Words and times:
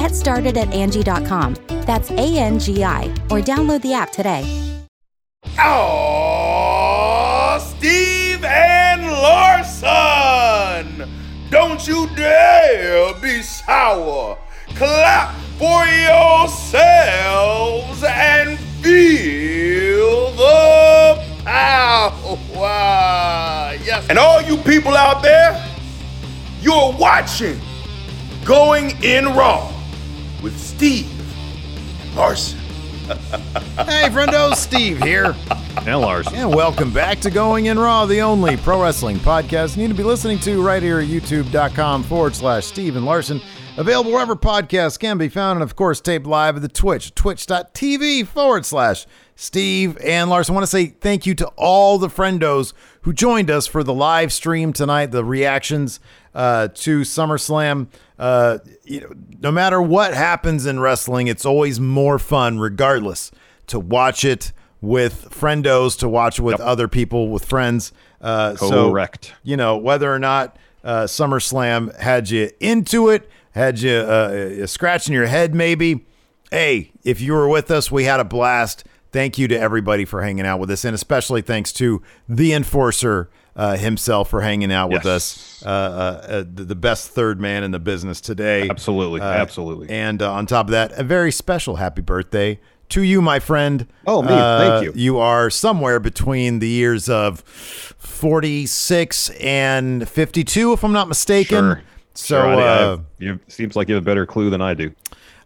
Get 0.00 0.16
started 0.16 0.56
at 0.56 0.72
Angie.com. 0.72 1.56
That's 1.84 2.10
A 2.12 2.38
N 2.38 2.58
G 2.58 2.82
I, 2.82 3.12
or 3.28 3.40
download 3.40 3.82
the 3.82 3.92
app 3.92 4.12
today. 4.12 4.46
Oh, 5.58 7.58
Steve 7.76 8.42
and 8.42 9.02
Larson! 9.02 11.06
Don't 11.50 11.86
you 11.86 12.08
dare 12.16 13.12
be 13.20 13.42
sour. 13.42 14.38
Clap 14.74 15.34
for 15.58 15.84
yourselves 15.84 16.82
and 18.02 18.58
feel 18.80 20.30
the 20.30 21.22
power. 21.44 22.14
Yes. 23.84 24.06
And 24.08 24.18
all 24.18 24.40
you 24.40 24.56
people 24.56 24.96
out 24.96 25.22
there, 25.22 25.62
you're 26.62 26.94
watching 26.98 27.60
Going 28.46 28.92
in 29.04 29.26
Raw 29.26 29.70
with 30.42 30.58
Steve 30.58 31.08
Larson. 32.14 32.58
Hey, 33.10 34.08
friendo, 34.08 34.54
Steve 34.54 35.02
here. 35.02 35.34
And 35.86 36.00
Lars. 36.00 36.28
And 36.32 36.54
welcome 36.54 36.92
back 36.92 37.18
to 37.20 37.30
Going 37.30 37.66
In 37.66 37.78
Raw, 37.78 38.06
the 38.06 38.20
only 38.20 38.56
pro 38.56 38.82
wrestling 38.82 39.16
podcast 39.18 39.76
you 39.76 39.82
need 39.82 39.88
to 39.88 39.94
be 39.94 40.04
listening 40.04 40.38
to 40.40 40.62
right 40.62 40.82
here 40.82 41.00
at 41.00 41.08
youtube.com 41.08 42.04
forward 42.04 42.34
slash 42.34 42.66
Steve 42.66 42.96
and 42.96 43.04
Larson. 43.04 43.40
Available 43.76 44.12
wherever 44.12 44.36
podcasts 44.36 44.98
can 44.98 45.16
be 45.16 45.28
found, 45.28 45.56
and 45.56 45.62
of 45.62 45.74
course, 45.74 46.00
taped 46.00 46.26
live 46.26 46.56
at 46.56 46.62
the 46.62 46.68
Twitch, 46.68 47.14
twitch.tv 47.14 48.26
forward 48.26 48.66
slash 48.66 49.06
Steve 49.36 49.96
and 50.04 50.28
Larson. 50.28 50.54
I 50.54 50.56
want 50.56 50.64
to 50.64 50.70
say 50.70 50.86
thank 50.86 51.24
you 51.24 51.34
to 51.36 51.46
all 51.56 51.98
the 51.98 52.08
friendos 52.08 52.74
who 53.02 53.12
joined 53.12 53.50
us 53.50 53.66
for 53.66 53.82
the 53.82 53.94
live 53.94 54.32
stream 54.32 54.72
tonight, 54.72 55.06
the 55.06 55.24
reactions 55.24 55.98
uh, 56.34 56.68
to 56.68 57.00
SummerSlam. 57.00 57.88
Uh, 58.20 58.58
you 58.84 59.00
know, 59.00 59.10
no 59.40 59.50
matter 59.50 59.80
what 59.80 60.12
happens 60.14 60.66
in 60.66 60.78
wrestling, 60.78 61.26
it's 61.26 61.46
always 61.46 61.80
more 61.80 62.18
fun, 62.18 62.58
regardless, 62.58 63.30
to 63.68 63.80
watch 63.80 64.24
it 64.24 64.52
with 64.82 65.28
friendos, 65.30 65.98
to 65.98 66.08
watch 66.08 66.38
with 66.38 66.58
Yep. 66.58 66.68
other 66.68 66.86
people, 66.88 67.28
with 67.30 67.44
friends. 67.44 67.92
Uh, 68.20 68.54
Correct. 68.56 69.26
So, 69.26 69.32
you 69.42 69.56
know, 69.56 69.76
whether 69.76 70.12
or 70.14 70.18
not 70.18 70.56
uh, 70.84 71.04
SummerSlam 71.04 71.98
had 71.98 72.28
you 72.30 72.50
into 72.60 73.08
it, 73.08 73.28
had 73.52 73.80
you 73.80 73.92
uh, 73.92 74.66
scratching 74.66 75.14
your 75.14 75.26
head, 75.26 75.54
maybe. 75.54 76.04
Hey, 76.50 76.92
if 77.04 77.20
you 77.20 77.32
were 77.32 77.48
with 77.48 77.70
us, 77.70 77.90
we 77.90 78.04
had 78.04 78.20
a 78.20 78.24
blast. 78.24 78.84
Thank 79.12 79.38
you 79.38 79.48
to 79.48 79.58
everybody 79.58 80.04
for 80.04 80.22
hanging 80.22 80.46
out 80.46 80.60
with 80.60 80.70
us, 80.70 80.84
and 80.84 80.94
especially 80.94 81.42
thanks 81.42 81.72
to 81.74 82.02
the 82.28 82.52
enforcer 82.52 83.28
uh, 83.60 83.76
himself 83.76 84.30
for 84.30 84.40
hanging 84.40 84.72
out 84.72 84.90
with 84.90 85.04
us. 85.04 85.62
Uh, 85.64 85.68
uh, 85.68 85.70
uh, 85.70 86.44
the, 86.50 86.74
best 86.74 87.10
third 87.10 87.38
man 87.38 87.62
in 87.62 87.72
the 87.72 87.78
business 87.78 88.18
today. 88.18 88.66
Absolutely, 88.70 89.20
Uh, 89.20 89.24
absolutely. 89.24 89.90
And 89.90 90.22
uh, 90.22 90.32
on 90.32 90.46
top 90.46 90.66
of 90.66 90.70
that, 90.70 90.92
a 90.98 91.04
very 91.04 91.30
special 91.30 91.76
happy 91.76 92.00
birthday 92.00 92.58
to 92.88 93.02
you, 93.02 93.20
my 93.20 93.38
friend. 93.38 93.86
Oh, 94.06 94.22
me. 94.22 94.28
Thank 94.28 94.84
you. 94.86 94.92
You 94.94 95.18
are 95.18 95.50
somewhere 95.50 96.00
between 96.00 96.60
the 96.60 96.68
years 96.68 97.10
of 97.10 97.40
46 97.98 99.28
and 99.40 100.08
52, 100.08 100.72
if 100.72 100.82
I'm 100.82 100.92
not 100.92 101.08
mistaken. 101.08 101.58
Sure. 101.58 101.82
So, 102.14 102.36
Sure, 102.36 102.46
I- 102.46 102.54
I- 102.54 102.82
uh, 102.84 102.98
you 103.18 103.40
seems 103.48 103.76
like 103.76 103.88
you 103.88 103.94
have 103.94 104.04
a 104.04 104.06
better 104.06 104.24
clue 104.24 104.48
than 104.48 104.62
I 104.62 104.72
do. 104.72 104.92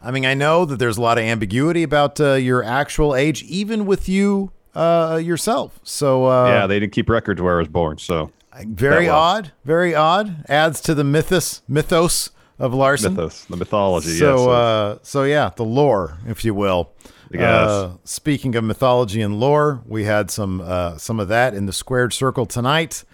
I 0.00 0.12
mean, 0.12 0.24
I 0.24 0.34
know 0.34 0.64
that 0.66 0.78
there's 0.78 0.98
a 0.98 1.02
lot 1.02 1.18
of 1.18 1.24
ambiguity 1.24 1.82
about 1.82 2.20
uh, 2.20 2.34
your 2.34 2.62
actual 2.62 3.16
age, 3.16 3.42
even 3.42 3.86
with 3.86 4.08
you 4.08 4.52
uh, 4.74 5.20
yourself. 5.22 5.78
So, 5.82 6.26
uh, 6.26 6.46
yeah, 6.48 6.66
they 6.66 6.80
didn't 6.80 6.92
keep 6.92 7.08
records 7.08 7.40
where 7.40 7.56
I 7.56 7.58
was 7.58 7.68
born, 7.68 7.98
so 7.98 8.30
very 8.66 9.08
odd, 9.08 9.52
very 9.64 9.94
odd. 9.94 10.44
Adds 10.48 10.80
to 10.82 10.94
the 10.94 11.04
mythos 11.04 11.62
mythos 11.68 12.30
of 12.58 12.72
Larson. 12.74 13.14
mythos, 13.14 13.44
the 13.46 13.56
mythology. 13.56 14.16
So, 14.18 14.36
yes, 14.36 14.48
uh, 14.48 14.98
so 15.02 15.24
yeah, 15.24 15.50
the 15.56 15.64
lore, 15.64 16.18
if 16.26 16.44
you 16.44 16.54
will. 16.54 16.90
Yes. 17.32 17.42
Uh, 17.42 17.92
speaking 18.04 18.54
of 18.54 18.62
mythology 18.62 19.20
and 19.20 19.40
lore, 19.40 19.82
we 19.86 20.04
had 20.04 20.30
some 20.30 20.60
uh, 20.60 20.96
some 20.98 21.18
of 21.18 21.28
that 21.28 21.54
in 21.54 21.66
the 21.66 21.72
squared 21.72 22.12
circle 22.12 22.46
tonight. 22.46 23.04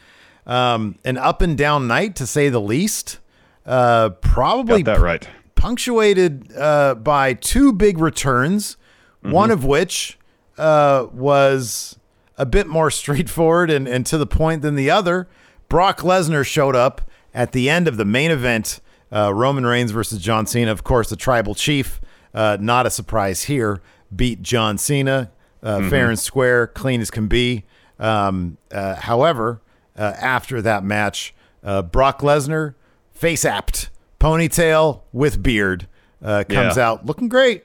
Um, 0.46 0.98
an 1.04 1.16
up 1.16 1.42
and 1.42 1.56
down 1.56 1.86
night, 1.86 2.16
to 2.16 2.26
say 2.26 2.48
the 2.48 2.60
least. 2.60 3.18
Uh, 3.64 4.10
probably 4.10 4.82
got 4.82 4.96
that 4.96 5.02
right. 5.02 5.28
punctuated 5.54 6.52
uh, 6.56 6.94
by 6.96 7.34
two 7.34 7.72
big 7.72 7.98
returns, 7.98 8.76
Mm-hmm. 9.22 9.32
one 9.32 9.50
of 9.50 9.66
which 9.66 10.18
uh, 10.60 11.06
was 11.12 11.98
a 12.36 12.46
bit 12.46 12.66
more 12.66 12.90
straightforward 13.00 13.70
and, 13.70 13.88
and 13.88 14.04
to 14.06 14.18
the 14.18 14.26
point 14.26 14.62
than 14.62 14.74
the 14.76 14.90
other. 14.90 15.28
Brock 15.68 16.00
Lesnar 16.00 16.44
showed 16.46 16.76
up 16.76 17.00
at 17.34 17.52
the 17.52 17.70
end 17.70 17.88
of 17.88 17.96
the 17.96 18.04
main 18.04 18.30
event 18.30 18.80
uh, 19.12 19.32
Roman 19.34 19.64
Reigns 19.66 19.90
versus 19.90 20.20
John 20.20 20.46
Cena. 20.46 20.70
Of 20.70 20.84
course, 20.84 21.10
the 21.10 21.16
tribal 21.16 21.54
chief, 21.54 22.00
uh, 22.34 22.56
not 22.60 22.86
a 22.86 22.90
surprise 22.90 23.44
here, 23.44 23.80
beat 24.14 24.42
John 24.42 24.78
Cena 24.78 25.30
uh, 25.62 25.78
Mm-hmm. 25.78 25.88
fair 25.90 26.08
and 26.10 26.18
square, 26.18 26.66
clean 26.66 27.00
as 27.00 27.10
can 27.10 27.26
be. 27.28 27.64
Um, 27.98 28.56
uh, 28.72 28.94
however, 28.96 29.60
uh, 29.96 30.14
after 30.18 30.62
that 30.62 30.82
match, 30.84 31.34
uh, 31.62 31.82
Brock 31.82 32.20
Lesnar, 32.20 32.74
face 33.12 33.44
apt, 33.44 33.90
ponytail 34.18 35.02
with 35.12 35.42
beard, 35.42 35.86
uh, 36.22 36.44
comes 36.48 36.76
Yeah. 36.78 36.88
out 36.88 37.04
looking 37.06 37.28
great. 37.28 37.64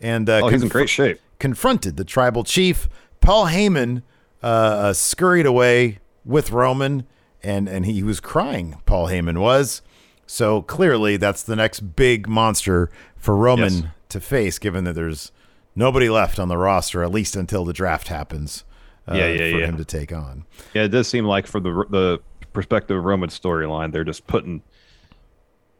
And 0.00 0.28
uh, 0.28 0.40
Oh, 0.44 0.48
he's 0.48 0.62
in 0.62 0.68
great 0.68 0.88
shape. 0.90 1.18
Confronted 1.40 1.96
the 1.96 2.04
tribal 2.04 2.44
chief. 2.44 2.88
Paul 3.20 3.46
Heyman 3.46 4.02
uh, 4.42 4.46
uh, 4.46 4.92
scurried 4.92 5.46
away 5.46 5.98
with 6.24 6.52
Roman, 6.52 7.04
and 7.42 7.68
and 7.68 7.84
he 7.86 8.02
was 8.04 8.20
crying. 8.20 8.80
Paul 8.86 9.08
Heyman 9.08 9.38
was. 9.40 9.82
So 10.26 10.62
clearly, 10.62 11.16
that's 11.16 11.42
the 11.42 11.56
next 11.56 11.80
big 11.96 12.28
monster 12.28 12.88
for 13.16 13.34
Roman 13.36 13.72
Yes. 13.72 13.84
to 14.10 14.20
face, 14.20 14.58
given 14.60 14.84
that 14.84 14.92
there's 14.94 15.32
nobody 15.74 16.08
left 16.08 16.38
on 16.38 16.46
the 16.48 16.56
roster, 16.56 17.02
at 17.02 17.10
least 17.10 17.34
until 17.34 17.64
the 17.64 17.72
draft 17.72 18.06
happens. 18.08 18.64
Uh, 19.08 19.14
Yeah, 19.16 19.26
yeah, 19.32 19.36
for 19.52 19.58
yeah. 19.58 19.66
him 19.66 19.76
to 19.76 19.84
take 19.84 20.12
on. 20.12 20.44
Yeah, 20.72 20.84
it 20.84 20.88
does 20.88 21.08
seem 21.08 21.24
like 21.24 21.46
from 21.48 21.64
the 21.64 21.84
the 21.90 22.20
perspective 22.52 22.96
of 22.96 23.04
Roman 23.04 23.28
storyline, 23.30 23.92
they're 23.92 24.04
just 24.04 24.26
putting, 24.26 24.62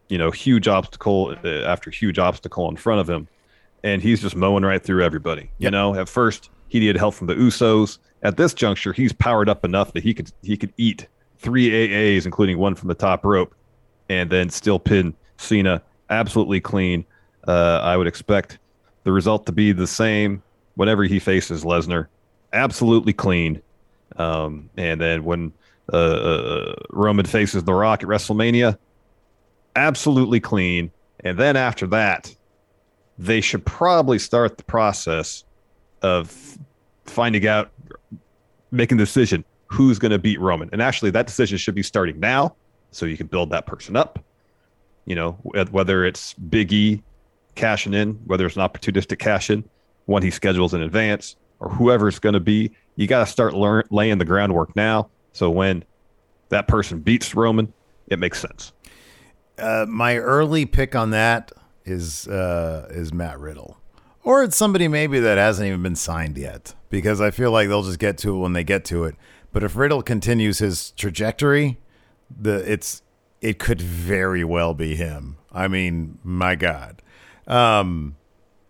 you 0.09 0.19
know, 0.19 0.31
huge 0.31 0.67
obstacle 0.69 1.37
uh, 1.45 1.49
after 1.49 1.91
huge 1.91 2.19
obstacle 2.19 2.69
in 2.69 2.77
front 2.77 3.01
of 3.01 3.09
him, 3.09 3.29
and 3.83 4.03
he's 4.03 4.21
just 4.21 4.37
mowing 4.37 4.65
right 4.65 4.83
through 4.83 5.03
everybody. 5.05 5.51
You 5.59 5.71
know, 5.71 5.95
at 5.95 6.09
first 6.09 6.51
he 6.69 6.81
needed 6.81 6.97
help 6.97 7.15
from 7.15 7.27
the 7.27 7.35
Usos. 7.35 7.99
At 8.23 8.37
this 8.37 8.53
juncture, 8.53 8.93
he's 8.93 9.13
powered 9.13 9.49
up 9.49 9.65
enough 9.65 9.93
that 9.95 10.03
he 10.03 10.15
could 10.15 10.31
he 10.43 10.57
could 10.57 10.73
eat 10.77 11.07
three 11.39 11.71
AAs, 11.71 12.27
including 12.27 12.59
one 12.59 12.75
from 12.75 12.89
the 12.89 12.95
top 12.95 13.25
rope, 13.25 13.55
and 14.09 14.31
then 14.31 14.51
still 14.51 14.79
pin 14.79 15.15
Cena 15.39 15.83
absolutely 16.11 16.61
clean. 16.61 17.05
Uh, 17.49 17.81
I 17.83 17.97
would 17.97 18.07
expect 18.07 18.59
the 19.05 19.13
result 19.13 19.47
to 19.47 19.53
be 19.53 19.73
the 19.73 19.87
same 19.87 20.43
whenever 20.75 21.05
he 21.05 21.19
faces 21.19 21.65
Lesnar, 21.65 22.07
absolutely 22.53 23.13
clean. 23.13 23.63
Um, 24.17 24.69
and 24.77 25.01
then 25.01 25.25
when 25.25 25.53
uh, 25.93 25.97
uh, 25.97 26.75
Roman 26.91 27.27
faces 27.27 27.65
The 27.65 27.75
Rock 27.75 28.03
at 28.03 28.09
WrestleMania, 28.09 28.77
absolutely 29.77 30.41
clean. 30.41 30.91
And 31.21 31.39
then 31.39 31.57
after 31.57 31.87
that, 31.89 32.35
they 33.21 33.43
should 33.43 33.65
probably 33.67 34.19
start 34.19 34.57
the 34.57 34.65
process 34.65 35.45
of 36.01 36.59
finding 37.05 37.47
out, 37.47 37.71
making 38.71 38.97
the 38.97 39.05
decision 39.05 39.45
who's 39.67 39.99
going 39.99 40.11
to 40.11 40.19
beat 40.19 40.41
Roman. 40.41 40.71
And 40.73 40.81
actually, 40.81 41.11
that 41.11 41.27
decision 41.27 41.59
should 41.59 41.75
be 41.75 41.83
starting 41.83 42.19
now, 42.19 42.57
so 42.93 43.05
you 43.05 43.19
can 43.19 43.27
build 43.27 43.51
that 43.51 43.67
person 43.67 43.95
up. 43.95 44.25
You 45.05 45.17
know, 45.17 45.33
whether 45.71 46.07
it's 46.07 46.33
Big 46.35 46.73
E 46.73 47.03
cashing 47.57 47.93
in, 47.93 48.15
whether 48.25 48.47
it's 48.47 48.57
an 48.57 48.63
opportunistic 48.63 49.19
cash 49.19 49.51
in, 49.51 49.69
one 50.07 50.23
he 50.23 50.31
schedules 50.31 50.73
in 50.73 50.81
advance, 50.81 51.37
or 51.59 51.69
whoever 51.69 52.09
it's 52.09 52.19
going 52.19 52.33
to 52.33 52.41
be, 52.41 52.71
you 52.97 53.07
got 53.07 53.27
to 53.27 53.31
start 53.31 53.53
learn, 53.53 53.85
laying 53.91 54.17
the 54.17 54.25
groundwork 54.25 54.75
now. 54.75 55.11
So 55.35 55.51
when 55.51 55.85
that 56.49 56.69
person 56.69 57.01
beats 57.01 57.35
Roman, 57.35 57.71
it 58.09 58.19
makes 58.19 58.41
sense. 58.41 58.73
Uh, 59.59 59.85
my 59.87 60.17
early 60.17 60.65
pick 60.65 60.95
on 60.95 61.11
that 61.11 61.53
is 61.85 62.29
uh, 62.29 62.89
is 62.91 63.13
Matt 63.13 63.39
Riddle, 63.39 63.79
or 64.23 64.43
it's 64.43 64.57
somebody 64.57 64.89
maybe 64.89 65.19
that 65.21 65.39
hasn't 65.39 65.67
even 65.67 65.83
been 65.83 65.97
signed 65.97 66.37
yet, 66.39 66.75
because 66.89 67.21
I 67.21 67.31
feel 67.31 67.51
like 67.51 67.69
they'll 67.69 67.83
just 67.83 67.99
get 67.99 68.19
to 68.19 68.35
it 68.35 68.39
when 68.39 68.53
they 68.53 68.65
get 68.65 68.85
to 68.87 69.05
it. 69.05 69.15
But 69.53 69.63
if 69.65 69.77
Riddle 69.77 70.03
continues 70.03 70.59
his 70.59 70.93
trajectory, 70.93 71.79
the 72.31 72.57
it's 72.71 73.03
it 73.41 73.59
could 73.59 73.81
very 73.81 74.45
well 74.45 74.75
be 74.75 74.95
him. 74.97 75.37
I 75.53 75.69
mean, 75.69 76.19
my 76.23 76.55
God. 76.55 77.03
Um, 77.47 78.17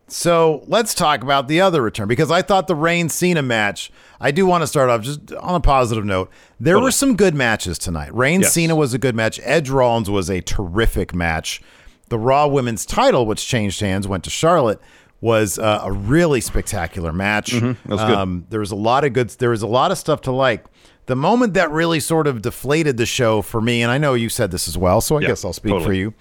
so 0.06 0.64
let's 0.66 0.92
talk 0.94 1.22
about 1.22 1.46
the 1.46 1.60
other 1.60 1.82
return 1.82 2.08
because 2.08 2.30
I 2.30 2.42
thought 2.42 2.66
the 2.66 2.74
Reigns 2.74 3.14
Cena 3.14 3.42
match. 3.42 3.92
I 4.20 4.30
do 4.32 4.44
want 4.44 4.62
to 4.62 4.66
start 4.66 4.90
off 4.90 5.02
just 5.02 5.32
on 5.34 5.54
a 5.54 5.60
positive 5.60 6.04
note. 6.04 6.30
There 6.58 6.80
were 6.80 6.90
some 6.90 7.14
good 7.14 7.34
matches 7.34 7.78
tonight. 7.78 8.12
Reigns 8.14 8.42
Yes. 8.42 8.54
Cena 8.54 8.74
was 8.74 8.92
a 8.92 8.98
good 8.98 9.14
match. 9.14 9.38
Edge 9.44 9.70
Rollins 9.70 10.10
was 10.10 10.28
a 10.28 10.40
terrific 10.40 11.14
match. 11.14 11.62
The 12.10 12.18
Raw 12.18 12.46
Women's 12.46 12.84
title, 12.84 13.24
which 13.26 13.46
changed 13.46 13.80
hands, 13.80 14.06
went 14.06 14.24
to 14.24 14.30
Charlotte, 14.30 14.80
was 15.22 15.58
uh, 15.58 15.80
a 15.82 15.90
really 15.92 16.40
spectacular 16.40 17.12
match. 17.12 17.52
that 17.52 17.76
was 17.86 18.00
good. 18.00 18.10
Um, 18.16 18.46
there 18.50 18.60
was 18.60 18.70
a 18.70 18.76
lot 18.76 19.04
of 19.04 19.12
good. 19.14 19.30
There 19.30 19.50
was 19.50 19.62
a 19.62 19.66
lot 19.66 19.90
of 19.90 19.98
stuff 19.98 20.20
to 20.22 20.32
like. 20.32 20.64
The 21.06 21.16
moment 21.16 21.54
that 21.54 21.70
really 21.72 21.98
sort 22.00 22.26
of 22.26 22.42
deflated 22.42 22.96
the 22.96 23.06
show 23.06 23.42
for 23.42 23.60
me, 23.60 23.82
and 23.82 23.90
I 23.90 23.98
know 23.98 24.14
you 24.14 24.28
said 24.28 24.50
this 24.50 24.68
as 24.68 24.76
well, 24.78 25.00
so 25.00 25.16
I 25.16 25.22
Yeah, 25.22 25.28
guess 25.28 25.44
I'll 25.44 25.52
speak 25.52 25.82
for 25.82 25.92
you, 25.92 26.14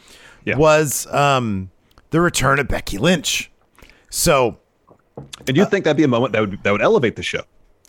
Yeah. 0.46 0.58
was 0.58 1.06
um, 1.14 1.70
the 2.10 2.22
return 2.22 2.58
of 2.60 2.68
Becky 2.68 2.98
Lynch. 2.98 3.52
So 4.10 4.58
And 5.48 5.56
you 5.56 5.66
think 5.66 5.86
that'd 5.86 5.98
be 5.98 6.04
a 6.04 6.08
moment 6.08 6.34
that 6.34 6.42
would 6.42 6.64
that 6.64 6.72
would 6.72 6.82
elevate 6.82 7.16
the 7.18 7.24
show, 7.24 7.42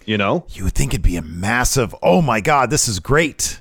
you 0.04 0.18
know, 0.18 0.44
you 0.50 0.64
would 0.64 0.74
think 0.74 0.92
it'd 0.92 1.02
be 1.02 1.16
a 1.16 1.22
massive, 1.22 1.94
oh 2.02 2.20
my 2.20 2.40
God, 2.40 2.68
this 2.70 2.86
is 2.88 2.98
great. 3.00 3.60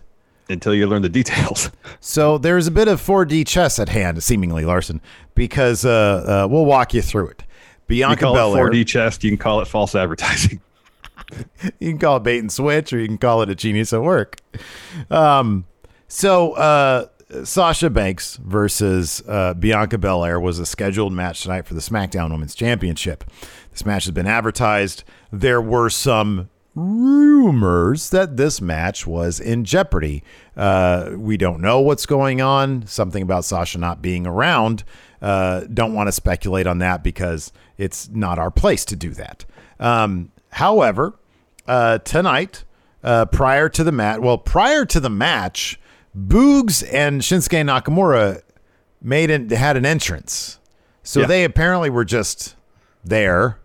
Until 0.49 0.73
you 0.73 0.87
learn 0.87 1.01
the 1.01 1.09
details. 1.09 1.71
So 2.01 2.37
there's 2.37 2.65
a 2.65 2.71
bit 2.71 2.87
of 2.87 3.01
4D 3.01 3.45
chess 3.45 3.77
at 3.77 3.89
hand, 3.89 4.23
seemingly, 4.23 4.63
Larson, 4.63 5.01
because 5.35 5.83
uh, 5.83 6.45
uh, 6.45 6.47
we'll 6.49 6.65
walk 6.65 6.93
you 6.93 7.01
through 7.01 7.27
it. 7.27 7.41
You 7.41 7.45
Bianca 7.87 8.21
call 8.21 8.33
Belair. 8.35 8.67
it 8.67 8.71
4D 8.71 8.87
chess. 8.87 9.21
you 9.21 9.29
can 9.31 9.37
call 9.37 9.59
it 9.59 9.67
false 9.67 9.95
advertising. 9.95 10.61
you 11.79 11.89
can 11.89 11.99
call 11.99 12.15
it 12.17 12.23
bait 12.23 12.39
and 12.39 12.51
switch, 12.51 12.93
or 12.93 12.99
you 12.99 13.07
can 13.07 13.17
call 13.17 13.41
it 13.41 13.49
a 13.49 13.55
genius 13.55 13.91
at 13.91 14.01
work. 14.01 14.37
Um, 15.11 15.65
so 16.07 16.53
uh, 16.53 17.07
Sasha 17.43 17.89
Banks 17.89 18.37
versus 18.37 19.21
uh, 19.27 19.53
Bianca 19.55 19.97
Belair 19.97 20.39
was 20.39 20.57
a 20.57 20.65
scheduled 20.65 21.11
match 21.11 21.41
tonight 21.43 21.65
for 21.67 21.73
the 21.73 21.81
SmackDown 21.81 22.31
Women's 22.31 22.55
Championship. 22.55 23.23
This 23.71 23.85
match 23.85 24.05
has 24.05 24.11
been 24.13 24.27
advertised. 24.27 25.03
There 25.31 25.61
were 25.61 25.89
some 25.89 26.49
rumors 26.75 28.09
that 28.09 28.37
this 28.37 28.61
match 28.61 29.05
was 29.07 29.39
in 29.39 29.63
jeopardy. 29.65 30.23
Uh, 30.55 31.11
we 31.15 31.37
don't 31.37 31.61
know 31.61 31.79
what's 31.79 32.05
going 32.05 32.41
on. 32.41 32.85
Something 32.87 33.23
about 33.23 33.45
Sasha 33.45 33.77
not 33.77 34.01
being 34.01 34.25
around. 34.27 34.83
Uh, 35.21 35.61
don't 35.73 35.93
want 35.93 36.07
to 36.07 36.11
speculate 36.11 36.67
on 36.67 36.79
that 36.79 37.03
because 37.03 37.51
it's 37.77 38.09
not 38.09 38.39
our 38.39 38.51
place 38.51 38.85
to 38.85 38.95
do 38.95 39.11
that. 39.11 39.45
Um, 39.79 40.31
however, 40.51 41.15
uh, 41.67 41.99
tonight, 41.99 42.63
uh, 43.03 43.25
prior 43.25 43.69
to 43.69 43.83
the 43.83 43.91
match, 43.91 44.19
well, 44.19 44.37
prior 44.37 44.85
to 44.85 44.99
the 44.99 45.09
match, 45.09 45.79
Boogs 46.17 46.83
and 46.93 47.21
Shinsuke 47.21 47.63
Nakamura 47.65 48.41
made 49.01 49.51
had 49.51 49.77
an 49.77 49.85
entrance, 49.85 50.59
so 51.03 51.21
Yeah. 51.21 51.27
they 51.27 51.43
apparently 51.45 51.89
were 51.89 52.03
just 52.03 52.55
there, 53.05 53.59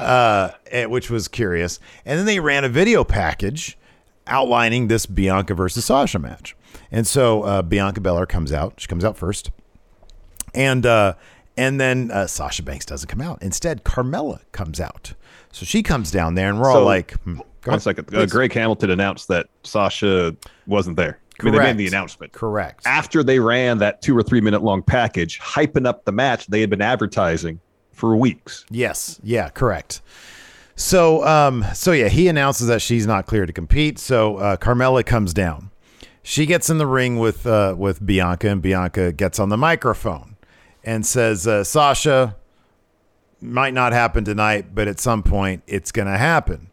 uh, 0.00 0.50
eh, 0.66 0.86
which 0.86 1.10
was 1.10 1.28
curious. 1.28 1.78
And 2.04 2.18
then 2.18 2.26
they 2.26 2.40
ran 2.40 2.64
a 2.64 2.68
video 2.68 3.04
package 3.04 3.78
outlining 4.26 4.88
this 4.88 5.06
Bianca 5.06 5.54
versus 5.54 5.84
Sasha 5.84 6.18
match. 6.18 6.56
And 6.90 7.06
so 7.06 7.42
uh, 7.42 7.62
Bianca 7.62 8.00
Belair 8.00 8.26
comes 8.26 8.52
out. 8.52 8.74
She 8.78 8.86
comes 8.86 9.04
out 9.04 9.16
first, 9.16 9.50
and 10.54 10.84
uh, 10.86 11.14
and 11.56 11.80
then 11.80 12.10
uh, 12.10 12.26
Sasha 12.26 12.62
Banks 12.62 12.86
doesn't 12.86 13.08
come 13.08 13.20
out. 13.20 13.42
Instead, 13.42 13.84
Carmella 13.84 14.40
comes 14.52 14.80
out. 14.80 15.14
So 15.52 15.66
she 15.66 15.82
comes 15.82 16.10
down 16.10 16.34
there, 16.34 16.48
and 16.48 16.60
we're 16.60 16.70
all 16.70 16.84
like, 16.84 17.12
hmm, 17.22 17.36
One 17.36 17.46
ahead, 17.66 17.82
second. 17.82 18.14
Uh. 18.14 18.26
Greg 18.26 18.52
Hamilton 18.52 18.90
announced 18.90 19.28
that 19.28 19.48
Sasha 19.64 20.34
wasn't 20.66 20.96
there. 20.96 21.18
I 21.40 21.44
mean, 21.44 21.54
they 21.54 21.60
made 21.60 21.76
the 21.78 21.86
announcement. 21.86 22.32
Correct. 22.32 22.86
After 22.86 23.22
they 23.22 23.38
ran 23.38 23.78
that 23.78 24.00
two 24.00 24.16
or 24.16 24.22
three 24.22 24.40
minute 24.40 24.62
long 24.62 24.82
package, 24.82 25.40
hyping 25.40 25.86
up 25.86 26.04
the 26.04 26.12
match 26.12 26.46
they 26.46 26.60
had 26.60 26.70
been 26.70 26.82
advertising 26.82 27.58
for 27.92 28.16
weeks. 28.16 28.64
Yes. 28.70 29.20
Yeah. 29.22 29.48
Correct. 29.50 30.00
So, 30.74 31.24
um, 31.26 31.64
so 31.74 31.92
yeah, 31.92 32.08
he 32.08 32.28
announces 32.28 32.66
that 32.66 32.82
she's 32.82 33.06
not 33.06 33.26
clear 33.26 33.46
to 33.46 33.52
compete. 33.52 33.98
So 33.98 34.36
uh, 34.38 34.56
Carmella 34.56 35.04
comes 35.04 35.32
down. 35.34 35.70
She 36.22 36.46
gets 36.46 36.70
in 36.70 36.78
the 36.78 36.86
ring 36.86 37.18
with 37.18 37.46
uh, 37.46 37.74
with 37.76 38.04
Bianca, 38.04 38.48
and 38.48 38.62
Bianca 38.62 39.12
gets 39.12 39.38
on 39.38 39.48
the 39.48 39.56
microphone 39.56 40.36
and 40.84 41.04
says, 41.04 41.46
uh, 41.48 41.64
"Sasha, 41.64 42.36
might 43.40 43.74
not 43.74 43.92
happen 43.92 44.24
tonight, 44.24 44.72
but 44.72 44.86
at 44.86 45.00
some 45.00 45.24
point 45.24 45.64
it's 45.66 45.90
gonna 45.90 46.16
happen." 46.16 46.70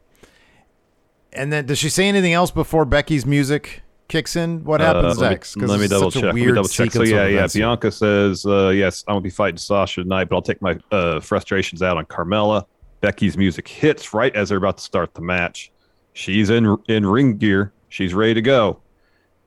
And 1.34 1.52
then, 1.52 1.66
does 1.66 1.80
she 1.80 1.90
say 1.90 2.08
anything 2.08 2.34
else 2.34 2.52
before 2.52 2.86
Becky's 2.86 3.26
music 3.26 3.82
kicks 4.10 4.36
in? 4.36 4.63
What 4.66 4.82
happens 4.82 5.18
Uh, 5.18 5.22
let 5.22 5.28
me- 5.30 5.30
next? 5.36 5.58
Let 5.58 5.80
me 5.80 5.88
double 5.88 6.12
check. 6.12 6.24
Let 6.24 6.36
me 6.36 6.46
double 6.48 6.68
check. 6.68 6.92
So 6.92 7.04
yeah, 7.04 7.28
yeah. 7.28 7.48
Bianca 7.54 7.92
says, 7.92 8.46
uh, 8.46 8.70
"Yes, 8.70 9.06
I 9.08 9.13
won't 9.13 9.24
be 9.24 9.30
fighting 9.30 9.58
Sasha 9.58 10.04
tonight, 10.04 10.25
but 10.25 10.36
I'll 10.36 10.42
take 10.42 10.62
my 10.62 10.78
uh, 10.92 11.20
frustrations 11.22 11.82
out 11.82 11.96
on 11.98 12.06
Carmella." 12.06 12.66
Becky's 13.01 13.38
music 13.38 13.66
hits 13.68 14.13
right 14.13 14.36
as 14.36 14.50
they're 14.50 14.58
about 14.58 14.78
to 14.80 14.84
start 14.84 15.13
the 15.13 15.22
match. 15.22 15.72
She's 16.13 16.50
in 16.50 16.75
in 16.89 17.06
ring 17.06 17.38
gear. 17.38 17.72
She's 17.88 18.13
ready 18.13 18.34
to 18.34 18.42
go. 18.42 18.80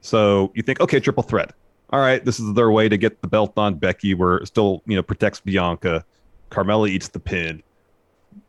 So 0.01 0.51
you 0.55 0.63
think, 0.63 0.81
okay, 0.81 0.99
triple 0.99 1.23
threat. 1.23 1.53
All 1.91 1.99
right, 1.99 2.25
this 2.25 2.39
is 2.39 2.53
their 2.55 2.71
way 2.71 2.89
to 2.89 2.97
get 2.97 3.21
the 3.21 3.27
belt 3.27 3.53
on 3.55 3.75
Becky, 3.75 4.15
where 4.15 4.37
it 4.37 4.47
still 4.47 4.81
you 4.87 4.95
know 4.95 5.03
protects 5.03 5.39
Bianca. 5.39 6.03
Carmella 6.49 6.89
eats 6.89 7.07
the 7.09 7.19
pin. 7.19 7.61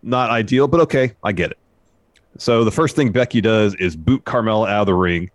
Not 0.03 0.31
ideal, 0.31 0.67
but 0.69 0.81
okay, 0.81 1.13
I 1.23 1.33
get 1.33 1.51
it. 1.51 1.59
So 2.39 2.65
the 2.65 2.71
first 2.71 2.97
thing 2.97 3.13
Becky 3.13 3.41
does 3.41 3.75
is 3.75 3.95
boot 3.95 4.25
Carmella 4.25 4.69
out 4.69 4.81
of 4.83 4.87
the 4.87 4.95
ring, 4.95 5.31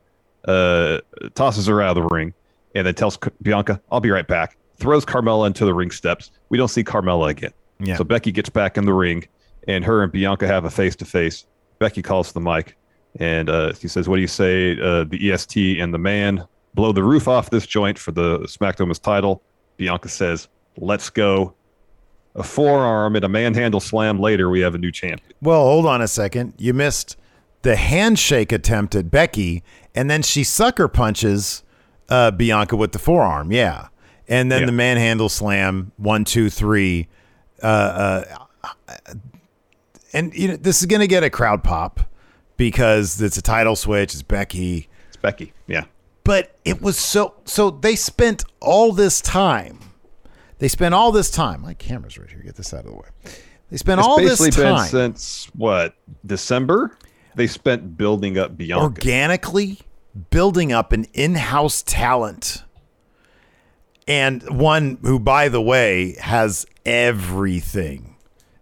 uh, 0.45 0.99
tosses 1.35 1.67
her 1.67 1.81
out 1.81 1.97
of 1.97 2.03
the 2.03 2.15
ring, 2.15 2.33
and 2.75 2.85
then 2.87 2.95
tells 2.95 3.17
Bianca, 3.41 3.81
"I'll 3.91 3.99
be 3.99 4.11
right 4.11 4.27
back." 4.27 4.57
Throws 4.77 5.05
Carmella 5.05 5.47
into 5.47 5.65
the 5.65 5.73
ring 5.73 5.91
steps. 5.91 6.31
We 6.49 6.57
don't 6.57 6.69
see 6.69 6.83
Carmella 6.83 7.29
again. 7.29 7.51
Yeah. 7.79 7.97
So 7.97 8.03
Becky 8.03 8.31
gets 8.31 8.49
back 8.49 8.77
in 8.77 8.85
the 8.85 8.93
ring, 8.93 9.27
and 9.67 9.83
her 9.85 10.03
and 10.03 10.11
Bianca 10.11 10.47
have 10.47 10.65
a 10.65 10.69
face 10.69 10.95
to 10.97 11.05
face. 11.05 11.45
Becky 11.79 12.01
calls 12.01 12.31
the 12.31 12.39
mic, 12.39 12.77
and 13.19 13.49
uh, 13.49 13.73
she 13.73 13.87
says, 13.87 14.07
"What 14.07 14.15
do 14.15 14.21
you 14.21 14.27
say? 14.27 14.79
Uh, 14.79 15.03
the 15.05 15.31
EST 15.31 15.79
and 15.79 15.93
the 15.93 15.97
man 15.97 16.45
blow 16.73 16.91
the 16.91 17.03
roof 17.03 17.27
off 17.27 17.49
this 17.49 17.65
joint 17.65 17.97
for 17.97 18.11
the 18.11 18.39
SmackDown's 18.39 18.99
title." 18.99 19.41
Bianca 19.77 20.09
says, 20.09 20.47
"Let's 20.77 21.09
go." 21.09 21.53
A 22.35 22.43
forearm 22.43 23.15
and 23.15 23.25
a 23.25 23.29
manhandle 23.29 23.79
slam 23.79 24.19
later, 24.19 24.49
we 24.49 24.59
have 24.61 24.75
a 24.75 24.77
new 24.77 24.91
champion. 24.91 25.33
Well, 25.41 25.63
hold 25.63 25.87
on 25.87 25.99
a 26.01 26.07
second. 26.07 26.53
You 26.57 26.73
missed 26.75 27.17
the 27.63 27.75
handshake 27.75 28.51
attempt 28.51 28.95
at 28.95 29.11
Becky, 29.11 29.63
and 29.95 30.09
then 30.09 30.21
she 30.21 30.43
sucker 30.43 30.87
punches 30.87 31.63
uh, 32.09 32.31
Bianca 32.31 32.75
with 32.75 32.91
the 32.91 32.99
forearm. 32.99 33.51
Yeah, 33.51 33.87
and 34.27 34.51
then 34.51 34.61
Yeah. 34.61 34.65
the 34.67 34.71
manhandle 34.71 35.29
slam. 35.29 35.91
One, 35.97 36.23
two, 36.25 36.49
three. 36.49 37.07
Uh, 37.61 38.23
uh, 38.87 38.93
and 40.13 40.33
you 40.33 40.47
know 40.47 40.55
this 40.55 40.79
is 40.79 40.85
gonna 40.85 41.07
get 41.07 41.23
a 41.23 41.29
crowd 41.29 41.63
pop 41.63 41.99
because 42.57 43.21
it's 43.21 43.37
a 43.37 43.41
title 43.41 43.75
switch. 43.75 44.13
It's 44.13 44.23
Becky 44.23 44.89
It's 45.07 45.17
Becky. 45.17 45.53
Yeah. 45.67 45.85
but 46.23 46.55
it 46.65 46.81
was 46.81 46.97
so 46.97 47.35
so 47.45 47.69
they 47.69 47.95
spent 47.95 48.43
all 48.59 48.91
this 48.91 49.21
time 49.21 49.79
they 50.59 50.67
spent 50.67 50.93
all 50.93 51.11
this 51.11 51.29
time 51.31 51.61
my 51.61 51.73
camera's 51.73 52.17
right 52.17 52.29
here 52.29 52.41
get 52.41 52.55
this 52.55 52.73
out 52.73 52.85
of 52.85 52.91
the 52.91 52.95
way 52.97 53.07
they 53.69 53.77
spent 53.77 53.99
It's 53.99 54.07
all 54.07 54.17
this 54.19 54.39
time 54.55 54.87
since 54.87 55.47
what 55.55 55.95
December. 56.25 56.97
They 57.35 57.47
spent 57.47 57.97
building 57.97 58.37
up 58.37 58.57
Bianca. 58.57 58.83
organically 58.83 59.79
building 60.31 60.71
up 60.71 60.91
an 60.91 61.05
in-house 61.13 61.83
talent 61.83 62.63
and 64.07 64.41
one 64.49 64.97
who 65.03 65.19
by 65.19 65.47
the 65.49 65.61
way 65.61 66.15
has 66.19 66.65
everything 66.85 68.15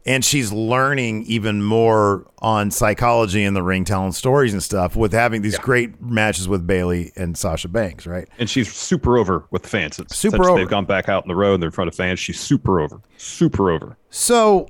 and 0.06 0.24
she's 0.24 0.52
learning 0.54 1.24
even 1.24 1.62
more 1.64 2.26
on 2.40 2.70
psychology 2.72 3.44
in 3.44 3.54
the 3.54 3.64
ring 3.64 3.86
telling 3.86 4.12
stories 4.12 4.54
and 4.54 4.62
stuff 4.62 4.96
with 4.96 5.14
having 5.14 5.42
these 5.42 5.58
great 5.58 6.02
matches 6.02 6.48
with 6.48 6.68
Bayley 6.68 7.12
and 7.16 7.38
Sasha 7.38 7.70
Banks 7.70 8.06
right 8.06 8.28
and 8.38 8.50
she's 8.50 8.72
super 8.72 9.18
over 9.18 9.46
with 9.50 9.64
the 9.64 9.70
fans. 9.70 9.96
Since, 9.96 10.16
Super 10.16 10.50
over. 10.50 10.60
They've 10.60 10.70
gone 10.70 10.86
back 10.86 11.08
out 11.10 11.24
in 11.24 11.30
the 11.30 11.36
road 11.36 11.56
and 11.56 11.64
they're 11.64 11.68
in 11.70 11.74
front 11.74 11.88
of 11.88 11.96
fans. 11.96 12.20
She's 12.20 12.40
super 12.40 12.82
over. 12.82 13.02
Super 13.16 13.72
over. 13.72 13.98
So 14.10 14.70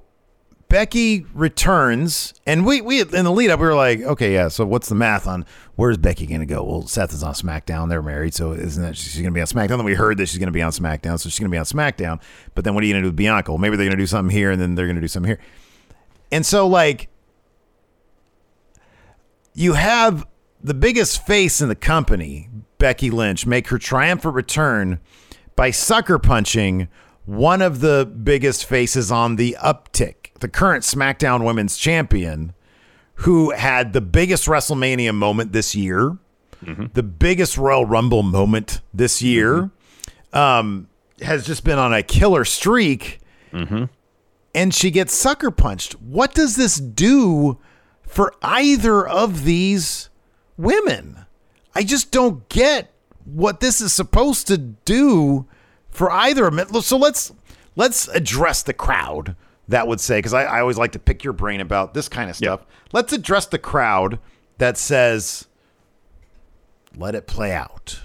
Becky 0.69 1.25
returns, 1.33 2.33
and 2.45 2.65
we 2.65 2.81
we 2.81 3.01
in 3.01 3.23
the 3.23 3.31
lead 3.31 3.49
up 3.49 3.59
we 3.59 3.67
were 3.67 3.75
like, 3.75 4.01
okay, 4.01 4.33
yeah. 4.33 4.49
So 4.49 4.65
what's 4.65 4.89
the 4.89 4.95
math 4.95 5.25
on 5.25 5.45
where's 5.75 5.97
Becky 5.97 6.27
to 6.41 6.45
go? 6.45 6.63
Well, 6.63 6.87
Seth 6.87 7.13
is 7.13 7.23
on 7.23 7.33
SmackDown. 7.33 7.87
They're 7.87 8.01
married, 8.01 8.33
so 8.33 8.51
isn't 8.51 8.83
that 8.83 8.97
she's 8.97 9.15
to 9.21 9.31
be 9.31 9.39
on 9.39 9.47
SmackDown? 9.47 9.77
Then 9.77 9.85
we 9.85 9.93
heard 9.93 10.17
that 10.17 10.25
she's 10.25 10.39
to 10.47 10.51
be 10.51 10.61
on 10.61 10.71
SmackDown, 10.71 11.19
so 11.19 11.29
she's 11.29 11.39
to 11.49 11.49
be 11.49 11.57
on 11.57 11.65
SmackDown. 11.65 12.21
But 12.53 12.65
then 12.65 12.75
what 12.75 12.83
are 12.83 12.87
you 12.87 12.93
to 12.93 13.01
do 13.01 13.07
with 13.07 13.15
Bianca? 13.15 13.51
Well, 13.51 13.59
maybe 13.59 13.77
they're 13.77 13.85
to 13.97 14.01
do 14.01 14.07
something 14.07 14.35
here, 14.35 14.51
and 14.51 14.61
then 14.61 14.75
they're 14.75 14.87
to 14.95 15.01
do 15.01 15.07
something 15.07 15.29
here. 15.29 15.39
And 16.31 16.45
so 16.45 16.67
like 16.67 17.07
you 19.53 19.73
have 19.73 20.27
the 20.61 20.73
biggest 20.73 21.25
face 21.25 21.61
in 21.61 21.69
the 21.69 21.75
company, 21.75 22.49
Becky 22.77 23.09
Lynch, 23.09 23.45
make 23.45 23.69
her 23.69 23.77
triumphant 23.77 24.35
return 24.35 24.99
by 25.55 25.71
sucker 25.71 26.19
punching 26.19 26.89
one 27.25 27.61
of 27.61 27.79
the 27.79 28.05
biggest 28.05 28.65
faces 28.65 29.11
on 29.11 29.35
the 29.35 29.57
uptick, 29.61 30.26
the 30.39 30.47
current 30.47 30.83
SmackDown 30.83 31.45
Women's 31.45 31.77
Champion, 31.77 32.53
who 33.15 33.51
had 33.51 33.93
the 33.93 34.01
biggest 34.01 34.45
WrestleMania 34.45 35.13
moment 35.13 35.51
this 35.51 35.75
year, 35.75 36.17
mm-hmm. 36.63 36.85
the 36.93 37.03
biggest 37.03 37.57
Royal 37.57 37.85
Rumble 37.85 38.23
moment 38.23 38.81
this 38.93 39.21
year, 39.21 39.71
mm-hmm. 40.33 40.37
um, 40.37 40.87
has 41.21 41.45
just 41.45 41.63
been 41.63 41.79
on 41.79 41.93
a 41.93 42.03
killer 42.03 42.45
streak 42.45 43.19
mm-hmm. 43.51 43.85
and 44.53 44.73
she 44.73 44.91
gets 44.91 45.13
sucker 45.13 45.51
punched. 45.51 45.93
What 45.93 46.33
does 46.33 46.55
this 46.55 46.77
do 46.77 47.57
for 48.03 48.33
either 48.41 49.07
of 49.07 49.45
these 49.45 50.09
women? 50.57 51.25
I 51.73 51.83
just 51.83 52.11
don't 52.11 52.47
get 52.49 52.91
what 53.25 53.59
this 53.59 53.81
is 53.81 53.93
supposed 53.93 54.47
to 54.47 54.57
do 54.57 55.47
for 55.89 56.11
either 56.11 56.47
of 56.47 56.55
them. 56.55 56.81
So 56.81 56.97
let's 56.97 57.33
let's 57.75 58.07
address 58.09 58.63
the 58.63 58.73
crowd. 58.73 59.35
That 59.69 59.87
would 59.87 59.99
say 59.99 60.19
because 60.19 60.33
I, 60.33 60.43
I 60.43 60.61
always 60.61 60.77
like 60.77 60.93
to 60.93 60.99
pick 60.99 61.23
your 61.23 61.33
brain 61.33 61.59
about 61.59 61.93
this 61.93 62.07
kind 62.07 62.29
of 62.29 62.35
stuff. 62.35 62.65
Let's 62.93 63.11
address 63.11 63.47
the 63.47 63.59
crowd 63.59 64.19
that 64.57 64.77
says, 64.77 65.47
"Let 66.95 67.15
it 67.15 67.27
play 67.27 67.51
out." 67.51 67.99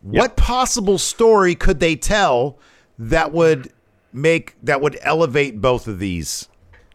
What 0.00 0.36
possible 0.36 0.98
story 0.98 1.54
could 1.54 1.78
they 1.78 1.94
tell 1.94 2.58
that 2.98 3.32
would 3.32 3.72
make 4.12 4.56
that 4.62 4.80
would 4.80 4.98
elevate 5.02 5.60
both 5.60 5.86
of 5.86 6.00
these 6.00 6.48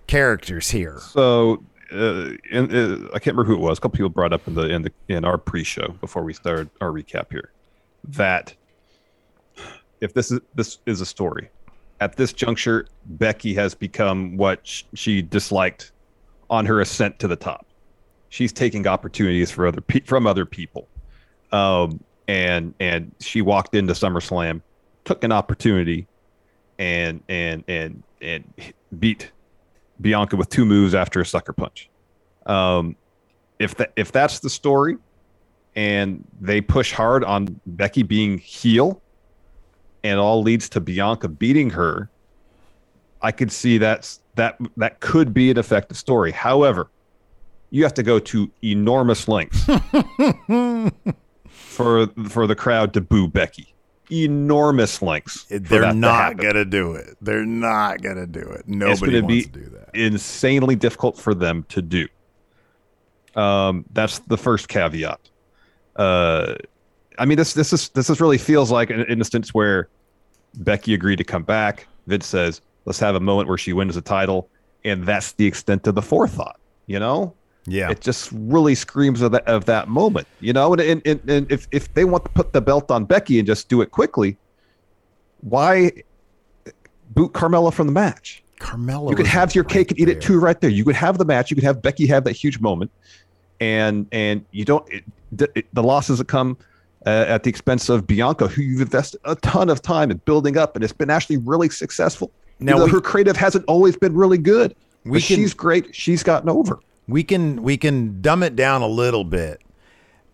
characters 0.08 0.72
here? 0.72 1.00
So, 1.00 1.63
uh, 1.94 2.32
in, 2.51 2.75
uh, 2.75 3.08
I 3.13 3.20
can't 3.20 3.38
remember 3.38 3.46
who 3.46 3.53
it 3.53 3.62
was. 3.62 3.77
A 3.77 3.82
couple 3.82 3.98
people 3.98 4.10
brought 4.10 4.34
up 4.34 4.46
in 4.48 4.56
the 4.56 4.70
in 4.70 4.82
the 4.82 4.91
in 5.08 5.24
our 5.24 5.38
pre-show 5.38 5.96
before 6.01 6.24
we 6.24 6.34
started 6.34 6.70
our 6.82 6.91
recap 6.91 7.32
here 7.32 7.51
that 8.03 8.53
if 10.01 10.13
this 10.13 10.32
is 10.32 10.39
this 10.56 10.79
is 10.86 11.01
a 11.01 11.06
story 11.06 11.50
at 12.00 12.16
this 12.16 12.34
juncture, 12.34 12.88
Becky 13.06 13.54
has 13.56 13.74
become 13.74 14.38
what 14.38 14.66
sh- 14.66 14.84
she 14.94 15.22
disliked 15.22 15.92
on 16.50 16.66
her 16.66 16.80
ascent 16.80 17.20
to 17.20 17.27
the 17.27 17.36
top. 17.36 17.66
She's 18.30 18.54
taking 18.54 18.88
opportunities 18.88 19.51
for 19.51 19.68
other 19.68 19.82
pe- 19.82 20.01
from 20.01 20.27
other 20.27 20.46
people, 20.46 20.88
um, 21.51 22.04
and 22.27 22.74
and 22.80 23.13
she 23.20 23.42
walked 23.42 23.74
into 23.74 23.94
SummerSlam, 23.94 24.62
took 25.06 25.24
an 25.24 25.32
opportunity, 25.32 26.08
and 26.77 27.24
and 27.30 27.63
and 27.68 28.04
and 28.22 28.44
beat 29.00 29.32
Bianca 30.01 30.36
with 30.36 30.50
two 30.50 30.66
moves 30.66 30.94
after 30.94 31.22
a 31.22 31.25
sucker 31.25 31.54
punch. 31.54 31.89
Um, 32.46 32.96
if 33.60 33.75
that 33.75 33.94
if 33.96 34.12
that's 34.12 34.39
the 34.39 34.50
story, 34.50 34.98
and 35.75 36.25
they 36.39 36.62
push 36.62 36.92
hard 36.92 37.24
on 37.24 37.60
Becky 37.66 38.04
being 38.04 38.38
heel, 38.38 39.01
and 40.08 40.20
all 40.20 40.42
leads 40.42 40.70
to 40.70 40.80
Bianca 40.80 41.28
beating 41.28 41.70
her, 41.72 42.10
I 43.22 43.32
could 43.32 43.52
see 43.52 43.78
that's 43.78 44.22
that 44.36 44.58
that 44.78 45.00
could 45.00 45.34
be 45.34 45.52
an 45.52 45.58
effective 45.58 45.98
story. 45.98 46.32
However, 46.32 46.90
you 47.70 47.84
have 47.84 47.94
to 47.96 48.04
go 48.04 48.20
to 48.20 48.50
enormous 48.64 49.28
lengths 49.28 49.66
for 51.50 52.08
for 52.30 52.48
the 52.48 52.56
crowd 52.56 52.94
to 52.94 53.02
boo 53.02 53.28
Becky. 53.28 53.74
Enormous 54.10 55.02
lengths. 55.02 55.46
They're 55.50 55.94
not 55.94 56.38
gonna 56.38 56.64
do 56.64 56.94
it. 56.94 57.18
They're 57.22 57.46
not 57.46 58.02
gonna 58.02 58.28
do 58.28 58.40
it. 58.40 58.68
Nobody 58.68 59.20
wants 59.20 59.46
to 59.48 59.52
do 59.52 59.70
that. 59.72 59.90
insanely 59.94 60.76
difficult 60.76 61.18
for 61.18 61.34
them 61.34 61.66
to 61.70 61.82
do. 61.82 62.08
Um, 63.36 63.86
that's 63.92 64.20
the 64.20 64.38
first 64.38 64.70
caveat. 64.70 65.20
Uh, 65.98 66.56
I 67.20 67.26
mean, 67.26 67.38
this 67.38 67.54
this 67.54 67.74
is 67.74 67.90
this 67.90 68.10
is 68.10 68.22
really 68.22 68.38
feels 68.38 68.72
like 68.72 68.90
an 68.90 69.04
instance 69.06 69.54
where 69.54 69.90
Becky 70.58 70.94
agreed 70.94 71.18
to 71.18 71.24
come 71.24 71.44
back. 71.44 71.88
Vince 72.08 72.26
says, 72.26 72.62
"Let's 72.86 73.00
have 73.00 73.16
a 73.16 73.20
moment 73.20 73.48
where 73.50 73.58
she 73.58 73.74
wins 73.74 73.96
the 73.96 74.02
title," 74.02 74.50
and 74.84 75.06
that's 75.06 75.34
the 75.34 75.46
extent 75.46 75.88
of 75.88 75.96
the 75.96 76.02
forethought. 76.02 76.60
You 76.88 77.00
know, 77.00 77.34
Yeah. 77.68 77.90
it 77.92 78.02
just 78.02 78.30
really 78.34 78.76
screams 78.76 79.22
of 79.22 79.32
that 79.34 79.48
of 79.48 79.66
that 79.66 79.88
moment. 79.90 80.28
You 80.40 80.54
know, 80.54 80.74
and 80.74 80.82
and, 80.82 81.02
and, 81.06 81.30
and 81.30 81.52
if 81.52 81.68
if 81.72 81.94
they 81.94 82.06
want 82.06 82.26
to 82.26 82.32
put 82.32 82.54
the 82.54 82.62
belt 82.62 82.90
on 82.92 83.06
Becky 83.06 83.40
and 83.40 83.46
just 83.48 83.70
do 83.70 83.82
it 83.82 83.92
quickly, 83.92 84.38
why 85.42 85.92
boot 87.12 87.34
Carmella 87.34 87.74
from 87.74 87.88
the 87.88 87.94
match? 87.94 88.44
Carmella. 88.60 89.12
you 89.12 89.16
could 89.16 89.28
have 89.28 89.54
your 89.54 89.64
right 89.66 89.72
cake 89.72 89.92
and 89.92 90.00
eat 90.00 90.10
it 90.10 90.20
too 90.20 90.40
right 90.40 90.60
there. 90.62 90.70
You 90.72 90.84
could 90.84 90.96
have 90.96 91.20
the 91.20 91.26
match. 91.26 91.52
You 91.52 91.56
could 91.56 91.64
have 91.64 91.80
Becky 91.82 92.08
have 92.08 92.24
that 92.24 92.32
huge 92.34 92.60
moment, 92.60 92.90
and 93.60 94.08
and 94.12 94.44
you 94.52 94.66
don't 94.66 94.88
it, 94.92 95.04
it- 95.56 95.68
the 95.74 95.84
losses 95.84 96.18
that 96.18 96.28
come 96.28 96.58
uh, 97.08 97.26
at 97.28 97.44
the 97.44 97.50
expense 97.50 97.90
of 97.90 98.06
Bianca, 98.06 98.48
who 98.48 98.62
you've 98.62 98.82
invested 98.82 99.20
a 99.24 99.36
ton 99.36 99.70
of 99.70 99.82
time 99.82 100.12
in 100.12 100.18
building 100.26 100.58
up, 100.58 100.76
and 100.76 100.84
it's 100.84 100.94
been 100.94 101.10
actually 101.10 101.38
really 101.38 101.70
successful. 101.70 102.32
Now 102.60 102.84
we- 102.84 102.90
her 102.92 103.02
creative 103.02 103.38
hasn't 103.38 103.64
always 103.68 103.96
been 103.96 104.14
really 104.16 104.38
good. 104.38 104.76
We 105.06 105.20
but 105.20 105.24
can- 105.28 105.36
she's 105.38 105.54
great. 105.54 105.96
She's 105.96 106.22
gotten 106.24 106.50
over. 106.50 106.80
we 107.08 107.24
can 107.24 107.64
we 107.64 107.78
can 107.78 108.22
dumb 108.22 108.44
it 108.44 108.56
down 108.56 108.82
a 108.82 108.88
little 108.88 109.24
bit 109.24 109.62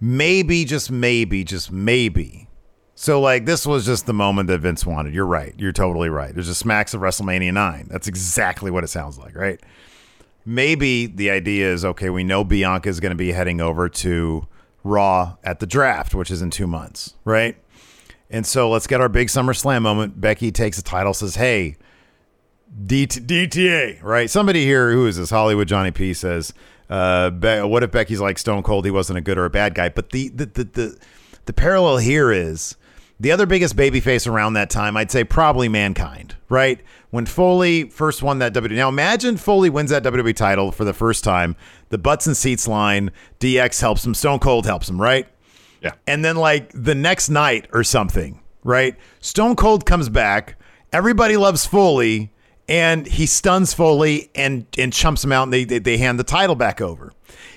maybe 0.01 0.65
just 0.65 0.89
maybe 0.92 1.44
just 1.44 1.72
maybe 1.72 2.50
so 2.96 3.22
like 3.22 3.46
this 3.46 3.65
was 3.65 3.86
just 3.86 4.06
the 4.08 4.13
moment 4.13 4.48
that 4.48 4.60
vince 4.60 4.86
wanted 4.86 5.13
you're 5.13 5.25
right 5.25 5.53
you're 5.58 5.72
totally 5.72 6.10
right 6.10 6.34
there's 6.34 6.48
just 6.48 6.60
smacks 6.60 6.94
of 6.96 7.00
wrestlemania 7.01 7.53
9 7.53 7.88
that's 7.89 8.08
exactly 8.08 8.70
what 8.72 8.84
it 8.84 8.88
sounds 8.88 9.18
like 9.18 9.34
right 9.36 9.62
maybe 10.46 11.06
the 11.06 11.30
idea 11.30 11.72
is 11.72 11.86
okay 11.86 12.10
we 12.10 12.24
know 12.24 12.44
bianca 12.44 12.89
is 12.89 13.00
going 13.00 13.12
to 13.12 13.15
be 13.15 13.32
heading 13.32 13.62
over 13.62 13.88
to 13.88 14.46
raw 14.84 15.36
at 15.44 15.60
the 15.60 15.66
draft 15.66 16.13
which 16.13 16.30
is 16.30 16.42
in 16.42 16.50
two 16.50 16.68
months 16.68 17.16
right 17.25 17.58
and 18.34 18.48
so 18.48 18.68
let's 18.68 18.88
get 18.88 19.00
our 19.00 19.10
big 19.10 19.28
SummerSlam 19.28 19.84
moment. 19.84 20.20
Becky 20.20 20.52
takes 20.52 20.78
the 20.78 20.82
title, 20.82 21.13
says, 21.13 21.36
"Hey, 21.36 21.75
DT, 22.84 23.20
DTA, 23.28 24.00
right? 24.02 24.28
Somebody 24.28 24.66
here, 24.66 24.92
who 24.92 25.06
is 25.06 25.18
this? 25.18 25.30
Hollywood 25.30 25.68
Johnny 25.68 25.92
P 25.92 26.16
says, 26.16 26.52
uh, 26.90 27.30
Be- 27.30 27.62
"What 27.62 27.84
if 27.84 27.92
Becky's 27.92 28.20
like 28.20 28.40
Stone 28.40 28.63
Cold? 28.63 28.86
He 28.86 28.92
wasn't 28.92 29.20
a 29.20 29.22
good 29.22 29.38
or 29.38 29.46
a 29.46 29.52
bad 29.52 29.75
guy." 29.75 29.90
But 29.90 30.10
the 30.10 30.30
the 30.30 30.48
the 30.48 30.63
the, 30.63 30.98
the 31.46 31.54
parallel 31.54 31.98
here 31.98 32.32
is 32.32 32.75
the 33.24 33.32
other 33.32 33.46
biggest 33.46 33.77
babyface 33.77 34.30
around 34.30 34.53
that 34.53 34.70
time. 34.70 34.98
I'd 34.98 35.10
say 35.10 35.24
probably 35.24 35.70
Mankind, 35.70 36.36
right? 36.50 36.82
When 37.10 37.25
Foley 37.25 37.86
first 37.86 38.22
won 38.22 38.39
that 38.39 38.53
WWE. 38.53 38.75
Now 38.75 38.89
imagine 38.89 39.38
Foley 39.38 39.70
wins 39.70 39.92
that 39.92 40.03
WWE 40.03 40.36
title 40.36 40.74
for 40.74 40.84
the 40.84 40.94
first 40.94 41.24
time. 41.24 41.56
The 41.88 41.98
butts 41.98 42.27
and 42.27 42.36
seats 42.36 42.68
line. 42.68 43.12
DX 43.39 43.80
helps 43.80 44.06
him. 44.06 44.13
Stone 44.13 44.39
Cold 44.39 44.65
helps 44.65 44.89
him, 44.89 45.01
right? 45.01 45.25
Yeah. 45.82 45.94
And 46.06 46.24
then 46.24 46.36
like 46.36 46.70
the 46.74 46.96
next 46.96 47.30
night 47.30 47.68
or 47.72 47.86
something, 47.86 48.42
right? 48.62 48.98
Stone 49.22 49.56
Cold 49.56 49.86
comes 49.86 50.10
back. 50.10 50.60
Everybody 50.92 51.38
loves 51.38 51.65
Foley, 51.65 52.34
and 52.68 53.08
he 53.08 53.25
stuns 53.25 53.74
Foley 53.74 54.32
and 54.36 54.65
and 54.77 54.92
chumps 54.92 55.24
him 55.24 55.32
out, 55.32 55.44
and 55.44 55.53
they 55.53 55.63
they, 55.63 55.80
they 55.80 55.98
hand 55.98 56.20
the 56.20 56.25
title 56.25 56.56
back 56.56 56.82
over. 56.82 57.13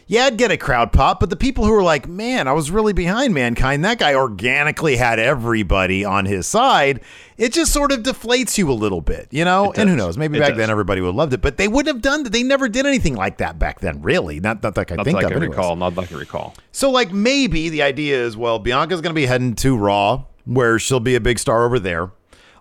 Yeah, 0.08 0.26
I'd 0.26 0.38
get 0.38 0.50
a 0.52 0.56
crowd 0.56 0.92
pop, 0.92 1.18
but 1.18 1.30
the 1.30 1.36
people 1.36 1.64
who 1.64 1.72
were 1.72 1.82
like, 1.82 2.06
man, 2.08 2.46
I 2.46 2.52
was 2.52 2.70
really 2.70 2.92
behind 2.92 3.34
Mankind, 3.34 3.84
that 3.84 3.98
guy 3.98 4.14
organically 4.14 4.96
had 4.96 5.18
everybody 5.18 6.04
on 6.04 6.26
his 6.26 6.46
side, 6.46 7.00
it 7.36 7.52
just 7.52 7.72
sort 7.72 7.90
of 7.90 8.04
deflates 8.04 8.56
you 8.56 8.70
a 8.70 8.74
little 8.74 9.00
bit, 9.00 9.26
you 9.32 9.44
know? 9.44 9.72
And 9.76 9.90
who 9.90 9.96
knows? 9.96 10.16
Maybe 10.16 10.38
It 10.38 10.40
back 10.42 10.50
does. 10.50 10.58
then 10.58 10.70
everybody 10.70 11.00
would 11.00 11.08
have 11.08 11.16
loved 11.16 11.32
it, 11.32 11.42
but 11.42 11.56
they 11.56 11.66
wouldn't 11.66 11.92
have 11.92 12.02
done 12.02 12.22
that. 12.22 12.30
They 12.32 12.44
never 12.44 12.68
did 12.68 12.86
anything 12.86 13.16
like 13.16 13.38
that 13.38 13.58
back 13.58 13.80
then, 13.80 14.00
really. 14.00 14.38
Not, 14.38 14.62
not 14.62 14.74
that 14.76 14.92
I 14.92 14.94
Not 14.94 15.04
think 15.04 15.18
I 15.18 15.22
of. 15.22 15.32
anyways. 15.32 15.48
recall. 15.50 15.74
Not 15.74 15.94
that 15.96 16.12
I 16.12 16.16
recall. 16.16 16.54
So, 16.70 16.90
like, 16.90 17.12
maybe 17.12 17.68
the 17.68 17.82
idea 17.82 18.22
is, 18.24 18.36
well, 18.36 18.58
Bianca's 18.60 19.00
going 19.00 19.10
to 19.14 19.20
be 19.20 19.26
heading 19.26 19.54
to 19.56 19.76
Raw, 19.76 20.24
where 20.44 20.78
she'll 20.78 21.00
be 21.00 21.16
a 21.16 21.20
big 21.20 21.40
star 21.40 21.64
over 21.64 21.80
there. 21.80 22.10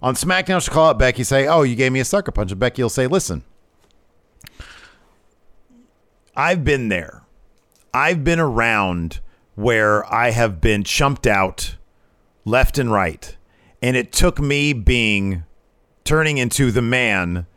On 0.02 0.16
SmackDown, 0.16 0.64
she'll 0.64 0.74
call 0.74 0.90
out 0.90 1.00
Becky, 1.00 1.24
say, 1.24 1.48
"Oh, 1.48 1.62
you 1.64 1.76
gave 1.76 1.92
me 1.92 2.00
a 2.00 2.06
sucker 2.06 2.32
punch," 2.32 2.52
and 2.52 2.60
Becky 2.60 2.82
will 2.84 2.90
say, 2.90 3.08
"Listen, 3.08 3.44
I've 6.36 6.64
been 6.64 6.90
there. 6.90 7.22
I've 7.96 8.26
been 8.26 8.42
around 8.42 9.22
where 9.56 10.06
I 10.14 10.32
have 10.32 10.60
been 10.60 10.84
chumped 10.84 11.26
out 11.26 11.78
left 12.44 12.78
and 12.78 12.92
right, 12.92 13.38
and 13.82 13.96
it 13.96 14.12
took 14.12 14.40
me 14.40 14.74
being 14.74 15.44
turning 16.04 16.38
into 16.38 16.72
the 16.72 16.82
man." 16.82 17.48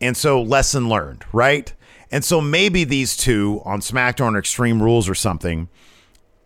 And 0.00 0.16
so, 0.16 0.42
lesson 0.42 0.88
learned, 0.88 1.24
right? 1.32 1.72
And 2.10 2.24
so, 2.24 2.40
maybe 2.40 2.82
these 2.82 3.16
two 3.16 3.62
on 3.64 3.80
SmackDown 3.80 4.34
or 4.34 4.38
Extreme 4.38 4.82
Rules 4.82 5.08
or 5.08 5.14
something, 5.14 5.68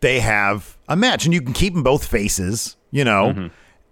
they 0.00 0.20
have 0.20 0.76
a 0.86 0.96
match, 0.96 1.24
and 1.24 1.32
you 1.32 1.40
can 1.40 1.54
keep 1.54 1.72
them 1.72 1.82
both 1.82 2.04
faces, 2.04 2.76
you 2.90 3.04
know. 3.04 3.28
Mm-hmm. 3.32 3.40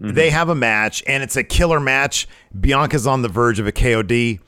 Mm-hmm. 0.04 0.14
They 0.14 0.30
have 0.30 0.50
a 0.50 0.54
match, 0.54 1.02
and 1.06 1.22
it's 1.22 1.36
a 1.36 1.44
killer 1.44 1.80
match. 1.80 2.28
Bianca's 2.60 3.06
on 3.06 3.22
the 3.22 3.28
verge 3.28 3.58
of 3.60 3.66
a 3.66 3.72
KOD. 3.72 4.40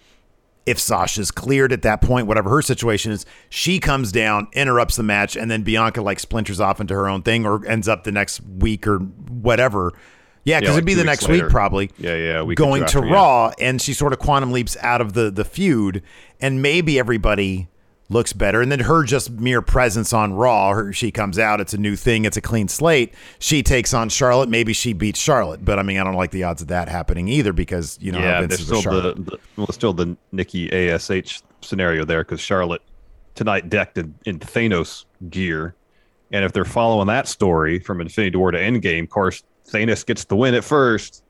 If 0.66 0.78
Sasha's 0.78 1.30
cleared 1.30 1.72
at 1.72 1.82
that 1.82 2.00
point, 2.00 2.26
whatever 2.26 2.48
her 2.50 2.62
situation 2.62 3.12
is, 3.12 3.26
she 3.50 3.78
comes 3.78 4.12
down, 4.12 4.48
interrupts 4.52 4.96
the 4.96 5.02
match, 5.02 5.36
and 5.36 5.50
then 5.50 5.62
Bianca 5.62 6.00
like 6.00 6.18
splinters 6.18 6.60
off 6.60 6.80
into 6.80 6.94
her 6.94 7.08
own 7.08 7.22
thing 7.22 7.44
or 7.44 7.66
ends 7.66 7.86
up 7.86 8.04
the 8.04 8.12
next 8.12 8.40
week 8.40 8.86
or 8.86 8.98
whatever. 8.98 9.92
Yeah, 10.44 10.60
because 10.60 10.74
like 10.74 10.78
it'd 10.78 10.86
be 10.86 10.94
the 10.94 11.04
next 11.04 11.28
later. 11.28 11.44
week 11.44 11.50
probably 11.50 11.90
Yeah, 11.98 12.14
yeah, 12.16 12.42
week 12.42 12.58
going 12.58 12.84
to 12.86 13.00
yeah. 13.00 13.12
Raw, 13.12 13.52
and 13.58 13.80
she 13.80 13.94
sort 13.94 14.12
of 14.12 14.18
quantum 14.18 14.52
leaps 14.52 14.76
out 14.80 15.00
of 15.00 15.14
the 15.14 15.30
the 15.30 15.44
feud, 15.44 16.02
and 16.40 16.60
maybe 16.62 16.98
everybody 16.98 17.68
looks 18.08 18.32
better, 18.32 18.60
and 18.60 18.70
then 18.70 18.80
her 18.80 19.02
just 19.04 19.30
mere 19.30 19.62
presence 19.62 20.12
on 20.12 20.34
Raw, 20.34 20.72
her, 20.72 20.92
she 20.92 21.10
comes 21.10 21.38
out, 21.38 21.60
it's 21.60 21.74
a 21.74 21.78
new 21.78 21.96
thing, 21.96 22.24
it's 22.24 22.36
a 22.36 22.40
clean 22.40 22.68
slate. 22.68 23.14
She 23.38 23.62
takes 23.62 23.94
on 23.94 24.08
Charlotte, 24.08 24.48
maybe 24.48 24.72
she 24.72 24.92
beats 24.92 25.18
Charlotte, 25.18 25.64
but 25.64 25.78
I 25.78 25.82
mean, 25.82 25.98
I 25.98 26.04
don't 26.04 26.14
like 26.14 26.30
the 26.30 26.44
odds 26.44 26.62
of 26.62 26.68
that 26.68 26.88
happening 26.88 27.28
either 27.28 27.52
because 27.52 27.98
you 28.00 28.12
know 28.12 28.18
yeah, 28.18 28.40
Vince 28.40 28.66
there's 28.66 28.80
still 28.80 28.92
the, 28.92 29.14
the 29.14 29.38
well, 29.56 29.66
still 29.68 29.92
the 29.92 30.16
Nikki 30.32 30.72
Ash 30.90 31.10
scenario 31.62 32.04
there 32.04 32.22
because 32.22 32.40
Charlotte 32.40 32.82
tonight 33.34 33.68
decked 33.70 33.98
in, 33.98 34.14
in 34.26 34.38
Thanos 34.38 35.06
gear, 35.30 35.74
and 36.30 36.44
if 36.44 36.52
they're 36.52 36.64
following 36.64 37.06
that 37.06 37.26
story 37.26 37.78
from 37.78 38.00
Infinity 38.00 38.36
War 38.36 38.50
to 38.50 38.58
Endgame, 38.58 39.04
of 39.04 39.10
course 39.10 39.42
Thanos 39.66 40.04
gets 40.04 40.24
the 40.24 40.36
win 40.36 40.54
at 40.54 40.64
first, 40.64 41.22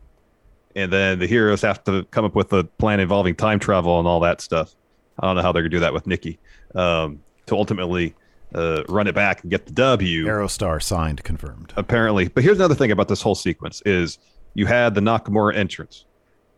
and 0.75 0.93
then 0.93 1.21
the 1.21 1.27
heroes 1.29 1.63
have 1.63 1.85
to 1.85 2.05
come 2.11 2.25
up 2.25 2.35
with 2.35 2.53
a 2.53 2.65
plan 2.65 2.99
involving 2.99 3.37
time 3.37 3.61
travel 3.61 4.01
and 4.01 4.09
all 4.09 4.21
that 4.21 4.41
stuff. 4.41 4.75
I 5.21 5.29
don't 5.29 5.37
know 5.37 5.43
how 5.43 5.53
they're 5.53 5.63
gonna 5.63 5.71
do 5.71 5.81
that 5.81 5.93
with 5.93 6.09
Nikki 6.09 6.41
um, 6.75 7.21
to 7.47 7.55
ultimately 7.57 8.15
uh, 8.55 8.83
run 8.89 9.07
it 9.07 9.15
back 9.15 9.43
and 9.43 9.51
get 9.51 9.67
the 9.67 9.73
W 9.73 10.27
Aerostar 10.27 10.83
signed, 10.83 11.23
confirmed. 11.25 11.73
apparently. 11.77 12.29
But 12.29 12.45
here's 12.45 12.59
another 12.59 12.75
thing 12.75 12.91
about 12.91 13.09
this 13.09 13.21
whole 13.23 13.35
sequence 13.35 13.83
is 13.85 14.19
you 14.55 14.67
had 14.67 14.95
the 14.95 15.01
Nakamura 15.01 15.57
entrance. 15.57 16.05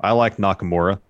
I 0.00 0.12
like 0.12 0.36
Nakamura. 0.36 1.00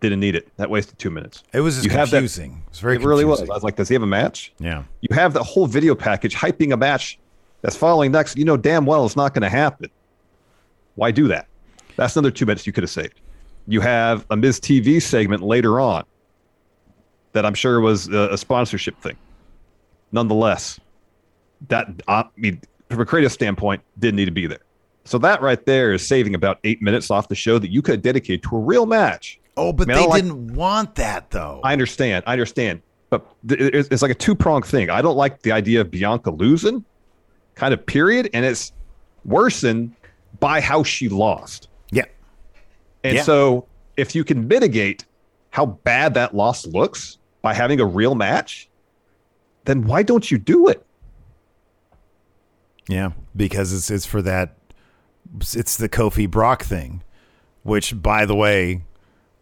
Didn't 0.00 0.20
need 0.20 0.34
it. 0.34 0.48
That 0.58 0.68
wasted 0.68 0.98
two 0.98 1.10
minutes. 1.10 1.42
It 1.54 1.60
was 1.60 1.76
just 1.76 1.86
You 1.86 1.90
have 1.92 2.10
that- 2.10 2.18
confusing. 2.18 2.62
it 2.66 2.70
was 2.70 2.80
very 2.80 2.96
it 2.96 3.02
really 3.02 3.24
was. 3.24 3.40
I 3.40 3.46
was 3.54 3.62
like, 3.62 3.76
does 3.76 3.88
he 3.88 3.94
have 3.94 4.02
a 4.02 4.06
match? 4.06 4.52
Yeah. 4.58 4.82
You 5.00 5.14
have 5.14 5.32
the 5.32 5.42
whole 5.42 5.66
video 5.66 5.94
package 5.94 6.34
hyping 6.34 6.72
a 6.74 6.76
match 6.76 7.18
that's 7.62 7.76
following 7.76 8.12
next. 8.12 8.36
You 8.36 8.44
know 8.44 8.58
damn 8.58 8.84
well 8.84 9.06
it's 9.06 9.16
not 9.16 9.32
going 9.32 9.42
to 9.42 9.48
happen. 9.48 9.88
Why 10.96 11.10
do 11.10 11.26
that? 11.28 11.46
That's 11.96 12.14
another 12.14 12.30
two 12.30 12.44
minutes 12.44 12.66
you 12.66 12.74
could 12.74 12.82
have 12.82 12.90
saved. 12.90 13.20
You 13.66 13.80
have 13.80 14.26
a 14.30 14.36
Miz 14.36 14.60
TV 14.60 15.00
segment 15.00 15.42
later 15.42 15.80
on 15.80 16.04
that 17.36 17.44
I'm 17.46 17.54
sure 17.54 17.80
was 17.80 18.08
a, 18.08 18.30
a 18.32 18.38
sponsorship 18.38 18.98
thing. 19.00 19.16
Nonetheless, 20.12 20.80
that 21.68 21.86
I 22.08 22.24
mean, 22.36 22.60
from 22.90 23.00
a 23.00 23.06
creative 23.06 23.32
standpoint, 23.32 23.82
didn't 23.98 24.16
need 24.16 24.24
to 24.26 24.30
be 24.30 24.46
there. 24.46 24.60
So 25.04 25.18
that 25.18 25.40
right 25.42 25.64
there 25.66 25.92
is 25.92 26.06
saving 26.06 26.34
about 26.34 26.58
eight 26.64 26.82
minutes 26.82 27.10
off 27.10 27.28
the 27.28 27.34
show 27.34 27.58
that 27.58 27.70
you 27.70 27.82
could 27.82 28.02
dedicate 28.02 28.42
to 28.44 28.56
a 28.56 28.58
real 28.58 28.86
match. 28.86 29.38
Oh, 29.56 29.72
but 29.72 29.88
I 29.90 29.94
mean, 29.94 30.02
they 30.02 30.08
like- 30.08 30.22
didn't 30.22 30.54
want 30.54 30.94
that 30.96 31.30
though. 31.30 31.60
I 31.62 31.72
understand. 31.72 32.24
I 32.26 32.32
understand. 32.32 32.82
But 33.10 33.24
th- 33.48 33.60
it's, 33.60 33.88
it's 33.90 34.02
like 34.02 34.10
a 34.10 34.14
two 34.16 34.34
pronged 34.34 34.64
thing. 34.66 34.90
I 34.90 35.00
don't 35.02 35.16
like 35.16 35.42
the 35.42 35.52
idea 35.52 35.80
of 35.80 35.90
Bianca 35.92 36.30
losing, 36.30 36.84
kind 37.54 37.72
of 37.72 37.84
period. 37.86 38.28
And 38.34 38.44
it's 38.44 38.72
worsened 39.24 39.94
by 40.40 40.60
how 40.60 40.82
she 40.82 41.08
lost. 41.08 41.68
yeah. 41.90 42.04
And 43.04 43.16
Yeah. 43.16 43.22
so 43.22 43.66
if 43.96 44.14
you 44.14 44.24
can 44.24 44.48
mitigate 44.48 45.04
how 45.50 45.66
bad 45.66 46.14
that 46.14 46.34
loss 46.34 46.66
looks 46.66 47.18
by 47.46 47.54
having 47.54 47.78
a 47.78 47.86
real 47.86 48.16
match, 48.16 48.68
then 49.66 49.86
why 49.86 50.02
don't 50.02 50.32
you 50.32 50.36
do 50.36 50.66
it? 50.66 50.84
Yeah, 52.88 53.12
because 53.36 53.72
it's 53.72 53.88
it's 53.88 54.04
for 54.04 54.20
that. 54.22 54.56
It's 55.54 55.76
the 55.76 55.88
Kofi 55.88 56.28
Brock 56.28 56.64
thing, 56.64 57.04
which, 57.62 58.02
by 58.02 58.26
the 58.26 58.34
way, 58.34 58.82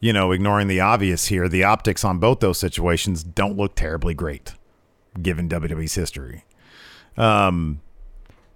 you 0.01 0.13
know, 0.13 0.33
ignoring 0.33 0.69
the 0.69 0.81
obvious 0.81 1.29
here, 1.29 1.49
the 1.49 1.65
optics 1.65 2.05
on 2.05 2.19
both 2.19 2.41
those 2.41 2.59
situations 2.59 3.25
don't 3.25 3.57
look 3.57 3.75
terribly 3.75 4.13
great, 4.13 4.53
given 5.23 5.49
WWE's 5.49 5.95
history. 5.95 6.45
Um, 7.17 7.81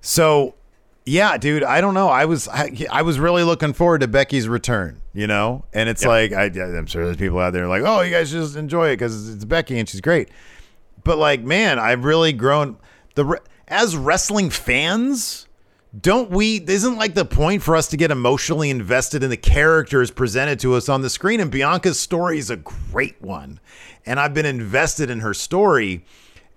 so 0.02 0.56
yeah, 1.08 1.38
dude, 1.38 1.64
I 1.64 1.80
don't 1.80 1.94
know. 1.94 2.08
I 2.08 2.26
was 2.26 2.48
I, 2.48 2.70
I 2.90 3.02
was 3.02 3.18
really 3.18 3.42
looking 3.42 3.72
forward 3.72 4.00
to 4.02 4.08
Becky's 4.08 4.48
return, 4.48 5.00
you 5.12 5.26
know, 5.26 5.64
and 5.72 5.88
it's 5.88 6.04
like 6.04 6.32
I, 6.32 6.44
I'm 6.44 6.86
sure 6.86 7.04
there's 7.04 7.16
people 7.16 7.38
out 7.38 7.52
there 7.52 7.66
like, 7.66 7.82
oh, 7.84 8.02
you 8.02 8.10
guys 8.10 8.30
just 8.30 8.56
enjoy 8.56 8.88
it 8.88 8.96
because 8.96 9.28
it's 9.28 9.44
Becky 9.44 9.78
and 9.78 9.88
she's 9.88 10.00
great. 10.00 10.28
But 11.04 11.18
like 11.18 11.42
man 11.42 11.78
i've 11.78 12.04
really 12.04 12.32
grown 12.32 12.76
the 13.14 13.40
as 13.66 13.96
wrestling 13.96 14.50
fans 14.50 15.46
don't 15.98 16.30
we 16.30 16.56
isn't 16.56 16.96
like 16.96 17.14
the 17.14 17.24
point 17.24 17.62
for 17.62 17.74
us 17.74 17.88
to 17.88 17.96
get 17.96 18.10
emotionally 18.10 18.68
invested 18.68 19.22
in 19.22 19.30
the 19.30 19.36
characters 19.38 20.10
presented 20.10 20.60
to 20.60 20.74
us 20.74 20.88
on 20.88 21.00
the 21.00 21.08
screen? 21.08 21.40
And 21.40 21.50
bianca's 21.50 21.98
story 21.98 22.38
is 22.38 22.50
a 22.50 22.56
great 22.56 23.20
one. 23.22 23.58
And 24.04 24.20
i've 24.20 24.34
been 24.34 24.46
invested 24.46 25.08
in 25.08 25.20
her 25.20 25.32
story. 25.32 26.04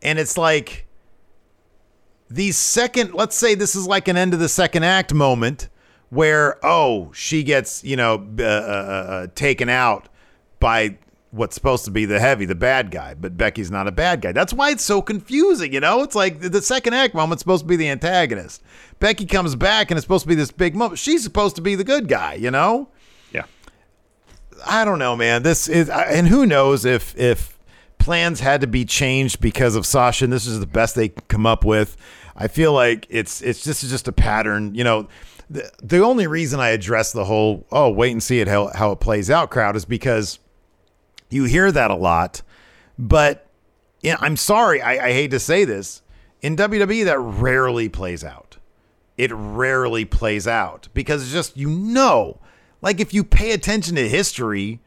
And 0.02 0.20
it's 0.20 0.38
like 0.38 0.86
these 2.34 2.58
second 2.58 3.13
let's 3.13 3.36
say 3.36 3.56
this 3.56 3.76
is 3.76 3.86
like 3.88 4.08
an 4.08 4.17
end 4.17 4.34
of 4.34 4.39
the 4.39 4.50
second 4.50 4.84
act 4.84 5.13
moment 5.13 5.70
where 6.10 6.58
oh 6.65 7.12
she 7.13 7.44
gets 7.44 7.84
you 7.84 7.96
know 7.96 8.15
uh, 8.39 8.44
uh, 8.44 8.46
uh, 8.46 9.28
taken 9.36 9.70
out 9.70 10.08
by 10.60 10.98
what's 11.32 11.56
supposed 11.56 11.86
to 11.86 11.91
be 11.91 12.04
the 12.06 12.20
heavy 12.20 12.46
the 12.46 12.56
bad 12.56 12.91
guy. 12.91 13.13
But 13.13 13.38
becky's 13.38 13.72
not 13.72 13.88
a 13.88 13.91
bad 13.91 14.22
guy. 14.22 14.34
That's 14.34 14.52
why 14.54 14.72
it's 14.72 14.84
so 14.84 15.02
confusing 15.02 15.72
you 15.74 15.80
know? 15.80 16.02
It's 16.04 16.15
like 16.15 16.41
the- 16.41 16.50
the 16.50 16.62
second 16.62 16.94
act 16.94 17.13
moment's 17.15 17.41
supposed 17.41 17.63
to 17.63 17.67
be 17.67 17.78
the 17.78 17.88
antagonist. 17.89 18.62
Becky 19.00 19.26
comes 19.26 19.56
back 19.56 19.89
and 19.91 19.98
it's 19.98 20.04
supposed 20.04 20.24
to 20.24 20.28
be 20.28 20.36
this 20.36 20.52
big 20.52 20.76
moment. 20.76 21.00
She's 21.00 21.24
supposed 21.24 21.56
to 21.56 21.62
be 21.62 21.76
the 21.76 21.86
good 21.86 22.08
guy 22.10 22.34
you 22.34 22.52
know? 22.52 22.89
Yeah. 23.32 23.44
I 24.65 24.84
don't 24.84 25.00
know, 25.00 25.15
man. 25.15 25.44
This 25.44 25.70
is, 25.70 25.89
and 25.89 26.28
who 26.28 26.46
knows 26.46 26.84
if 26.84 27.17
if 27.17 27.58
plans 28.02 28.40
had 28.40 28.62
to 28.62 28.68
be 28.68 28.86
changed 28.86 29.40
because 29.40 29.76
of 29.76 29.86
Sasha, 29.86 30.26
and 30.26 30.34
this 30.34 30.48
is 30.48 30.60
the 30.60 30.68
best 30.68 30.96
they 30.96 31.10
come 31.10 31.46
up 31.46 31.64
with. 31.64 31.98
I 32.36 32.48
feel 32.48 32.74
like 32.74 33.08
it's 33.10 33.42
it's 33.42 33.64
this 33.64 33.84
is 33.84 33.90
just 33.90 34.08
a 34.08 34.12
pattern. 34.12 34.76
You 34.76 34.84
know, 34.84 35.08
the 35.50 35.72
the 35.82 36.00
only 36.00 36.28
reason 36.28 36.60
I 36.60 36.70
address 36.70 37.12
the 37.12 37.26
whole 37.26 37.66
oh 37.72 37.90
wait 37.90 38.12
and 38.12 38.24
see 38.24 38.40
it 38.40 38.48
how 38.48 38.68
how 38.68 38.92
it 38.92 39.00
plays 39.00 39.30
out 39.30 39.52
crowd 39.52 39.76
is 39.76 39.86
because 39.86 40.40
you 41.30 41.46
hear 41.46 41.72
that 41.72 41.92
a 41.92 41.96
lot, 41.96 42.42
but 42.98 43.48
yeah, 44.02 44.18
I'm 44.20 44.36
sorry, 44.36 44.82
I, 44.82 45.08
I 45.08 45.14
hate 45.14 45.32
to 45.32 45.40
say 45.40 45.64
this. 45.64 46.02
In 46.42 46.56
WWE, 46.56 47.06
that 47.06 47.20
rarely 47.20 47.88
plays 47.88 48.24
out 48.24 48.58
it 49.22 49.32
rarely 49.32 50.04
plays 50.04 50.48
out 50.48 50.88
because 50.96 51.22
it's 51.22 51.32
just 51.32 51.56
you 51.56 51.70
know 51.70 52.40
like 52.82 53.00
if 53.00 53.14
you 53.14 53.24
pay 53.24 53.52
attention 53.52 53.96
to 53.96 54.10
history 54.10 54.80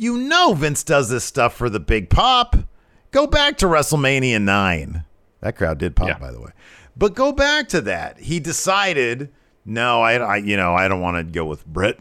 you 0.00 0.16
know 0.16 0.54
vince 0.54 0.82
does 0.82 1.08
this 1.08 1.24
stuff 1.24 1.54
for 1.54 1.68
the 1.70 1.80
big 1.80 2.08
pop 2.10 2.56
go 3.10 3.26
back 3.26 3.56
to 3.58 3.66
wrestlemania 3.66 4.40
9 4.40 5.04
that 5.40 5.56
crowd 5.56 5.78
did 5.78 5.94
pop 5.96 6.08
Yeah. 6.08 6.18
by 6.18 6.30
the 6.32 6.40
way 6.40 6.50
but 6.96 7.14
go 7.14 7.32
back 7.32 7.68
to 7.68 7.80
that 7.82 8.18
he 8.18 8.40
decided 8.40 9.30
no 9.64 10.00
i, 10.02 10.14
I 10.14 10.36
you 10.36 10.56
know 10.56 10.74
i 10.74 10.88
don't 10.88 11.00
want 11.00 11.16
to 11.16 11.22
go 11.24 11.44
with 11.44 11.66
Bret. 11.66 11.98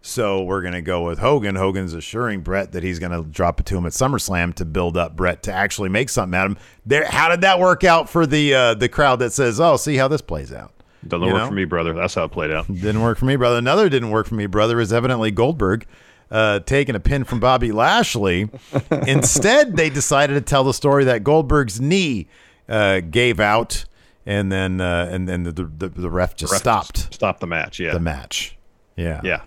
so 0.00 0.42
we're 0.42 0.62
going 0.62 0.74
to 0.74 0.80
go 0.82 1.02
with 1.02 1.18
Hogan. 1.18 1.54
Hogan's 1.56 1.92
assuring 1.92 2.40
Bret 2.40 2.72
that 2.72 2.82
he's 2.82 2.98
going 2.98 3.12
to 3.12 3.28
drop 3.28 3.60
it 3.60 3.66
to 3.66 3.76
him 3.76 3.84
at 3.84 3.92
SummerSlam 3.92 4.54
to 4.54 4.64
build 4.64 4.96
up 4.96 5.16
Bret 5.16 5.42
to 5.42 5.52
actually 5.52 5.88
make 5.90 6.08
something 6.08 6.38
out 6.38 6.46
of 6.46 6.52
him. 6.52 6.58
There, 6.86 7.04
how 7.04 7.28
did 7.28 7.40
that 7.42 7.58
work 7.58 7.84
out 7.84 8.08
for 8.08 8.24
the 8.26 8.54
uh, 8.54 8.74
the 8.74 8.88
crowd 8.88 9.18
that 9.18 9.32
says, 9.32 9.60
"Oh, 9.60 9.76
see 9.76 9.96
how 9.96 10.08
this 10.08 10.22
plays 10.22 10.52
out"? 10.52 10.72
Doesn't 11.06 11.26
You 11.26 11.32
work 11.34 11.42
know? 11.42 11.48
for 11.48 11.54
me, 11.54 11.64
brother. 11.64 11.92
That's 11.92 12.14
how 12.14 12.24
it 12.24 12.30
played 12.32 12.50
out. 12.52 12.66
Didn't 12.68 13.02
work 13.02 13.18
for 13.18 13.24
me, 13.26 13.36
brother. 13.36 13.58
Another 13.58 13.88
didn't 13.88 14.10
work 14.10 14.26
for 14.28 14.34
me, 14.36 14.46
brother. 14.46 14.80
Is 14.80 14.92
evidently 14.92 15.30
Goldberg. 15.30 15.84
Uh, 16.30 16.60
taking 16.60 16.94
a 16.94 17.00
pin 17.00 17.24
from 17.24 17.40
Bobby 17.40 17.72
Lashley. 17.72 18.48
Instead, 19.06 19.76
they 19.76 19.90
decided 19.90 20.34
to 20.34 20.40
tell 20.40 20.64
the 20.64 20.74
story 20.74 21.04
that 21.04 21.24
Goldberg's 21.24 21.80
knee 21.80 22.28
uh, 22.68 23.00
gave 23.00 23.40
out, 23.40 23.84
and 24.26 24.52
then 24.52 24.80
uh, 24.80 25.08
and 25.10 25.28
then 25.28 25.44
the, 25.44 25.52
the 25.52 25.88
the 25.88 26.10
ref 26.10 26.36
just 26.36 26.52
Ref 26.52 26.60
stopped 26.60 27.14
Stop 27.14 27.40
the 27.40 27.46
match. 27.46 27.80
Yeah. 27.80 27.92
the 27.92 28.00
match. 28.00 28.56
Yeah, 28.96 29.20
Yeah. 29.24 29.42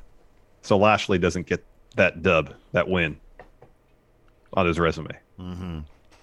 So 0.62 0.78
Lashley 0.78 1.18
doesn't 1.18 1.48
get 1.48 1.66
that 1.96 2.22
dub, 2.22 2.54
that 2.72 2.88
win 2.88 3.20
on 4.54 4.66
his 4.66 4.80
resume. 4.80 5.18
Mm-hmm. 5.40 5.80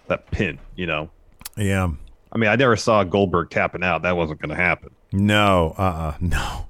That 0.07 0.31
pin, 0.31 0.59
you 0.77 0.87
know. 0.87 1.11
yeah. 1.57 1.91
I 2.31 2.39
mean, 2.39 2.51
I 2.51 2.57
never 2.57 2.77
saw 2.77 3.05
Goldberg 3.05 3.51
tapping 3.51 3.83
out. 3.83 4.03
That 4.03 4.17
wasn't 4.17 4.41
going 4.41 4.51
to 4.51 4.63
happen. 4.63 4.91
No, 5.13 5.75
uh, 5.79 5.83
uh 5.83 6.15
no. 6.21 6.67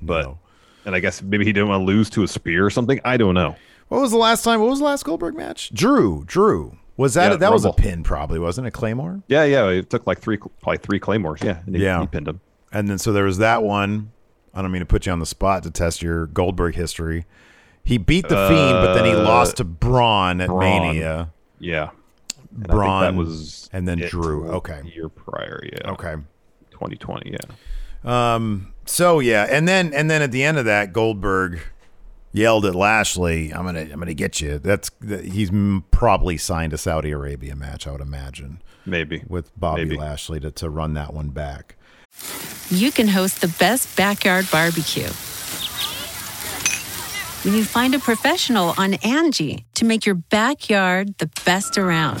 But, 0.00 0.24
No. 0.24 0.38
And 0.84 0.94
I 0.94 1.00
guess 1.00 1.22
maybe 1.22 1.44
he 1.44 1.52
didn't 1.52 1.68
want 1.68 1.80
to 1.82 1.84
lose 1.84 2.10
to 2.10 2.22
a 2.22 2.28
spear 2.28 2.64
or 2.66 2.70
something. 2.70 3.00
I 3.04 3.16
don't 3.16 3.34
know. 3.34 3.56
What 3.88 4.00
was 4.00 4.10
the 4.10 4.16
last 4.18 4.42
time? 4.42 4.60
What 4.60 4.70
was 4.70 4.78
the 4.78 4.84
last 4.86 5.04
Goldberg 5.04 5.34
match? 5.36 5.70
Drew. 5.74 6.24
Drew. 6.26 6.78
Was 6.96 7.14
that 7.14 7.30
Yeah, 7.32 7.36
that 7.38 7.52
was 7.52 7.64
a 7.64 7.72
pin? 7.72 8.02
Probably 8.02 8.38
wasn't 8.38 8.66
it? 8.66 8.70
Claymore. 8.72 9.22
Yeah, 9.28 9.44
yeah. 9.44 9.68
It 9.68 9.90
took 9.90 10.06
like 10.06 10.18
three, 10.18 10.36
probably 10.36 10.78
three 10.78 10.98
claymores. 10.98 11.40
Yeah. 11.42 11.60
And 11.66 11.74
he, 11.76 11.82
Yeah. 11.82 12.00
he 12.00 12.06
pinned 12.06 12.28
him. 12.28 12.40
And 12.72 12.88
then 12.88 12.98
so 12.98 13.12
there 13.12 13.24
was 13.24 13.38
that 13.38 13.62
one. 13.62 14.12
I 14.54 14.62
don't 14.62 14.70
mean 14.70 14.80
to 14.80 14.86
put 14.86 15.06
you 15.06 15.12
on 15.12 15.18
the 15.18 15.26
spot 15.26 15.62
to 15.64 15.70
test 15.70 16.02
your 16.02 16.26
Goldberg 16.26 16.74
history. 16.74 17.24
He 17.84 17.98
beat 17.98 18.28
the 18.28 18.36
Fiend, 18.48 18.72
but 18.74 18.94
then 18.94 19.04
he 19.06 19.12
uh, 19.12 19.22
lost 19.22 19.56
to 19.56 19.64
Braun 19.64 20.40
at 20.40 20.48
Braun. 20.48 20.60
Mania. 20.60 21.30
Yeah. 21.58 21.90
And 22.54 22.66
Braun, 22.68 23.02
I 23.02 23.06
think 23.08 23.16
that 23.16 23.18
was 23.18 23.70
and 23.72 23.88
then 23.88 23.98
it 24.00 24.10
Drew. 24.10 24.50
Okay. 24.52 24.82
Year 24.94 25.08
prior. 25.08 25.62
Yeah. 25.64 25.90
Okay. 25.92 26.14
2020. 26.70 27.30
Yeah. 27.32 27.38
Um. 28.04 28.68
So 28.84 29.20
yeah, 29.20 29.46
and 29.48 29.66
then 29.68 29.92
and 29.94 30.10
then 30.10 30.22
at 30.22 30.32
the 30.32 30.42
end 30.42 30.58
of 30.58 30.64
that, 30.64 30.92
Goldberg 30.92 31.60
yelled 32.32 32.66
at 32.66 32.74
Lashley, 32.74 33.52
"I'm 33.54 33.64
gonna 33.64 33.80
I'm 33.82 33.98
gonna 34.00 34.12
get 34.14 34.40
you." 34.40 34.58
That's 34.58 34.90
he's 35.22 35.50
probably 35.92 36.36
signed 36.36 36.72
a 36.72 36.78
Saudi 36.78 37.10
Arabia 37.12 37.54
match, 37.54 37.86
I 37.86 37.92
would 37.92 38.00
imagine, 38.00 38.60
Maybe. 38.84 39.22
with 39.28 39.50
Bobby 39.58 39.84
Maybe. 39.84 39.96
Lashley 39.98 40.40
to 40.40 40.50
to 40.50 40.68
run 40.68 40.94
that 40.94 41.14
one 41.14 41.28
back. 41.30 41.76
you 42.70 42.90
can 42.90 43.06
host 43.08 43.40
the 43.40 43.48
best 43.58 43.96
backyard 43.96 44.48
barbecue. 44.50 45.08
When 47.44 47.54
you 47.54 47.64
find 47.64 47.94
a 47.94 47.98
professional 47.98 48.74
on 48.78 48.94
Angie 48.94 49.64
to 49.74 49.84
make 49.84 50.06
your 50.06 50.14
backyard 50.16 51.18
the 51.18 51.28
best 51.44 51.76
around. 51.78 52.20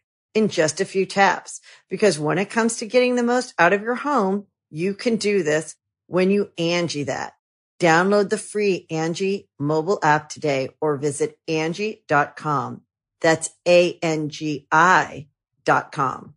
in 0.33 0.47
just 0.47 0.81
a 0.81 0.85
few 0.85 1.05
taps. 1.05 1.61
Because 1.89 2.19
when 2.19 2.37
it 2.37 2.49
comes 2.49 2.77
to 2.77 2.85
getting 2.85 3.15
the 3.15 3.23
most 3.23 3.53
out 3.59 3.73
of 3.73 3.81
your 3.81 3.95
home, 3.95 4.47
you 4.69 4.93
can 4.93 5.17
do 5.17 5.43
this 5.43 5.75
when 6.07 6.31
you 6.31 6.51
Angie 6.57 7.03
that. 7.03 7.33
Download 7.79 8.29
the 8.29 8.37
free 8.37 8.85
Angie 8.89 9.49
mobile 9.57 9.99
app 10.03 10.29
today 10.29 10.69
or 10.79 10.97
visit 10.97 11.37
Angie.com. 11.47 12.81
That's 13.21 13.49
A-N-G-I 13.67 15.27
dot 15.63 15.91
com. 15.91 16.33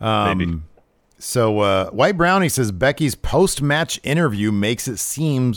Um, 0.00 0.38
Maybe. 0.38 0.60
So 1.18 1.60
uh, 1.60 1.90
White 1.90 2.16
Brownie 2.16 2.48
says 2.48 2.72
Becky's 2.72 3.14
post-match 3.14 4.00
interview 4.02 4.50
makes 4.50 4.88
it 4.88 4.98
seem 4.98 5.54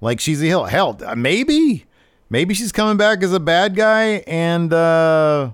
like 0.00 0.18
she's 0.20 0.42
a 0.42 0.46
heel. 0.46 0.64
Hell, 0.64 0.98
maybe, 1.16 1.86
maybe 2.28 2.52
she's 2.52 2.72
coming 2.72 2.96
back 2.96 3.22
as 3.22 3.32
a 3.32 3.40
bad 3.40 3.76
guy, 3.76 4.24
and 4.26 4.72
uh, 4.72 5.50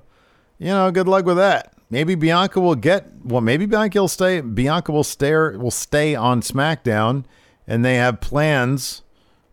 you 0.60 0.66
know, 0.66 0.90
good 0.92 1.08
luck 1.08 1.24
with 1.24 1.38
that. 1.38 1.72
Maybe 1.88 2.14
Bianca 2.14 2.60
will 2.60 2.76
get. 2.76 3.08
Well, 3.24 3.40
maybe 3.40 3.66
Bianca 3.66 4.00
will 4.00 4.08
stay. 4.08 4.40
Bianca 4.42 4.92
will 4.92 5.02
stay. 5.02 5.32
Will 5.32 5.72
stay 5.72 6.14
on 6.14 6.42
SmackDown, 6.42 7.24
and 7.66 7.84
they 7.84 7.96
have 7.96 8.20
plans 8.20 9.02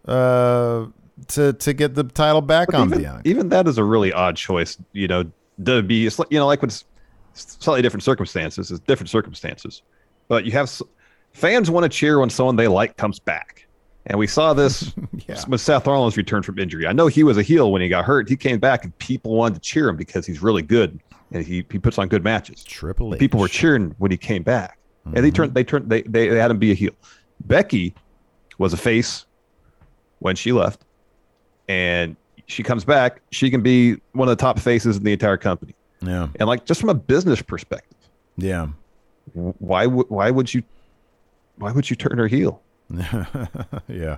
uh, 0.05 0.85
to 1.29 1.53
to 1.53 1.73
get 1.73 1.95
the 1.95 2.03
title 2.03 2.41
back 2.41 2.73
on 2.73 2.89
even, 2.89 2.99
Bianca. 2.99 3.21
even 3.27 3.49
that 3.49 3.67
is 3.67 3.79
a 3.79 3.83
really 3.83 4.13
odd 4.13 4.35
choice, 4.35 4.77
you 4.91 5.07
know, 5.07 5.23
to 5.65 5.81
be, 5.81 6.03
you 6.29 6.37
know, 6.37 6.45
like 6.45 6.61
with 6.61 6.83
slightly 7.33 7.81
different 7.81 8.03
circumstances, 8.03 8.69
it's 8.69 8.81
different 8.81 9.09
circumstances. 9.09 9.81
But 10.27 10.45
you 10.45 10.51
have 10.51 10.69
fans 11.33 11.71
want 11.71 11.85
to 11.85 11.89
cheer 11.89 12.19
when 12.19 12.29
someone 12.29 12.55
they 12.57 12.67
like 12.67 12.97
comes 12.97 13.17
back. 13.17 13.66
And 14.07 14.17
we 14.17 14.27
saw 14.27 14.53
this 14.53 14.93
Yeah. 15.27 15.43
with 15.47 15.61
Seth 15.61 15.85
Rollins' 15.85 16.15
return 16.15 16.41
from 16.41 16.57
injury. 16.57 16.87
I 16.87 16.93
know 16.93 17.07
he 17.07 17.23
was 17.23 17.37
a 17.37 17.43
heel 17.43 17.71
when 17.71 17.81
he 17.81 17.89
got 17.89 18.05
hurt. 18.05 18.29
He 18.29 18.37
came 18.37 18.59
back 18.59 18.83
and 18.83 18.97
people 18.97 19.35
wanted 19.35 19.55
to 19.55 19.61
cheer 19.61 19.89
him 19.89 19.97
because 19.97 20.25
he's 20.25 20.41
really 20.41 20.61
good 20.61 20.99
and 21.31 21.45
he, 21.45 21.65
he 21.69 21.79
puts 21.79 21.97
on 21.97 22.07
good 22.07 22.23
matches. 22.23 22.63
Triple 22.63 23.13
H. 23.13 23.19
People 23.19 23.39
were 23.39 23.49
cheering 23.49 23.93
when 23.97 24.11
he 24.11 24.17
came 24.17 24.43
back. 24.43 24.77
And 25.05 25.15
they 25.15 25.21
mm-hmm. 25.21 25.35
turned 25.35 25.53
they 25.53 25.63
turned 25.63 25.89
they, 25.89 26.01
they 26.01 26.27
they 26.27 26.37
had 26.37 26.51
him 26.51 26.59
be 26.59 26.71
a 26.71 26.73
heel. 26.73 26.91
Becky 27.45 27.93
was 28.57 28.73
a 28.73 28.77
face 28.77 29.25
when 30.19 30.35
she 30.35 30.51
left. 30.51 30.83
And 31.69 32.17
she 32.47 32.63
comes 32.63 32.85
back, 32.85 33.21
she 33.31 33.49
can 33.49 33.61
be 33.61 33.97
one 34.13 34.27
of 34.27 34.37
the 34.37 34.41
top 34.41 34.59
faces 34.59 34.97
in 34.97 35.03
the 35.03 35.13
entire 35.13 35.37
company. 35.37 35.75
Yeah, 36.01 36.27
And 36.39 36.47
like 36.47 36.65
just 36.65 36.79
from 36.79 36.89
a 36.89 36.93
business 36.93 37.41
perspective, 37.41 37.97
yeah. 38.37 38.67
why 39.33 39.85
would 39.85 40.09
why 40.09 40.29
would 40.29 40.53
you 40.53 40.63
why 41.57 41.71
would 41.71 41.89
you 41.89 41.95
turn 41.95 42.17
her 42.17 42.27
heel? 42.27 42.61
yeah. 43.87 44.17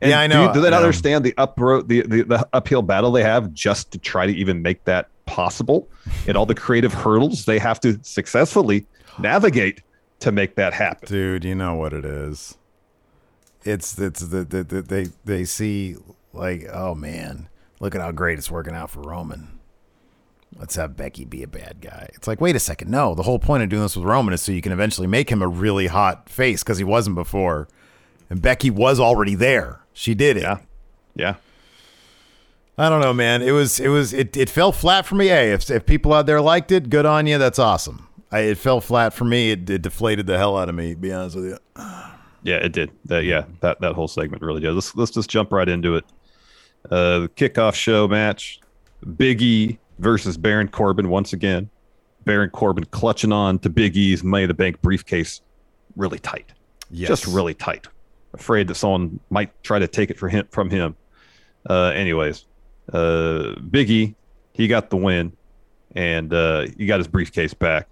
And 0.00 0.10
yeah, 0.10 0.20
I 0.20 0.26
know. 0.26 0.48
Do, 0.48 0.54
do 0.54 0.60
they 0.60 0.70
not 0.70 0.82
understand 0.82 1.24
the 1.24 1.34
up 1.36 1.56
the, 1.56 2.04
the 2.06 2.22
the 2.22 2.48
uphill 2.52 2.82
battle 2.82 3.10
they 3.10 3.22
have 3.24 3.52
just 3.52 3.90
to 3.92 3.98
try 3.98 4.26
to 4.26 4.32
even 4.32 4.62
make 4.62 4.84
that 4.84 5.08
possible, 5.26 5.88
and 6.26 6.36
all 6.36 6.46
the 6.46 6.54
creative 6.54 6.94
hurdles 6.94 7.44
they 7.46 7.58
have 7.58 7.80
to 7.80 7.98
successfully 8.02 8.86
navigate 9.18 9.82
to 10.20 10.32
make 10.32 10.54
that 10.54 10.72
happen? 10.72 11.08
Dude, 11.08 11.44
you 11.44 11.54
know 11.54 11.74
what 11.74 11.92
it 11.92 12.04
is. 12.04 12.56
It's 13.64 13.98
it's 13.98 14.20
the, 14.20 14.44
the, 14.44 14.62
the 14.62 14.82
they 14.82 15.08
they 15.24 15.44
see 15.44 15.96
like, 16.32 16.66
oh 16.72 16.94
man, 16.94 17.48
look 17.80 17.94
at 17.94 18.00
how 18.00 18.12
great 18.12 18.38
it's 18.38 18.50
working 18.50 18.74
out 18.74 18.90
for 18.90 19.00
Roman. 19.00 19.58
Let's 20.56 20.76
have 20.76 20.96
Becky 20.96 21.24
be 21.24 21.42
a 21.42 21.48
bad 21.48 21.80
guy. 21.80 22.08
It's 22.14 22.26
like, 22.26 22.40
wait 22.40 22.56
a 22.56 22.60
second, 22.60 22.90
no. 22.90 23.14
The 23.14 23.22
whole 23.22 23.38
point 23.38 23.62
of 23.62 23.68
doing 23.68 23.82
this 23.82 23.96
with 23.96 24.06
Roman 24.06 24.32
is 24.32 24.40
so 24.42 24.50
you 24.50 24.62
can 24.62 24.72
eventually 24.72 25.06
make 25.06 25.30
him 25.30 25.42
a 25.42 25.48
really 25.48 25.88
hot 25.88 26.28
face 26.28 26.62
because 26.62 26.78
he 26.78 26.84
wasn't 26.84 27.16
before, 27.16 27.68
and 28.30 28.40
Becky 28.42 28.70
was 28.70 28.98
already 29.00 29.34
there. 29.34 29.80
She 29.92 30.14
did 30.14 30.36
it. 30.36 30.42
Yeah, 30.42 30.58
yeah. 31.14 31.34
I 32.76 32.88
don't 32.88 33.00
know, 33.00 33.12
man. 33.12 33.42
It 33.42 33.50
was 33.50 33.80
it 33.80 33.88
was 33.88 34.12
it, 34.12 34.36
it 34.36 34.48
fell 34.48 34.70
flat 34.72 35.04
for 35.06 35.16
me. 35.16 35.28
Hey, 35.28 35.52
if 35.52 35.68
if 35.70 35.84
people 35.86 36.12
out 36.12 36.26
there 36.26 36.40
liked 36.40 36.70
it, 36.70 36.90
good 36.90 37.06
on 37.06 37.26
you. 37.26 37.38
That's 37.38 37.58
awesome. 37.58 38.06
I, 38.30 38.40
it 38.40 38.58
fell 38.58 38.80
flat 38.80 39.12
for 39.14 39.24
me. 39.24 39.50
It, 39.52 39.68
it 39.70 39.82
deflated 39.82 40.26
the 40.26 40.38
hell 40.38 40.56
out 40.56 40.68
of 40.68 40.74
me. 40.74 40.90
To 40.94 41.00
be 41.00 41.12
honest 41.12 41.34
with 41.36 41.46
you. 41.46 41.58
Yeah, 42.44 42.56
it 42.56 42.72
did. 42.72 42.90
That 43.06 43.24
yeah, 43.24 43.44
that 43.60 43.80
that 43.80 43.94
whole 43.94 44.06
segment 44.06 44.42
really 44.42 44.60
did. 44.60 44.72
Let's 44.72 44.94
let's 44.94 45.10
just 45.10 45.28
jump 45.28 45.52
right 45.52 45.68
into 45.68 45.96
it. 45.96 46.04
Uh, 46.88 47.20
the 47.20 47.30
kickoff 47.34 47.74
show 47.74 48.06
match: 48.06 48.60
Big 49.16 49.42
E 49.42 49.78
versus 49.98 50.36
Baron 50.36 50.68
Corbin 50.68 51.08
once 51.08 51.32
again. 51.32 51.68
Baron 52.24 52.50
Corbin 52.50 52.84
clutching 52.84 53.32
on 53.32 53.58
to 53.60 53.70
Big 53.70 53.96
E's 53.96 54.22
Money 54.22 54.46
the 54.46 54.54
Bank 54.54 54.80
briefcase, 54.82 55.40
really 55.96 56.18
tight, 56.18 56.52
Yes. 56.90 57.08
just 57.08 57.26
really 57.26 57.54
tight. 57.54 57.88
Afraid 58.34 58.68
that 58.68 58.74
someone 58.74 59.20
might 59.30 59.50
try 59.62 59.78
to 59.78 59.88
take 59.88 60.10
it 60.10 60.18
for 60.18 60.28
him 60.28 60.46
from 60.50 60.70
him. 60.70 60.96
Uh, 61.68 61.86
anyways, 61.94 62.44
uh, 62.92 63.54
Big 63.70 63.90
E, 63.90 64.14
he 64.52 64.68
got 64.68 64.90
the 64.90 64.96
win, 64.96 65.32
and 65.94 66.32
uh, 66.32 66.66
he 66.76 66.86
got 66.86 66.98
his 67.00 67.08
briefcase 67.08 67.54
back 67.54 67.88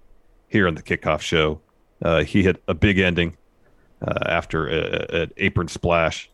here 0.49 0.69
on 0.69 0.75
the 0.75 0.83
kickoff 0.83 1.21
show. 1.21 1.61
Uh, 2.03 2.23
he 2.23 2.43
hit 2.43 2.63
a 2.69 2.75
big 2.75 2.99
ending 2.99 3.37
uh, 4.07 4.13
after 4.27 4.69
a- 4.69 4.73
a- 5.11 5.23
an 5.23 5.33
apron 5.39 5.69
splash, 5.69 6.31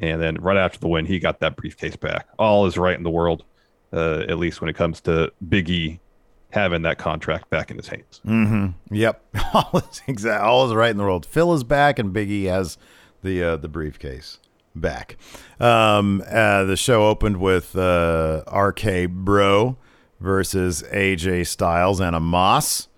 and 0.00 0.20
then 0.20 0.36
right 0.36 0.56
after 0.58 0.78
the 0.78 0.88
win, 0.88 1.06
he 1.06 1.18
got 1.18 1.40
that 1.40 1.56
briefcase 1.56 1.96
back. 1.96 2.28
All 2.38 2.66
is 2.66 2.76
right 2.76 2.96
in 2.96 3.02
the 3.02 3.10
world, 3.10 3.44
uh, 3.92 4.20
at 4.28 4.38
least 4.38 4.60
when 4.60 4.68
it 4.68 4.74
comes 4.76 5.00
to 5.02 5.32
Big 5.48 5.68
E 5.70 5.98
having 6.50 6.82
that 6.82 6.96
contract 6.98 7.50
back 7.50 7.70
in 7.70 7.76
his 7.76 7.88
hands. 7.88 8.20
Mm-hmm. 8.26 8.94
Yep. 8.94 9.24
All 9.54 9.70
is 9.90 10.02
exact. 10.06 10.42
All 10.44 10.66
is 10.66 10.74
right 10.74 10.90
in 10.90 10.96
the 10.96 11.02
world. 11.04 11.26
Phil 11.26 11.52
is 11.54 11.64
back, 11.64 11.98
and 11.98 12.14
Biggie 12.14 12.44
has 12.44 12.78
the 13.26 13.42
uh, 13.42 13.56
the 13.56 13.68
briefcase 13.68 14.38
back. 14.74 15.16
Um, 15.60 16.22
uh, 16.26 16.64
the 16.64 16.76
show 16.76 17.08
opened 17.08 17.38
with 17.38 17.76
uh, 17.76 18.42
RK 18.50 19.10
Bro 19.10 19.76
versus 20.20 20.82
AJ 20.92 21.46
Styles 21.46 22.00
and 22.00 22.16
Omos. 22.16 22.88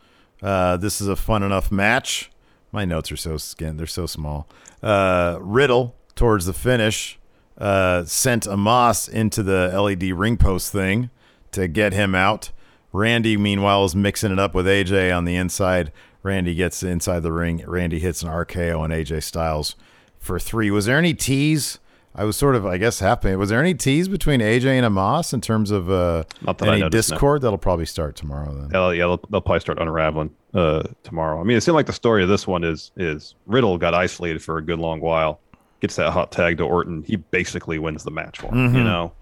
Uh, 0.41 0.77
this 0.77 1.01
is 1.01 1.09
a 1.09 1.17
fun 1.17 1.43
enough 1.43 1.73
match. 1.73 2.31
My 2.71 2.85
notes 2.85 3.11
are 3.11 3.17
so 3.17 3.38
skin; 3.38 3.77
they're 3.77 3.87
so 3.87 4.07
small. 4.07 4.47
Uh, 4.83 5.38
Riddle 5.41 5.97
towards 6.14 6.47
the 6.47 6.53
finish 6.53 7.19
uh, 7.57 8.05
sent 8.05 8.45
Omos 8.45 9.09
into 9.09 9.43
the 9.43 9.73
LED 9.81 10.12
ring 10.12 10.37
post 10.37 10.71
thing 10.71 11.11
to 11.53 11.67
get 11.67 11.93
him 11.93 12.14
out. 12.14 12.51
Randy, 12.93 13.37
meanwhile, 13.37 13.85
is 13.85 13.95
mixing 13.97 14.33
it 14.33 14.38
up 14.38 14.55
with 14.55 14.67
AJ 14.67 15.17
on 15.17 15.25
the 15.25 15.37
inside. 15.37 15.93
Randy 16.23 16.55
gets 16.55 16.83
inside 16.83 17.21
the 17.21 17.33
ring. 17.33 17.62
Randy 17.67 17.99
hits 17.99 18.23
an 18.23 18.29
RKO 18.29 18.81
on 18.81 18.91
AJ 18.91 19.23
Styles 19.23 19.77
for 20.19 20.39
three. 20.39 20.71
Was 20.71 20.87
there 20.87 20.99
any 20.99 21.15
tease? 21.15 21.79
I 22.15 22.25
was 22.25 22.37
sort 22.37 22.57
of, 22.57 22.67
I 22.67 22.79
guess, 22.79 22.99
happy. 22.99 23.37
Was 23.37 23.51
there 23.51 23.61
any 23.61 23.75
tease 23.75 24.09
between 24.09 24.41
AJ 24.41 24.65
and 24.83 24.85
Omos 24.85 25.33
in 25.33 25.41
terms 25.41 25.71
of 25.71 25.89
uh, 25.89 26.25
Not 26.43 26.61
any 26.63 26.81
noticed, 26.81 27.11
no. 27.11 27.17
discord? 27.17 27.43
That'll 27.43 27.59
probably 27.59 27.87
start 27.87 28.17
tomorrow 28.17 28.53
then. 28.53 28.71
Yeah, 28.73 28.91
they'll, 29.07 29.19
they'll 29.31 29.41
probably 29.41 29.61
start 29.61 29.79
unraveling 29.79 30.31
uh, 30.53 30.83
tomorrow. 31.05 31.41
I 31.41 31.45
mean, 31.45 31.57
it 31.57 31.61
seemed 31.61 31.77
like 31.77 31.87
the 31.87 31.93
story 31.93 32.23
of 32.25 32.29
this 32.29 32.45
one 32.47 32.65
is 32.65 32.91
is 32.97 33.37
Riddle 33.47 33.79
got 33.79 33.95
isolated 33.95 34.43
for 34.43 34.59
a 34.59 34.63
good 34.63 34.81
long 34.81 35.01
while, 35.01 35.39
gets 35.81 35.95
that 35.97 36.11
hot 36.13 36.33
tag 36.33 36.57
to 36.59 36.65
Orton. 36.65 37.05
He 37.07 37.17
basically 37.17 37.79
wins 37.79 38.03
the 38.03 38.11
match 38.11 38.41
for 38.41 38.49
him. 38.49 38.75
You 38.75 38.81
Mhm. 38.81 38.85
know. 38.85 39.13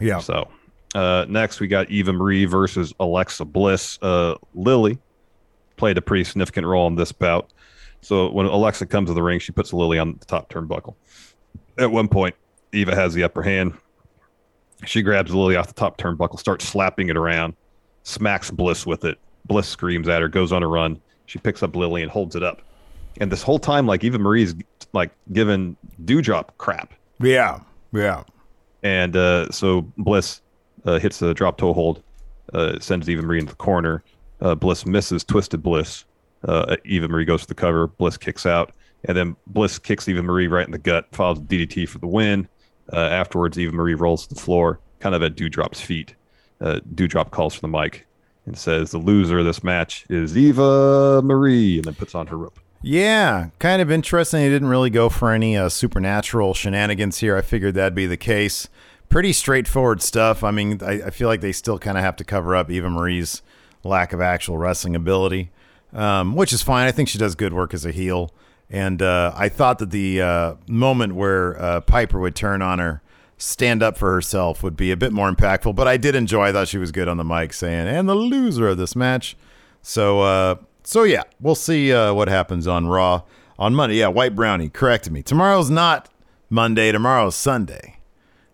Yeah. 0.00 0.20
So 0.20 0.48
uh, 0.94 1.26
next 1.28 1.60
we 1.60 1.66
got 1.66 1.90
Eva 1.90 2.14
Marie 2.14 2.46
versus 2.46 2.94
Alexa 2.98 3.44
Bliss. 3.44 3.98
Uh, 4.00 4.36
Lily 4.54 4.98
played 5.76 5.98
a 5.98 6.02
pretty 6.02 6.24
significant 6.24 6.66
role 6.66 6.86
in 6.86 6.94
this 6.94 7.12
bout. 7.12 7.50
So 8.00 8.30
when 8.30 8.46
Alexa 8.46 8.86
comes 8.86 9.08
to 9.08 9.14
the 9.14 9.22
ring, 9.22 9.38
she 9.38 9.52
puts 9.52 9.72
Lily 9.72 9.98
on 9.98 10.16
the 10.18 10.24
top 10.24 10.50
turnbuckle. 10.50 10.94
At 11.78 11.90
one 11.90 12.08
point, 12.08 12.34
Eva 12.72 12.94
has 12.94 13.14
the 13.14 13.22
upper 13.22 13.42
hand. 13.42 13.74
She 14.86 15.02
grabs 15.02 15.34
Lily 15.34 15.56
off 15.56 15.66
the 15.66 15.74
top 15.74 15.98
turnbuckle, 15.98 16.38
starts 16.38 16.66
slapping 16.66 17.08
it 17.08 17.16
around, 17.16 17.54
smacks 18.02 18.50
Bliss 18.50 18.86
with 18.86 19.04
it. 19.04 19.18
Bliss 19.46 19.68
screams 19.68 20.08
at 20.08 20.22
her, 20.22 20.28
goes 20.28 20.52
on 20.52 20.62
a 20.62 20.68
run. 20.68 21.00
She 21.26 21.38
picks 21.38 21.62
up 21.62 21.76
Lily 21.76 22.02
and 22.02 22.10
holds 22.10 22.36
it 22.36 22.42
up. 22.42 22.62
And 23.20 23.30
this 23.30 23.42
whole 23.42 23.58
time, 23.58 23.86
like 23.86 24.04
Eva 24.04 24.18
Marie's 24.18 24.54
like 24.92 25.10
giving 25.32 25.76
Doudrop 26.04 26.48
crap. 26.58 26.94
Yeah. 27.20 27.60
Yeah. 27.92 28.24
And 28.82 29.16
uh, 29.16 29.50
so 29.50 29.82
Bliss 29.98 30.40
uh, 30.84 30.98
hits 30.98 31.18
the 31.18 31.34
drop 31.34 31.58
toe 31.58 31.72
hold, 31.72 32.02
uh, 32.54 32.78
sends 32.78 33.08
Eva 33.08 33.22
Marie 33.22 33.40
into 33.40 33.52
the 33.52 33.56
corner. 33.56 34.02
Uh, 34.40 34.54
Bliss 34.54 34.86
misses 34.86 35.22
Twisted 35.24 35.62
Bliss. 35.62 36.04
Uh, 36.46 36.76
Eva 36.84 37.08
Marie 37.08 37.24
goes 37.24 37.42
for 37.42 37.46
the 37.46 37.54
cover. 37.54 37.86
Bliss 37.86 38.16
kicks 38.16 38.46
out. 38.46 38.72
And 39.04 39.16
then 39.16 39.36
Bliss 39.46 39.78
kicks 39.78 40.08
Eva 40.08 40.22
Marie 40.22 40.46
right 40.46 40.66
in 40.66 40.72
the 40.72 40.78
gut, 40.78 41.06
follows 41.12 41.40
DDT 41.40 41.88
for 41.88 41.98
the 41.98 42.06
win. 42.06 42.48
Uh, 42.92 42.96
afterwards, 42.96 43.58
Eva 43.58 43.72
Marie 43.72 43.94
rolls 43.94 44.26
to 44.26 44.34
the 44.34 44.40
floor, 44.40 44.80
kind 44.98 45.14
of 45.14 45.22
at 45.22 45.36
Doudrop's 45.36 45.80
feet. 45.80 46.14
Uh, 46.60 46.80
Dewdrop 46.94 47.30
calls 47.30 47.54
for 47.54 47.62
the 47.62 47.68
mic 47.68 48.06
and 48.46 48.58
says, 48.58 48.90
The 48.90 48.98
loser 48.98 49.38
of 49.38 49.44
this 49.44 49.64
match 49.64 50.04
is 50.10 50.36
Eva 50.36 51.22
Marie, 51.22 51.76
and 51.76 51.84
then 51.84 51.94
puts 51.94 52.14
on 52.14 52.26
her 52.26 52.36
rope. 52.36 52.58
Yeah, 52.82 53.50
kind 53.58 53.82
of 53.82 53.90
interesting. 53.90 54.40
They 54.40 54.48
didn't 54.48 54.68
really 54.68 54.90
go 54.90 55.08
for 55.08 55.32
any 55.32 55.56
uh, 55.56 55.68
supernatural 55.68 56.54
shenanigans 56.54 57.18
here. 57.18 57.36
I 57.36 57.42
figured 57.42 57.74
that'd 57.74 57.94
be 57.94 58.06
the 58.06 58.16
case. 58.16 58.68
Pretty 59.08 59.32
straightforward 59.32 60.00
stuff. 60.02 60.42
I 60.42 60.50
mean, 60.50 60.80
I, 60.82 61.02
I 61.06 61.10
feel 61.10 61.28
like 61.28 61.42
they 61.42 61.52
still 61.52 61.78
kind 61.78 61.98
of 61.98 62.04
have 62.04 62.16
to 62.16 62.24
cover 62.24 62.56
up 62.56 62.70
Eva 62.70 62.88
Marie's 62.88 63.42
lack 63.84 64.12
of 64.12 64.20
actual 64.20 64.56
wrestling 64.56 64.96
ability, 64.96 65.50
um, 65.92 66.34
which 66.34 66.52
is 66.52 66.62
fine. 66.62 66.86
I 66.86 66.92
think 66.92 67.08
she 67.08 67.18
does 67.18 67.34
good 67.34 67.52
work 67.52 67.74
as 67.74 67.84
a 67.84 67.92
heel. 67.92 68.32
And 68.70 69.02
uh, 69.02 69.32
I 69.34 69.48
thought 69.48 69.78
that 69.80 69.90
the 69.90 70.22
uh, 70.22 70.54
moment 70.68 71.16
where 71.16 71.60
uh, 71.60 71.80
Piper 71.80 72.20
would 72.20 72.36
turn 72.36 72.62
on 72.62 72.78
her, 72.78 73.02
stand 73.36 73.82
up 73.82 73.98
for 73.98 74.12
herself, 74.12 74.62
would 74.62 74.76
be 74.76 74.92
a 74.92 74.96
bit 74.96 75.12
more 75.12 75.30
impactful. 75.30 75.74
But 75.74 75.88
I 75.88 75.96
did 75.96 76.14
enjoy. 76.14 76.46
I 76.46 76.52
thought 76.52 76.68
she 76.68 76.78
was 76.78 76.92
good 76.92 77.08
on 77.08 77.16
the 77.16 77.24
mic, 77.24 77.52
saying, 77.52 77.88
"And 77.88 78.08
the 78.08 78.14
loser 78.14 78.68
of 78.68 78.78
this 78.78 78.94
match." 78.94 79.36
So, 79.82 80.20
uh, 80.20 80.54
so 80.84 81.02
yeah, 81.02 81.24
we'll 81.40 81.56
see 81.56 81.92
uh, 81.92 82.14
what 82.14 82.28
happens 82.28 82.68
on 82.68 82.86
Raw 82.86 83.22
on 83.58 83.74
Monday. 83.74 83.96
Yeah, 83.96 84.08
White 84.08 84.36
Brownie, 84.36 84.68
correct 84.68 85.10
me. 85.10 85.22
Tomorrow's 85.22 85.70
not 85.70 86.08
Monday. 86.48 86.92
Tomorrow's 86.92 87.34
Sunday. 87.34 87.96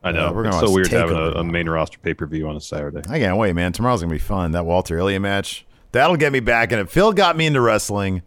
I 0.03 0.13
know. 0.13 0.29
Uh, 0.29 0.33
we're 0.33 0.47
it's 0.47 0.61
so 0.61 0.71
weird 0.71 0.87
having 0.87 1.17
a, 1.17 1.33
a 1.33 1.45
main 1.45 1.69
roster 1.69 1.99
pay 1.99 2.15
per 2.15 2.25
view 2.25 2.49
on 2.49 2.57
a 2.57 2.61
Saturday. 2.61 3.03
I 3.11 3.19
can't 3.19 3.37
wait, 3.37 3.55
man. 3.55 3.73
Tomorrow's 3.73 4.01
gonna 4.01 4.15
be 4.15 4.19
fun. 4.19 4.53
That 4.53 4.65
Walter 4.65 4.97
Ilja 4.97 5.21
match 5.21 5.66
that'll 5.97 6.17
get 6.17 6.33
me 6.33 6.41
back 6.41 6.73
in 6.73 6.79
it. 6.79 6.91
Phil 6.91 7.13
got 7.13 7.37
me 7.37 7.47
into 7.47 7.61
wrestling. 7.61 8.23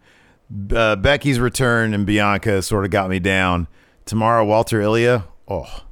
Uh, 0.74 0.96
Becky's 0.96 1.38
return 1.40 1.94
and 1.94 2.04
Bianca 2.06 2.60
sort 2.62 2.84
of 2.84 2.90
got 2.90 3.08
me 3.08 3.18
down. 3.20 3.68
Tomorrow, 4.04 4.44
Walter 4.44 4.80
Ilja. 4.80 5.24
Oh, 5.48 5.82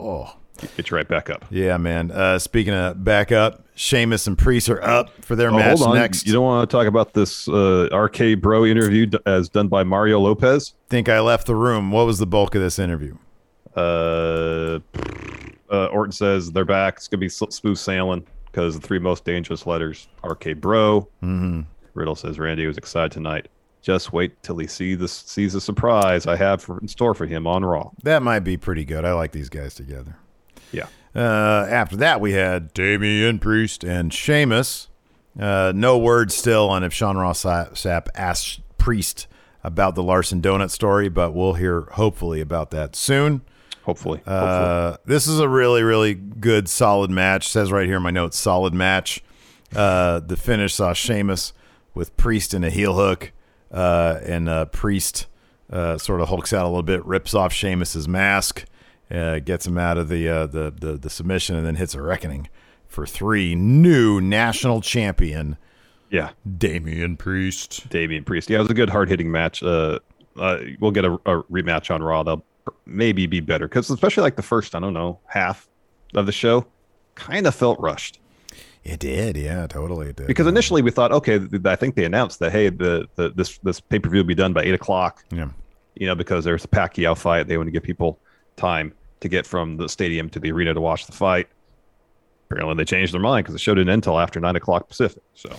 oh, 0.00 0.34
Get 0.76 0.90
you 0.90 0.96
right 0.96 1.06
back 1.06 1.30
up. 1.30 1.44
yeah, 1.50 1.76
man. 1.76 2.10
Uh, 2.10 2.38
speaking 2.38 2.74
of 2.74 3.04
back 3.04 3.30
up, 3.30 3.64
Sheamus 3.76 4.26
and 4.26 4.36
Priest 4.36 4.68
are 4.68 4.82
up 4.82 5.10
for 5.24 5.36
their 5.36 5.50
Oh, 5.50 5.56
match 5.56 5.78
hold 5.78 5.90
on. 5.90 5.96
next. 5.96 6.26
You 6.26 6.32
don't 6.32 6.42
want 6.44 6.68
to 6.68 6.76
talk 6.76 6.86
about 6.88 7.12
this 7.14 7.46
uh, 7.48 7.88
RK 7.92 8.40
Bro 8.40 8.64
interview 8.66 9.06
d- 9.06 9.18
as 9.26 9.48
done 9.48 9.68
by 9.68 9.84
Mario 9.84 10.18
Lopez? 10.18 10.74
Think 10.88 11.08
I 11.08 11.20
left 11.20 11.46
the 11.46 11.54
room. 11.54 11.92
What 11.92 12.06
was 12.06 12.18
the 12.18 12.26
bulk 12.26 12.54
of 12.56 12.60
this 12.62 12.78
interview? 12.78 13.16
Uh, 13.76 14.80
uh, 15.70 15.86
Orton 15.92 16.12
says 16.12 16.50
they're 16.50 16.64
back. 16.64 16.96
It's 16.96 17.06
gonna 17.08 17.20
be 17.20 17.26
s- 17.26 17.42
smooth 17.50 17.78
sailing 17.78 18.26
because 18.50 18.78
the 18.78 18.86
three 18.86 18.98
most 18.98 19.24
dangerous 19.24 19.66
letters: 19.66 20.08
RK 20.24 20.56
Bro. 20.56 21.08
Mm-hmm. 21.22 21.62
Riddle 21.94 22.14
says 22.14 22.38
Randy 22.38 22.66
was 22.66 22.78
excited 22.78 23.12
tonight. 23.12 23.48
Just 23.80 24.12
wait 24.12 24.42
till 24.42 24.58
he 24.58 24.66
see 24.66 24.94
this 24.94 25.12
sees 25.12 25.52
the 25.52 25.60
surprise 25.60 26.26
I 26.26 26.36
have 26.36 26.62
for, 26.62 26.78
in 26.80 26.88
store 26.88 27.14
for 27.14 27.26
him 27.26 27.46
on 27.46 27.64
Raw. 27.64 27.90
That 28.02 28.22
might 28.22 28.40
be 28.40 28.56
pretty 28.56 28.84
good. 28.84 29.04
I 29.04 29.12
like 29.12 29.32
these 29.32 29.48
guys 29.48 29.74
together. 29.74 30.16
Yeah. 30.72 30.88
Uh, 31.14 31.66
after 31.68 31.96
that, 31.96 32.20
we 32.20 32.32
had 32.32 32.74
Damian 32.74 33.38
Priest 33.38 33.84
and 33.84 34.12
Sheamus. 34.12 34.88
Uh, 35.38 35.72
no 35.74 35.96
word 35.96 36.32
still 36.32 36.68
on 36.68 36.82
if 36.82 36.92
Sean 36.92 37.16
Ross 37.16 37.40
Sa- 37.40 37.70
Sapp 37.70 38.08
asked 38.14 38.60
Priest 38.78 39.26
about 39.62 39.94
the 39.94 40.02
Larson 40.02 40.42
Donut 40.42 40.70
story, 40.70 41.08
but 41.08 41.32
we'll 41.32 41.54
hear 41.54 41.82
hopefully 41.92 42.40
about 42.40 42.70
that 42.70 42.96
soon. 42.96 43.42
Hopefully. 43.88 44.20
Uh, 44.26 44.98
this 45.06 45.26
is 45.26 45.40
a 45.40 45.48
really, 45.48 45.82
really 45.82 46.12
good, 46.12 46.68
solid 46.68 47.10
match. 47.10 47.48
says 47.48 47.72
right 47.72 47.86
here 47.86 47.96
in 47.96 48.02
my 48.02 48.10
notes, 48.10 48.36
solid 48.36 48.74
match. 48.74 49.24
Uh, 49.74 50.20
the 50.20 50.36
finish 50.36 50.74
saw 50.74 50.92
Sheamus 50.92 51.54
with 51.94 52.14
Priest 52.18 52.52
in 52.52 52.64
a 52.64 52.68
heel 52.68 52.96
hook, 52.96 53.32
uh, 53.72 54.18
and 54.22 54.46
uh, 54.46 54.66
Priest 54.66 55.26
uh, 55.72 55.96
sort 55.96 56.20
of 56.20 56.28
hulks 56.28 56.52
out 56.52 56.66
a 56.66 56.68
little 56.68 56.82
bit, 56.82 57.02
rips 57.06 57.32
off 57.32 57.50
Sheamus's 57.50 58.06
mask, 58.06 58.66
uh, 59.10 59.38
gets 59.38 59.66
him 59.66 59.78
out 59.78 59.96
of 59.96 60.10
the, 60.10 60.28
uh, 60.28 60.46
the 60.46 60.70
the 60.78 60.98
the 60.98 61.08
submission, 61.08 61.56
and 61.56 61.64
then 61.64 61.76
hits 61.76 61.94
a 61.94 62.02
reckoning 62.02 62.50
for 62.88 63.06
three. 63.06 63.54
New 63.54 64.20
national 64.20 64.82
champion, 64.82 65.56
yeah. 66.10 66.32
Damian 66.58 67.16
Priest. 67.16 67.88
Damian 67.88 68.24
Priest. 68.24 68.50
Yeah, 68.50 68.58
it 68.58 68.62
was 68.64 68.70
a 68.70 68.74
good, 68.74 68.90
hard 68.90 69.08
hitting 69.08 69.30
match. 69.30 69.62
Uh, 69.62 70.00
uh, 70.38 70.58
we'll 70.78 70.90
get 70.90 71.06
a, 71.06 71.14
a 71.14 71.42
rematch 71.44 71.90
on 71.90 72.02
Raw. 72.02 72.22
They'll 72.22 72.44
maybe 72.86 73.26
be 73.26 73.40
better 73.40 73.68
because, 73.68 73.90
especially 73.90 74.22
like 74.22 74.36
the 74.36 74.42
first, 74.42 74.74
I 74.74 74.80
don't 74.80 74.94
know, 74.94 75.18
half 75.26 75.68
of 76.14 76.26
the 76.26 76.32
show, 76.32 76.66
kind 77.14 77.46
of 77.46 77.54
felt 77.54 77.78
rushed. 77.80 78.20
It 78.84 79.00
did, 79.00 79.36
yeah, 79.36 79.66
totally. 79.66 80.08
It 80.08 80.16
did. 80.16 80.26
Because 80.26 80.46
initially 80.46 80.82
we 80.82 80.90
thought, 80.90 81.12
okay, 81.12 81.40
I 81.64 81.76
think 81.76 81.94
they 81.94 82.04
announced 82.04 82.38
that 82.38 82.52
hey, 82.52 82.70
the, 82.70 83.06
the 83.16 83.30
this 83.30 83.58
this 83.58 83.80
pay 83.80 83.98
per 83.98 84.08
view 84.08 84.20
will 84.20 84.26
be 84.26 84.34
done 84.34 84.52
by 84.52 84.62
eight 84.62 84.74
o'clock. 84.74 85.24
Yeah. 85.30 85.48
You 85.96 86.06
know, 86.06 86.14
because 86.14 86.44
there's 86.44 86.64
a 86.64 86.68
Pacquiao 86.68 87.16
fight, 87.16 87.48
they 87.48 87.56
want 87.56 87.66
to 87.66 87.72
give 87.72 87.82
people 87.82 88.18
time. 88.56 88.94
to 89.20 89.28
get 89.28 89.46
from 89.46 89.76
the 89.76 89.88
stadium 89.88 90.28
to 90.30 90.40
the 90.40 90.50
arena 90.52 90.74
to 90.74 90.80
watch 90.80 91.06
the 91.06 91.12
fight. 91.12 91.48
Apparently, 92.50 92.74
they 92.76 92.84
changed 92.84 93.12
their 93.12 93.20
mind 93.20 93.44
because 93.44 93.54
the 93.54 93.58
show 93.58 93.74
didn't 93.74 93.90
end 93.90 93.98
until 93.98 94.18
after 94.18 94.40
nine 94.40 94.56
o'clock 94.56 94.88
Pacific. 94.88 95.22
So, 95.34 95.54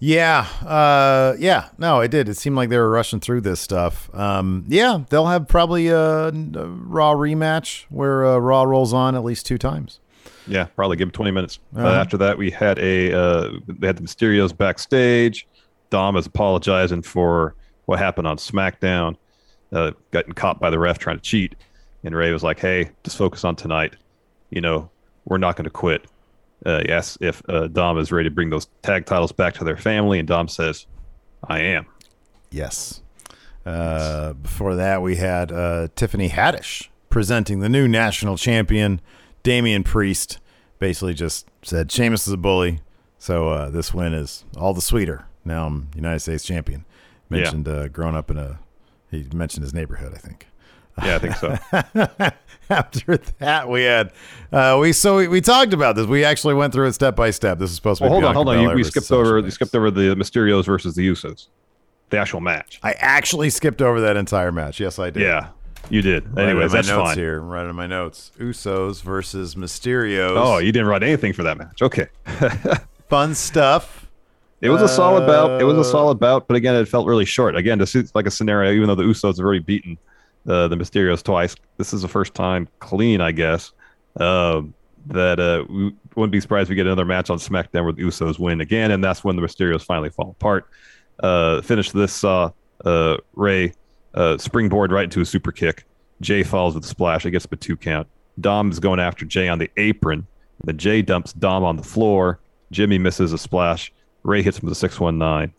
Yeah, 0.00 0.46
uh, 0.64 1.34
yeah, 1.40 1.70
no, 1.76 2.00
it 2.00 2.10
did. 2.12 2.28
It 2.28 2.36
seemed 2.36 2.54
like 2.54 2.68
they 2.68 2.78
were 2.78 2.88
rushing 2.90 3.18
through 3.18 3.40
this 3.40 3.58
stuff. 3.60 4.14
Um, 4.14 4.64
yeah, 4.68 5.02
they'll 5.10 5.26
have 5.26 5.48
probably 5.48 5.88
a, 5.88 6.28
a 6.28 6.32
Raw 6.32 7.14
rematch 7.14 7.84
where 7.90 8.24
uh, 8.24 8.38
Raw 8.38 8.62
rolls 8.62 8.92
on 8.92 9.16
at 9.16 9.24
least 9.24 9.44
two 9.46 9.58
times. 9.58 9.98
yeah, 10.46 10.64
probably 10.76 10.96
give 10.96 11.08
them 11.08 11.12
twenty 11.12 11.32
minutes. 11.32 11.58
Uh, 11.76 11.80
Uh-huh. 11.80 11.88
after 12.00 12.16
that, 12.18 12.38
we 12.38 12.50
had 12.50 12.78
a 12.78 13.12
uh, 13.12 13.50
they 13.66 13.88
had 13.88 13.96
the 13.96 14.02
Mysterios 14.02 14.56
backstage. 14.56 15.48
Dom 15.90 16.16
is 16.16 16.26
apologizing 16.26 17.02
for 17.02 17.56
what 17.86 17.98
happened 17.98 18.28
on 18.28 18.36
SmackDown, 18.36 19.16
uh, 19.72 19.90
getting 20.12 20.32
caught 20.32 20.60
by 20.60 20.70
the 20.70 20.78
ref 20.78 20.98
trying 20.98 21.16
to 21.16 21.22
cheat, 21.22 21.56
and 22.04 22.14
Rey 22.14 22.30
was 22.32 22.44
like, 22.44 22.60
"Hey, 22.60 22.90
just 23.02 23.16
focus 23.16 23.42
on 23.44 23.56
tonight. 23.56 23.96
You 24.50 24.60
know, 24.60 24.90
we're 25.24 25.38
not 25.38 25.56
going 25.56 25.64
to 25.64 25.70
quit." 25.70 26.04
Uh, 26.64 26.80
he 26.80 26.90
asks 26.90 27.18
if 27.20 27.42
uh, 27.48 27.68
Dom 27.68 27.98
is 27.98 28.10
ready 28.10 28.28
to 28.28 28.34
bring 28.34 28.50
those 28.50 28.66
tag 28.82 29.06
titles 29.06 29.32
back 29.32 29.54
to 29.54 29.64
their 29.64 29.76
family, 29.76 30.18
and 30.18 30.26
Dom 30.26 30.48
says, 30.48 30.86
"I 31.46 31.60
am." 31.60 31.86
Yes. 32.50 33.02
Uh, 33.64 34.32
before 34.32 34.74
that, 34.76 35.02
we 35.02 35.16
had 35.16 35.52
uh, 35.52 35.88
Tiffany 35.94 36.30
Haddish 36.30 36.88
presenting 37.10 37.60
the 37.60 37.68
new 37.68 37.86
national 37.86 38.36
champion, 38.36 39.00
Damian 39.42 39.84
Priest. 39.84 40.38
Basically, 40.78 41.14
just 41.14 41.46
said 41.62 41.90
Sheamus 41.90 42.26
is 42.26 42.32
a 42.32 42.36
bully, 42.36 42.80
so 43.18 43.48
uh, 43.48 43.68
this 43.68 43.92
win 43.92 44.14
is 44.14 44.44
all 44.56 44.72
the 44.74 44.80
sweeter. 44.80 45.26
Now 45.44 45.66
I'm 45.66 45.88
United 45.94 46.20
States 46.20 46.44
champion. 46.44 46.84
Yeah. 47.30 47.38
Mentioned 47.38 47.68
uh, 47.68 47.88
growing 47.88 48.14
up 48.14 48.30
in 48.30 48.38
a, 48.38 48.58
he 49.10 49.26
mentioned 49.34 49.64
his 49.64 49.74
neighborhood, 49.74 50.12
I 50.14 50.18
think. 50.18 50.46
Yeah, 51.04 51.16
I 51.16 51.18
think 51.18 51.36
so. 51.36 52.30
After 52.70 53.16
that, 53.38 53.68
we 53.68 53.82
had 53.84 54.12
uh, 54.52 54.76
we 54.80 54.92
so 54.92 55.16
we, 55.16 55.28
we 55.28 55.40
talked 55.40 55.72
about 55.72 55.96
this. 55.96 56.06
We 56.06 56.22
actually 56.24 56.54
went 56.54 56.72
through 56.74 56.88
it 56.88 56.92
step 56.92 57.16
by 57.16 57.30
step. 57.30 57.58
This 57.58 57.70
is 57.70 57.76
supposed 57.76 57.98
to 57.98 58.08
well, 58.08 58.20
be 58.20 58.24
hold 58.24 58.24
on, 58.24 58.34
hold 58.34 58.48
on. 58.48 58.62
You, 58.62 58.70
we 58.70 58.84
skipped 58.84 59.06
Sasha 59.06 59.18
over. 59.18 59.38
You 59.38 59.50
skipped 59.50 59.74
over 59.74 59.90
the 59.90 60.14
Mysterios 60.16 60.66
versus 60.66 60.94
the 60.94 61.08
Usos, 61.08 61.46
the 62.10 62.18
actual 62.18 62.40
match. 62.40 62.78
I 62.82 62.92
actually 62.98 63.48
skipped 63.50 63.80
over 63.80 64.02
that 64.02 64.18
entire 64.18 64.52
match. 64.52 64.80
Yes, 64.80 64.98
I 64.98 65.08
did. 65.08 65.22
Yeah, 65.22 65.48
you 65.88 66.02
did. 66.02 66.28
Right 66.36 66.48
Anyways, 66.50 66.70
my 66.72 66.78
that's 66.78 66.88
notes 66.88 67.08
fine. 67.10 67.16
here. 67.18 67.40
Right 67.40 67.66
in 67.66 67.74
my 67.74 67.86
notes. 67.86 68.32
Usos 68.38 69.02
versus 69.02 69.54
Mysterios. 69.54 70.36
Oh, 70.36 70.58
you 70.58 70.70
didn't 70.70 70.88
write 70.88 71.02
anything 71.02 71.32
for 71.32 71.44
that 71.44 71.56
match. 71.56 71.80
Okay. 71.80 72.08
fun 73.08 73.34
stuff. 73.34 74.06
It 74.60 74.70
was 74.70 74.82
a 74.82 74.88
solid 74.88 75.26
bout. 75.26 75.60
It 75.60 75.64
was 75.64 75.76
Uh, 75.76 75.80
a 75.80 75.84
solid 75.84 76.18
bout, 76.18 76.48
but 76.48 76.56
again, 76.56 76.74
it 76.74 76.86
felt 76.88 77.06
really 77.06 77.24
short. 77.24 77.54
Again, 77.56 77.78
this 77.78 77.94
is 77.94 78.12
like 78.14 78.26
a 78.26 78.30
scenario. 78.30 78.72
Even 78.72 78.88
though 78.88 78.96
the 78.96 79.04
Usos 79.04 79.36
have 79.36 79.44
already 79.44 79.60
beaten 79.60 79.96
uh, 80.48 80.68
the 80.68 80.76
Mysterios 80.76 81.22
twice, 81.22 81.54
this 81.76 81.92
is 81.92 82.02
the 82.02 82.08
first 82.08 82.34
time 82.34 82.68
clean, 82.80 83.20
I 83.20 83.32
guess. 83.32 83.72
Um, 84.16 84.74
that 85.06 85.40
uh, 85.40 85.64
we 85.68 85.94
wouldn't 86.16 86.32
be 86.32 86.40
surprised 86.40 86.66
if 86.66 86.70
we 86.70 86.74
get 86.74 86.86
another 86.86 87.04
match 87.04 87.30
on 87.30 87.38
SmackDown 87.38 87.96
the 87.96 88.02
Usos 88.02 88.38
win 88.38 88.60
again, 88.60 88.90
and 88.90 89.02
that's 89.02 89.24
when 89.24 89.36
the 89.36 89.42
Mysterios 89.42 89.82
finally 89.82 90.10
fall 90.10 90.30
apart. 90.30 90.66
Uh, 91.20 91.62
finish 91.62 91.90
this 91.92 92.12
saw 92.12 92.50
uh, 92.84 93.16
Rey 93.34 93.72
uh, 94.14 94.38
springboard 94.38 94.92
right 94.92 95.04
into 95.04 95.20
a 95.20 95.24
super 95.24 95.52
kick. 95.52 95.84
Jay 96.20 96.42
falls 96.42 96.74
with 96.74 96.84
a 96.84 96.88
splash. 96.88 97.24
Gets 97.24 97.44
up 97.44 97.52
a 97.52 97.56
two 97.56 97.76
count. 97.76 98.08
Dom 98.40 98.70
is 98.70 98.78
going 98.78 99.00
after 99.00 99.24
Jay 99.24 99.48
on 99.48 99.58
the 99.58 99.70
apron. 99.76 100.26
The 100.64 100.72
Jay 100.72 101.02
dumps 101.02 101.32
Dom 101.32 101.64
on 101.64 101.76
the 101.76 101.82
floor. 101.82 102.40
Jimmy 102.70 102.98
misses 102.98 103.32
a 103.32 103.38
splash. 103.38 103.92
Rey 104.24 104.42
hits 104.42 104.58
him 104.58 104.66
with 104.66 104.72
a 104.72 104.80
619. 104.80 105.54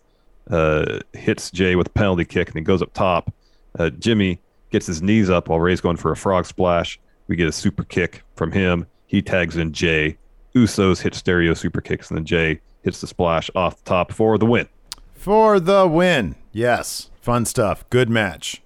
Uh, 0.49 0.99
hits 1.13 1.51
Jay 1.51 1.75
with 1.75 1.87
a 1.87 1.91
penalty 1.91 2.25
kick 2.25 2.47
and 2.47 2.55
then 2.55 2.63
goes 2.63 2.81
up 2.81 2.93
top. 2.93 3.33
Uh, 3.77 3.89
Jimmy 3.91 4.39
gets 4.71 4.85
his 4.85 5.01
knees 5.01 5.29
up 5.29 5.49
while 5.49 5.59
Rey's 5.59 5.81
going 5.81 5.97
for 5.97 6.11
a 6.11 6.17
frog 6.17 6.45
splash. 6.45 6.99
We 7.27 7.35
get 7.35 7.47
a 7.47 7.51
super 7.51 7.83
kick 7.83 8.23
from 8.35 8.51
him. 8.51 8.87
He 9.07 9.21
tags 9.21 9.57
in 9.57 9.73
Jay. 9.73 10.17
Usos 10.55 11.01
hit 11.01 11.13
stereo 11.15 11.53
super 11.53 11.81
kicks 11.81 12.09
and 12.09 12.17
then 12.17 12.25
Jay 12.25 12.59
hits 12.81 13.01
the 13.01 13.07
splash 13.07 13.49
off 13.55 13.77
the 13.77 13.89
top 13.89 14.11
for 14.11 14.37
the 14.37 14.45
win. 14.45 14.67
For 15.13 15.59
the 15.59 15.87
win. 15.87 16.35
Yes. 16.51 17.09
Fun 17.21 17.45
stuff. 17.45 17.87
Good 17.89 18.09
match. 18.09 18.61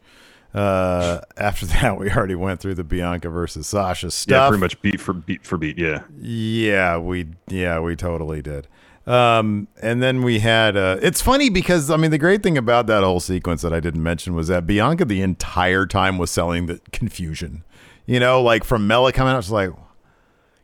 Uh, 0.54 1.22
after 1.36 1.66
that, 1.66 1.98
we 1.98 2.12
already 2.12 2.36
went 2.36 2.60
through 2.60 2.76
the 2.76 2.84
Bianca 2.84 3.30
versus 3.30 3.68
Sasha 3.68 4.12
stuff. 4.12 4.32
Yeah, 4.32 4.48
pretty 4.50 4.62
much 4.62 4.82
beat 4.82 5.02
for 5.02 5.14
beat 5.14 5.46
for 5.46 5.58
beat. 5.58 5.78
Yeah. 5.78 6.04
Yeah, 6.20 6.98
we 6.98 7.28
yeah, 7.48 7.80
we 7.80 7.96
totally 7.96 8.42
did. 8.42 8.68
Um, 9.06 9.68
and 9.82 10.02
then 10.02 10.24
we 10.24 10.40
had 10.40 10.78
uh 10.78 10.98
it's 11.02 11.22
funny 11.22 11.50
because 11.50 11.92
I 11.92 11.98
mean 11.98 12.12
the 12.12 12.18
great 12.18 12.42
thing 12.42 12.58
about 12.58 12.88
that 12.88 13.04
whole 13.04 13.20
sequence 13.20 13.62
that 13.62 13.74
I 13.74 13.82
didn't 13.82 14.02
mention 14.02 14.34
was 14.34 14.48
that 14.48 14.66
Bianca 14.66 15.04
the 15.04 15.22
entire 15.22 15.86
time 15.86 16.18
was 16.18 16.32
selling 16.32 16.68
the 16.68 16.80
confusion. 16.94 17.66
You 18.06 18.20
know, 18.22 18.42
like 18.42 18.64
from 18.64 18.88
Mela 18.88 19.12
coming 19.12 19.34
out, 19.34 19.44
she's 19.44 19.52
like 19.52 19.72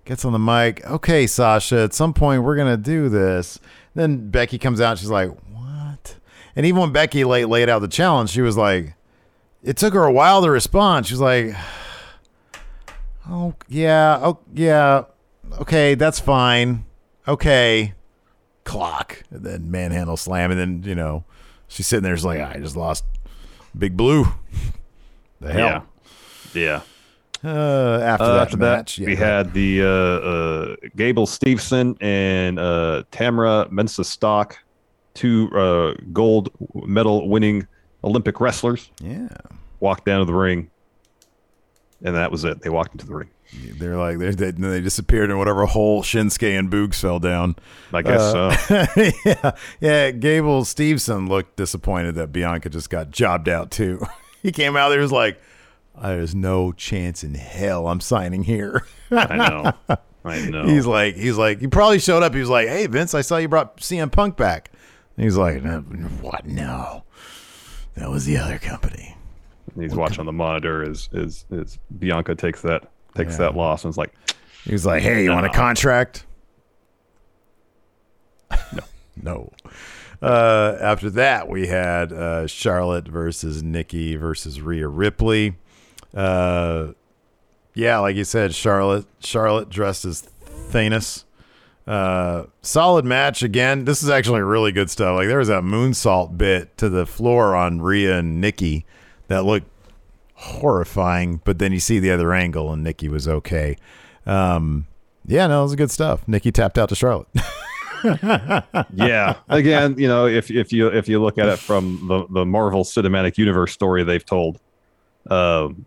gets 0.05 0.25
on 0.25 0.31
the 0.31 0.39
mic, 0.39 0.83
okay, 0.87 1.27
Sasha, 1.27 1.81
at 1.81 1.93
some 1.93 2.13
point 2.13 2.43
we're 2.43 2.55
gonna 2.55 2.77
do 2.77 3.09
this. 3.09 3.59
Then 3.93 4.29
Becky 4.29 4.57
comes 4.57 4.79
out, 4.79 4.97
she's 4.97 5.09
like, 5.09 5.29
What? 5.51 6.15
And 6.55 6.65
even 6.65 6.79
when 6.79 6.91
Becky 6.93 7.25
laid 7.25 7.45
laid 7.45 7.67
out 7.67 7.79
the 7.79 7.87
challenge, 7.89 8.29
she 8.29 8.41
was 8.41 8.55
like, 8.55 8.95
it 9.63 9.75
took 9.75 9.93
her 9.93 10.05
a 10.05 10.11
while 10.11 10.41
to 10.43 10.49
respond. 10.49 11.07
She 11.07 11.13
was 11.13 11.21
like, 11.21 11.53
Oh 13.29 13.53
yeah, 13.67 14.17
oh 14.21 14.39
yeah, 14.53 15.03
okay, 15.59 15.95
that's 15.95 16.21
fine. 16.21 16.85
Okay, 17.27 17.93
clock, 18.69 19.23
and 19.31 19.43
then 19.43 19.71
manhandle 19.71 20.15
slam, 20.15 20.51
and 20.51 20.59
then 20.59 20.83
you 20.85 20.95
know 20.95 21.23
she's 21.67 21.87
sitting 21.87 22.03
there, 22.03 22.15
she's 22.15 22.25
like, 22.25 22.39
I 22.39 22.59
just 22.59 22.75
lost 22.75 23.03
Big 23.77 23.97
Blue. 23.97 24.25
the 25.41 25.51
hell. 25.51 25.85
Yeah. 26.53 26.81
Uh, 27.43 27.99
after 28.03 28.23
Uh, 28.25 28.33
that 28.33 28.41
after 28.41 28.57
match, 28.57 28.95
that, 28.97 29.01
yeah, 29.01 29.07
we 29.07 29.15
had 29.15 29.53
the 29.53 29.81
uh, 29.81 29.87
uh, 29.87 30.75
Gable 30.95 31.25
Stevenson 31.25 31.95
and 32.01 32.59
uh, 32.59 33.03
Tamyra 33.11 33.69
Mensah-Stock, 33.71 34.57
two 35.13 35.49
uh, 35.57 35.93
gold 36.11 36.49
medal 36.73 37.29
winning 37.29 37.65
Olympic 38.03 38.41
wrestlers, 38.41 38.91
yeah. 39.01 39.29
walked 39.79 40.05
down 40.05 40.19
to 40.19 40.25
the 40.25 40.33
ring, 40.33 40.69
and 42.03 42.15
that 42.15 42.29
was 42.29 42.43
it. 42.43 42.61
They 42.61 42.69
walked 42.69 42.91
into 42.93 43.05
the 43.05 43.15
ring. 43.15 43.29
They're 43.51 43.97
like 43.97 44.19
they 44.19 44.31
they, 44.31 44.51
they 44.51 44.81
disappeared 44.81 45.31
in 45.31 45.37
whatever 45.37 45.65
hole 45.65 46.03
Shinsuke 46.03 46.57
and 46.57 46.69
Boogs 46.69 46.95
fell 47.01 47.19
down. 47.19 47.55
I 47.91 48.01
guess 48.03 48.21
Uh, 48.21 48.55
so. 48.55 49.11
yeah, 49.25 49.51
yeah. 49.81 50.11
Gable 50.11 50.65
Stevenson 50.65 51.27
looked 51.27 51.55
disappointed 51.55 52.15
that 52.15 52.31
Bianca 52.31 52.69
just 52.69 52.89
got 52.89 53.09
jobbed 53.11 53.49
out 53.49 53.71
too. 53.71 54.05
he 54.43 54.51
came 54.51 54.77
out 54.77 54.89
there 54.89 54.99
was 55.01 55.11
like, 55.11 55.41
"There's 55.99 56.35
no 56.35 56.71
chance 56.73 57.23
in 57.23 57.33
hell 57.33 57.87
I'm 57.87 58.01
signing 58.01 58.43
here." 58.43 58.85
I 59.11 59.35
know. 59.37 59.97
I 60.23 60.41
know. 60.49 60.67
He's 60.67 60.85
like, 60.85 61.15
he's 61.15 61.37
like, 61.37 61.59
he 61.59 61.65
probably 61.67 61.97
showed 61.99 62.21
up. 62.21 62.35
He 62.35 62.39
was 62.39 62.49
like, 62.49 62.67
"Hey 62.67 62.85
Vince, 62.85 63.15
I 63.15 63.21
saw 63.21 63.37
you 63.37 63.47
brought 63.47 63.77
CM 63.77 64.11
Punk 64.11 64.37
back." 64.37 64.69
And 65.17 65.23
he's 65.23 65.37
like, 65.37 65.63
"No, 65.63 65.79
"What? 66.21 66.45
No, 66.45 67.03
that 67.95 68.09
was 68.11 68.25
the 68.25 68.37
other 68.37 68.59
company." 68.59 69.15
He's 69.75 69.95
watching 69.95 70.19
on 70.19 70.25
the 70.27 70.31
monitor 70.33 70.83
as 70.87 71.09
as 71.15 71.45
as 71.51 71.79
Bianca 71.97 72.35
takes 72.35 72.61
that 72.61 72.89
takes 73.25 73.33
Yeah. 73.33 73.37
that 73.49 73.55
loss 73.55 73.83
and 73.83 73.91
is 73.91 73.97
like, 73.97 74.13
He 74.65 74.71
was 74.73 74.85
like, 74.85 75.01
"Hey, 75.03 75.23
you 75.23 75.31
want 75.31 75.45
a 75.45 75.49
contract?" 75.49 76.25
No, 78.73 78.83
no. 79.21 79.51
Uh, 80.21 80.77
after 80.81 81.09
that, 81.11 81.47
we 81.47 81.67
had 81.67 82.11
uh, 82.11 82.45
Charlotte 82.47 83.07
versus 83.07 83.63
Nikki 83.63 84.15
versus 84.15 84.59
Rhea 84.59 84.87
Ripley. 84.87 85.55
Uh, 86.13 86.87
yeah, 87.73 87.99
like 87.99 88.15
you 88.15 88.23
said, 88.25 88.53
Charlotte. 88.53 89.05
Charlotte 89.19 89.69
dressed 89.69 90.03
as 90.05 90.27
Thanos. 90.71 91.23
Uh, 91.87 92.45
solid 92.61 93.05
match 93.05 93.41
again. 93.41 93.85
This 93.85 94.03
is 94.03 94.09
actually 94.09 94.41
really 94.41 94.71
good 94.71 94.89
stuff. 94.89 95.15
Like 95.15 95.27
there 95.27 95.39
was 95.39 95.47
that 95.47 95.63
moonsault 95.63 96.37
bit 96.37 96.77
to 96.77 96.89
the 96.89 97.05
floor 97.05 97.55
on 97.55 97.81
Rhea 97.81 98.19
and 98.19 98.41
Nikki 98.41 98.85
that 99.27 99.45
looked 99.45 99.67
horrifying, 100.39 101.41
but 101.43 101.59
then 101.59 101.73
you 101.73 101.79
see 101.79 101.99
the 101.99 102.11
other 102.11 102.33
angle 102.33 102.71
and 102.71 102.83
Nikki 102.83 103.09
was 103.09 103.27
okay. 103.27 103.75
Um, 104.25 104.87
yeah, 105.25 105.47
no, 105.47 105.59
it 105.59 105.63
was 105.63 105.75
good 105.75 105.91
stuff. 105.91 106.27
Nikki 106.27 106.51
tapped 106.51 106.77
out 106.77 106.89
to 106.89 106.95
Charlotte. 106.95 107.27
yeah. 108.93 109.35
Again, 109.49 109.95
you 109.97 110.07
know, 110.07 110.25
if 110.25 110.49
if 110.49 110.71
you 110.71 110.87
if 110.87 111.09
you 111.09 111.21
look 111.21 111.37
at 111.37 111.49
it 111.49 111.59
from 111.59 112.07
the 112.07 112.25
the 112.29 112.45
Marvel 112.45 112.83
Cinematic 112.83 113.37
Universe 113.37 113.73
story 113.73 114.03
they've 114.03 114.25
told, 114.25 114.59
um, 115.29 115.85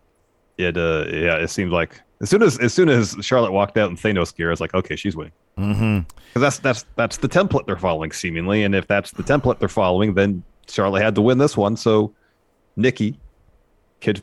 it 0.58 0.76
uh 0.76 1.06
yeah, 1.08 1.36
it 1.36 1.48
seemed 1.48 1.72
like 1.72 2.00
as 2.20 2.28
soon 2.28 2.42
as 2.42 2.58
as 2.58 2.74
soon 2.74 2.90
as 2.90 3.16
Charlotte 3.22 3.52
walked 3.52 3.78
out 3.78 3.90
in 3.90 3.96
Thanos 3.96 4.34
gear, 4.34 4.48
I 4.48 4.52
was 4.52 4.60
like, 4.60 4.74
okay, 4.74 4.96
she's 4.96 5.16
winning. 5.16 5.32
mm-hmm. 5.58 6.00
Because 6.28 6.42
that's 6.42 6.58
that's 6.58 6.86
that's 6.96 7.16
the 7.16 7.28
template 7.28 7.66
they're 7.66 7.76
following, 7.76 8.12
seemingly. 8.12 8.64
And 8.64 8.74
if 8.74 8.86
that's 8.86 9.12
the 9.12 9.22
template 9.22 9.58
they're 9.58 9.68
following, 9.68 10.12
then 10.14 10.42
Charlotte 10.68 11.02
had 11.02 11.14
to 11.14 11.22
win 11.22 11.38
this 11.38 11.56
one. 11.56 11.76
So 11.76 12.14
Nikki 12.76 13.18
could, 14.00 14.22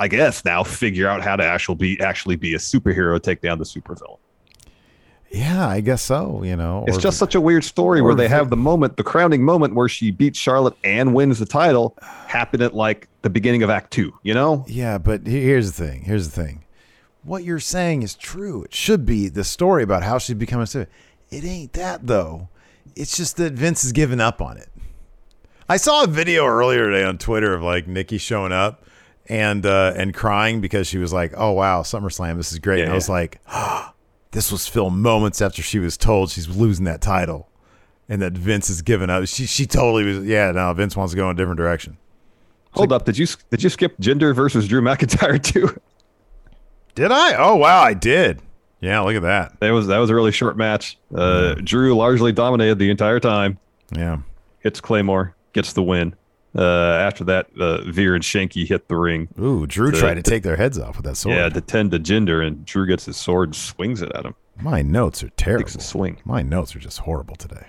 I 0.00 0.08
guess, 0.08 0.44
now 0.44 0.62
figure 0.64 1.08
out 1.08 1.22
how 1.22 1.36
to 1.36 1.44
actually 1.44 1.76
be 1.76 2.00
actually 2.00 2.36
be 2.36 2.54
a 2.54 2.58
superhero, 2.58 3.20
take 3.22 3.40
down 3.40 3.58
the 3.58 3.64
supervillain. 3.64 4.18
Yeah, 5.30 5.66
I 5.66 5.80
guess 5.80 6.02
so. 6.02 6.42
You 6.42 6.56
know, 6.56 6.84
It's 6.86 6.98
Or- 6.98 7.00
just 7.00 7.18
such 7.18 7.34
a 7.34 7.40
weird 7.40 7.64
story 7.64 8.02
where 8.02 8.14
they 8.14 8.28
have 8.28 8.50
the 8.50 8.56
moment, 8.56 8.98
the 8.98 9.02
crowning 9.02 9.42
moment 9.42 9.74
where 9.74 9.88
she 9.88 10.10
beats 10.10 10.38
Charlotte 10.38 10.74
and 10.84 11.14
wins 11.14 11.38
the 11.38 11.46
title, 11.46 11.96
happen 12.26 12.60
at 12.60 12.74
like 12.74 13.08
the 13.22 13.30
beginning 13.30 13.62
of 13.62 13.70
Act 13.70 13.90
Two. 13.92 14.12
You 14.22 14.34
know? 14.34 14.64
yeah, 14.68 14.98
but 14.98 15.26
here's 15.26 15.72
the 15.72 15.86
thing. 15.86 16.02
Here's 16.02 16.28
the 16.28 16.42
thing. 16.42 16.64
what 17.24 17.44
you're 17.44 17.60
saying 17.60 18.02
is 18.02 18.14
true. 18.16 18.64
It 18.64 18.74
should 18.74 19.06
be 19.06 19.28
the 19.28 19.44
story 19.44 19.84
about 19.84 20.02
how 20.02 20.18
she's 20.18 20.34
becoming 20.36 20.64
a 20.64 20.66
super. 20.66 20.90
It 21.30 21.44
ain't 21.44 21.72
that 21.74 22.06
though. 22.06 22.48
It's 22.96 23.16
just 23.16 23.36
that 23.36 23.52
Vince 23.52 23.82
has 23.82 23.92
given 23.92 24.20
up 24.20 24.42
on 24.42 24.56
it. 24.58 24.68
I 25.68 25.76
saw 25.76 26.02
a 26.02 26.08
video 26.08 26.44
earlier 26.44 26.90
today 26.90 27.04
on 27.04 27.16
Twitter 27.18 27.54
of 27.54 27.62
like 27.62 27.86
Nikki 27.86 28.18
showing 28.18 28.50
up 28.52 28.84
and 29.26 29.64
uh, 29.64 29.92
and 29.96 30.14
crying 30.14 30.60
because 30.60 30.86
she 30.86 30.98
was 30.98 31.12
like, 31.12 31.32
"Oh 31.36 31.52
wow, 31.52 31.82
SummerSlam, 31.82 32.36
this 32.36 32.52
is 32.52 32.58
great." 32.58 32.78
Yeah, 32.78 32.84
and 32.84 32.92
I 32.92 32.94
was 32.96 33.08
yeah. 33.08 33.14
like, 33.14 33.40
"This 34.32 34.50
was 34.50 34.66
filmed 34.66 34.98
moments 34.98 35.40
after 35.40 35.62
she 35.62 35.78
was 35.78 35.96
told 35.96 36.30
she's 36.30 36.48
losing 36.48 36.84
that 36.86 37.00
title, 37.00 37.48
and 38.08 38.20
that 38.22 38.32
Vince 38.32 38.68
has 38.68 38.82
given 38.82 39.10
up." 39.10 39.26
She 39.26 39.46
she 39.46 39.66
totally 39.66 40.04
was. 40.04 40.24
Yeah, 40.26 40.50
no, 40.52 40.72
Vince 40.72 40.96
wants 40.96 41.12
to 41.12 41.16
go 41.16 41.28
in 41.30 41.36
a 41.36 41.38
different 41.38 41.58
direction. 41.58 41.96
Hold 42.72 42.92
up, 42.92 43.04
did 43.04 43.18
you 43.18 43.26
did 43.50 43.62
you 43.62 43.68
skip 43.68 43.96
Jinder 43.98 44.34
versus 44.34 44.66
Drew 44.66 44.80
McIntyre 44.80 45.42
too? 45.52 45.80
Did 46.94 47.12
I? 47.12 47.34
Oh 47.34 47.56
wow, 47.56 47.82
I 47.82 47.94
did. 47.94 48.40
Yeah, 48.80 49.00
look 49.00 49.14
at 49.14 49.22
that. 49.22 49.60
That 49.60 49.70
was 49.70 49.86
that 49.86 49.98
was 49.98 50.10
a 50.10 50.14
really 50.14 50.32
short 50.32 50.56
match. 50.56 50.98
Uh, 51.14 51.54
Drew 51.54 51.94
largely 51.94 52.32
dominated 52.32 52.78
the 52.78 52.90
entire 52.90 53.20
time. 53.20 53.58
Yeah. 53.96 54.18
Hits 54.58 54.80
Claymore, 54.80 55.34
gets 55.52 55.72
the 55.72 55.82
win. 55.82 56.14
Uh, 56.54 56.62
after 57.00 57.24
that, 57.24 57.46
uh, 57.58 57.80
Veer 57.90 58.14
and 58.14 58.22
Shanky 58.22 58.66
hit 58.66 58.88
the 58.88 58.96
ring. 58.96 59.28
Ooh, 59.40 59.66
Drew 59.66 59.90
To- 59.90 59.98
tried 59.98 60.14
to 60.14 60.22
take 60.22 60.42
their 60.42 60.56
heads 60.56 60.78
off 60.78 60.96
with 60.96 61.06
that 61.06 61.16
sword. 61.16 61.36
Yeah, 61.36 61.48
to 61.48 61.60
tend 61.62 61.92
to 61.92 61.98
Jinder, 61.98 62.46
and 62.46 62.64
Drew 62.66 62.86
gets 62.86 63.06
his 63.06 63.16
sword 63.16 63.48
and 63.48 63.56
swings 63.56 64.02
it 64.02 64.12
at 64.14 64.26
him. 64.26 64.34
My 64.60 64.82
notes 64.82 65.22
are 65.24 65.30
terrible. 65.30 65.64
Takes 65.64 65.76
a 65.76 65.80
swing. 65.80 66.18
My 66.26 66.42
notes 66.42 66.76
are 66.76 66.78
just 66.78 66.98
horrible 66.98 67.36
today. 67.36 67.66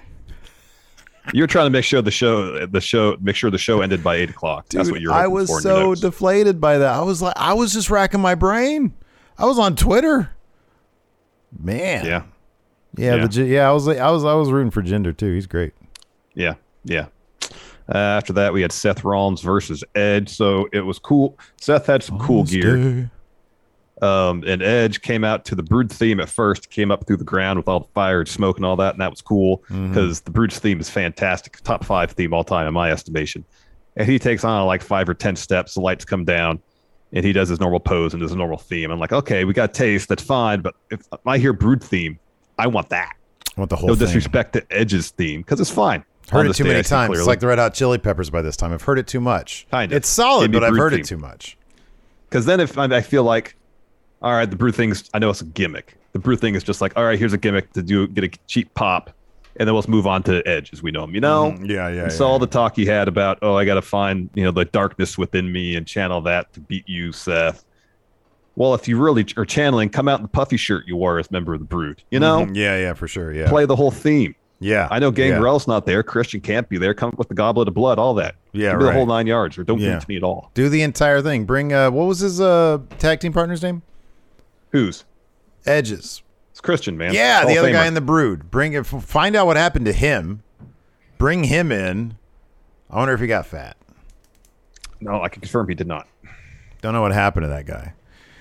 You're 1.33 1.47
trying 1.47 1.67
to 1.67 1.69
make 1.69 1.85
sure 1.85 2.01
the 2.01 2.11
show, 2.11 2.65
the 2.65 2.81
show, 2.81 3.15
make 3.21 3.37
sure 3.37 3.49
the 3.49 3.57
show 3.57 3.79
ended 3.79 4.03
by 4.03 4.17
eight 4.17 4.29
o'clock. 4.29 4.67
That's 4.67 4.91
what 4.91 4.99
you're. 4.99 5.13
I 5.13 5.27
was 5.27 5.61
so 5.63 5.95
deflated 5.95 6.59
by 6.59 6.79
that. 6.79 6.93
I 6.93 7.01
was 7.01 7.21
like, 7.21 7.35
I 7.37 7.53
was 7.53 7.71
just 7.71 7.89
racking 7.89 8.19
my 8.19 8.35
brain. 8.35 8.93
I 9.37 9.45
was 9.45 9.57
on 9.57 9.77
Twitter. 9.77 10.31
Man. 11.57 12.05
yeah, 12.05 12.23
Yeah. 12.97 13.15
Yeah. 13.15 13.27
The, 13.27 13.43
yeah. 13.45 13.69
I 13.69 13.71
was 13.71 13.87
like, 13.87 13.99
I 13.99 14.11
was, 14.11 14.25
I 14.25 14.33
was 14.33 14.51
rooting 14.51 14.71
for 14.71 14.81
Jinder 14.83 15.15
too. 15.15 15.33
He's 15.33 15.47
great. 15.47 15.71
yeah, 16.33 16.55
yeah. 16.83 17.05
Uh, 17.89 17.97
after 17.97 18.31
that, 18.33 18.53
we 18.53 18.61
had 18.61 18.71
Seth 18.71 19.03
Rollins 19.03 19.41
versus 19.41 19.83
Edge. 19.95 20.29
So 20.29 20.67
it 20.71 20.81
was 20.81 20.99
cool. 20.99 21.37
Seth 21.59 21.85
had 21.87 22.01
some 22.03 22.17
cool 22.19 22.43
gear. 22.43 23.09
Um, 24.01 24.43
and 24.45 24.61
Edge 24.61 25.01
came 25.01 25.23
out 25.23 25.45
to 25.45 25.55
the 25.55 25.63
Brood 25.63 25.89
theme 25.91 26.19
at 26.19 26.27
first, 26.27 26.69
came 26.69 26.91
up 26.91 27.05
through 27.07 27.17
the 27.17 27.23
ground 27.23 27.57
with 27.59 27.67
all 27.67 27.79
the 27.81 27.87
fire 27.93 28.19
and 28.21 28.27
smoke 28.27 28.57
and 28.57 28.65
all 28.65 28.75
that, 28.77 28.93
and 28.95 29.01
that 29.01 29.09
was 29.09 29.21
cool 29.21 29.59
Mm-hmm. 29.69 29.89
because 29.89 30.21
the 30.21 30.31
Brood's 30.31 30.59
theme 30.59 30.79
is 30.81 30.89
fantastic, 30.89 31.61
top 31.61 31.85
five 31.85 32.11
theme 32.11 32.33
all 32.33 32.43
time 32.43 32.67
in 32.67 32.73
my 32.73 32.91
estimation. 32.91 33.45
And 33.95 34.09
he 34.09 34.17
takes 34.19 34.43
on 34.43 34.65
like 34.65 34.81
five 34.81 35.07
or 35.07 35.13
ten 35.13 35.35
steps, 35.35 35.75
the 35.75 35.81
lights 35.81 36.03
come 36.03 36.25
down, 36.25 36.59
and 37.13 37.23
he 37.23 37.31
does 37.31 37.47
his 37.47 37.59
normal 37.61 37.79
pose 37.79 38.13
and 38.13 38.21
does 38.21 38.31
a 38.31 38.35
normal 38.35 38.57
theme. 38.57 38.91
I'm 38.91 38.99
like, 38.99 39.13
okay, 39.13 39.45
we 39.45 39.53
got 39.53 39.73
taste, 39.73 40.09
that's 40.09 40.23
fine, 40.23 40.61
but 40.61 40.73
if 40.89 41.01
I 41.25 41.37
hear 41.37 41.53
Brood 41.53 41.81
theme, 41.83 42.19
I 42.57 42.67
want 42.67 42.89
that. 42.89 43.13
I 43.55 43.61
want 43.61 43.69
the 43.69 43.75
whole 43.77 43.89
No 43.89 43.95
thing. 43.95 44.07
disrespect 44.07 44.53
to 44.53 44.65
Edge's 44.71 45.11
theme 45.11 45.41
because 45.41 45.61
it's 45.61 45.69
fine. 45.69 46.03
Heard 46.31 46.47
it 46.47 46.55
too 46.55 46.63
many 46.63 46.83
times. 46.83 47.17
It's 47.17 47.27
like 47.27 47.39
the 47.39 47.47
Red 47.47 47.59
Hot 47.59 47.73
Chili 47.73 47.97
Peppers 47.97 48.29
by 48.29 48.41
this 48.41 48.55
time. 48.55 48.73
I've 48.73 48.81
heard 48.81 48.97
it 48.99 49.07
too 49.07 49.19
much. 49.19 49.67
Kind 49.71 49.91
of. 49.91 49.97
It's 49.97 50.09
solid, 50.09 50.51
but 50.51 50.63
I've 50.63 50.75
heard 50.75 50.91
theme. 50.93 51.01
it 51.01 51.05
too 51.05 51.17
much. 51.17 51.57
Because 52.29 52.45
then 52.45 52.59
if 52.59 52.77
I, 52.77 53.01
feel 53.01 53.23
like, 53.23 53.55
all 54.21 54.31
right, 54.31 54.49
the 54.49 54.55
brew 54.55 54.71
thing's, 54.71 55.09
I 55.13 55.19
know 55.19 55.29
it's 55.29 55.41
a 55.41 55.45
gimmick. 55.45 55.95
The 56.13 56.19
brew 56.19 56.35
thing 56.35 56.55
is 56.55 56.63
just 56.63 56.81
like, 56.81 56.95
all 56.97 57.03
right, 57.05 57.19
here's 57.19 57.33
a 57.33 57.37
gimmick 57.37 57.73
to 57.73 57.83
do 57.83 58.07
get 58.07 58.23
a 58.23 58.29
cheap 58.47 58.73
pop, 58.73 59.11
and 59.57 59.67
then 59.67 59.75
let's 59.75 59.87
move 59.87 60.07
on 60.07 60.23
to 60.23 60.41
Edge 60.47 60.71
as 60.73 60.81
we 60.81 60.91
know 60.91 61.03
him. 61.03 61.13
You 61.13 61.21
know, 61.21 61.51
Mhm. 61.51 61.69
Yeah, 61.69 61.89
yeah, 61.89 62.07
so 62.07 62.25
yeah, 62.25 62.31
all 62.31 62.39
the 62.39 62.47
talk 62.47 62.75
he 62.75 62.85
had 62.85 63.07
about, 63.07 63.37
oh, 63.41 63.55
I 63.55 63.65
got 63.65 63.75
to 63.75 63.81
find 63.81 64.29
you 64.33 64.43
know 64.43 64.51
the 64.51 64.65
darkness 64.65 65.17
within 65.17 65.51
me 65.51 65.75
and 65.75 65.85
channel 65.85 66.21
that 66.21 66.53
to 66.53 66.59
beat 66.59 66.87
you, 66.87 67.11
Seth. 67.11 67.63
Well, 68.55 68.75
if 68.75 68.87
you 68.87 68.99
really 68.99 69.25
are 69.37 69.45
channeling, 69.45 69.89
come 69.89 70.07
out 70.07 70.19
in 70.19 70.23
the 70.23 70.29
puffy 70.29 70.57
shirt 70.57 70.85
you 70.87 70.95
wore 70.95 71.17
as 71.19 71.29
member 71.31 71.53
of 71.55 71.59
the 71.59 71.65
Brood. 71.65 72.03
You 72.11 72.19
know, 72.19 72.45
Mhm. 72.45 72.55
Yeah, 72.55 72.77
yeah, 72.77 72.93
for 72.93 73.07
sure. 73.07 73.33
Yeah. 73.33 73.49
play 73.49 73.65
the 73.65 73.75
whole 73.75 73.91
theme. 73.91 74.35
Yeah. 74.59 74.87
I 74.89 74.99
know 74.99 75.07
yeah. 75.09 75.29
Gangrel's 75.29 75.67
not 75.67 75.85
there. 75.85 76.03
Christian 76.03 76.39
can't 76.41 76.69
be 76.69 76.77
there. 76.77 76.93
Come 76.93 77.09
up 77.09 77.17
with 77.17 77.27
the 77.27 77.33
Goblet 77.35 77.67
of 77.67 77.73
Blood, 77.73 77.99
all 77.99 78.13
that. 78.15 78.35
Yeah, 78.53 78.71
right. 78.71 78.79
the 78.83 78.91
whole 78.93 79.05
nine 79.05 79.27
yards, 79.27 79.57
or 79.57 79.63
don't 79.63 79.79
give 79.79 79.91
it 79.93 80.01
to 80.01 80.05
me 80.07 80.15
at 80.15 80.23
all. 80.23 80.51
Do 80.53 80.69
the 80.69 80.81
entire 80.83 81.21
thing. 81.21 81.45
Bring 81.45 81.73
uh 81.73 81.91
what 81.91 82.05
was 82.07 82.19
his 82.19 82.39
uh 82.39 82.79
tag 82.99 83.19
team 83.19 83.33
partner's 83.33 83.61
name? 83.63 83.81
Who's? 84.71 85.03
Edges. 85.65 86.21
It's 86.51 86.61
Christian, 86.61 86.97
man. 86.97 87.13
Yeah, 87.13 87.41
Hall 87.41 87.49
the 87.49 87.57
other 87.57 87.71
guy 87.71 87.87
in 87.87 87.93
the 87.93 88.01
brood. 88.01 88.51
Bring 88.51 88.73
it 88.73 88.85
find 88.85 89.35
out 89.35 89.47
what 89.47 89.57
happened 89.57 89.85
to 89.85 89.93
him. 89.93 90.43
Bring 91.17 91.45
him 91.45 91.71
in. 91.71 92.17
I 92.89 92.97
wonder 92.97 93.13
if 93.13 93.19
he 93.19 93.27
got 93.27 93.45
fat. 93.47 93.75
No, 95.01 95.21
I 95.21 95.29
can 95.29 95.41
confirm 95.41 95.67
he 95.67 95.75
did 95.75 95.87
not. 95.87 96.07
Don't 96.81 96.93
know 96.93 97.01
what 97.01 97.11
happened 97.11 97.45
to 97.45 97.47
that 97.49 97.65
guy. 97.65 97.93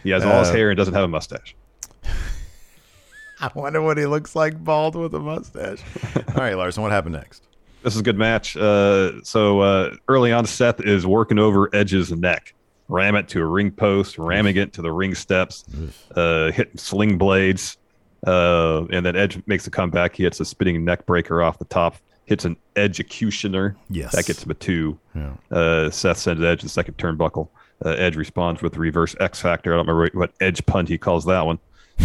He 0.03 0.11
has 0.11 0.25
all 0.25 0.41
his 0.41 0.49
Uh, 0.51 0.53
hair 0.55 0.71
and 0.71 0.77
doesn't 0.77 0.95
have 0.95 1.05
a 1.05 1.09
mustache. 1.09 1.55
I 3.47 3.51
wonder 3.55 3.83
what 3.83 3.99
he 3.99 4.07
looks 4.07 4.37
like 4.37 4.63
bald 4.63 4.95
with 4.95 5.15
a 5.15 5.19
mustache. 5.19 5.81
All 6.29 6.35
right, 6.37 6.57
Larson, 6.57 6.83
what 6.83 6.93
happened 6.93 7.15
next? 7.15 7.43
This 7.83 7.95
is 7.95 8.01
a 8.01 8.05
good 8.05 8.17
match. 8.19 8.57
Uh, 8.57 9.21
so 9.25 9.61
uh, 9.61 9.95
early 10.09 10.33
on, 10.33 10.47
Seth 10.47 10.81
is 10.81 11.05
working 11.05 11.39
over 11.41 11.69
Edge's 11.75 12.13
neck, 12.13 12.55
ram 12.89 13.17
it 13.17 13.27
to 13.29 13.41
a 13.41 13.45
ring 13.45 13.73
post, 13.73 14.19
ramming 14.19 14.57
it 14.57 14.73
to 14.75 14.83
the 14.83 14.93
ring 14.93 15.17
steps, 15.17 15.65
uh, 16.15 16.53
hitting 16.53 16.77
sling 16.77 17.19
blades, 17.19 17.79
uh, 18.25 18.85
and 18.91 19.05
then 19.05 19.17
Edge 19.17 19.43
makes 19.47 19.67
a 19.67 19.71
comeback. 19.71 20.15
He 20.15 20.23
hits 20.23 20.39
a 20.39 20.45
spinning 20.45 20.85
neck 20.85 21.07
breaker 21.07 21.43
off 21.43 21.59
the 21.59 21.65
top, 21.65 21.97
hits 22.25 22.45
an 22.45 22.57
executioner. 22.77 23.77
Yes. 23.91 24.13
that 24.15 24.27
gets 24.27 24.45
him 24.45 24.53
a 24.53 24.55
two. 24.55 24.97
Yeah. 25.17 25.33
Uh, 25.51 25.91
Seth 25.91 26.19
sends 26.19 26.41
Edge 26.41 26.63
the 26.63 26.69
second 26.69 26.97
turnbuckle. 26.99 27.49
Uh, 27.85 27.91
Edge 27.99 28.15
responds 28.15 28.63
with 28.63 28.75
the 28.75 28.79
reverse 28.79 29.17
X 29.19 29.41
Factor. 29.41 29.73
I 29.75 29.77
don't 29.77 29.89
remember 29.89 30.17
what 30.17 30.33
Edge 30.41 30.65
punt 30.67 30.89
he 30.89 30.99
calls 30.99 31.25
that 31.25 31.45
one. 31.45 31.59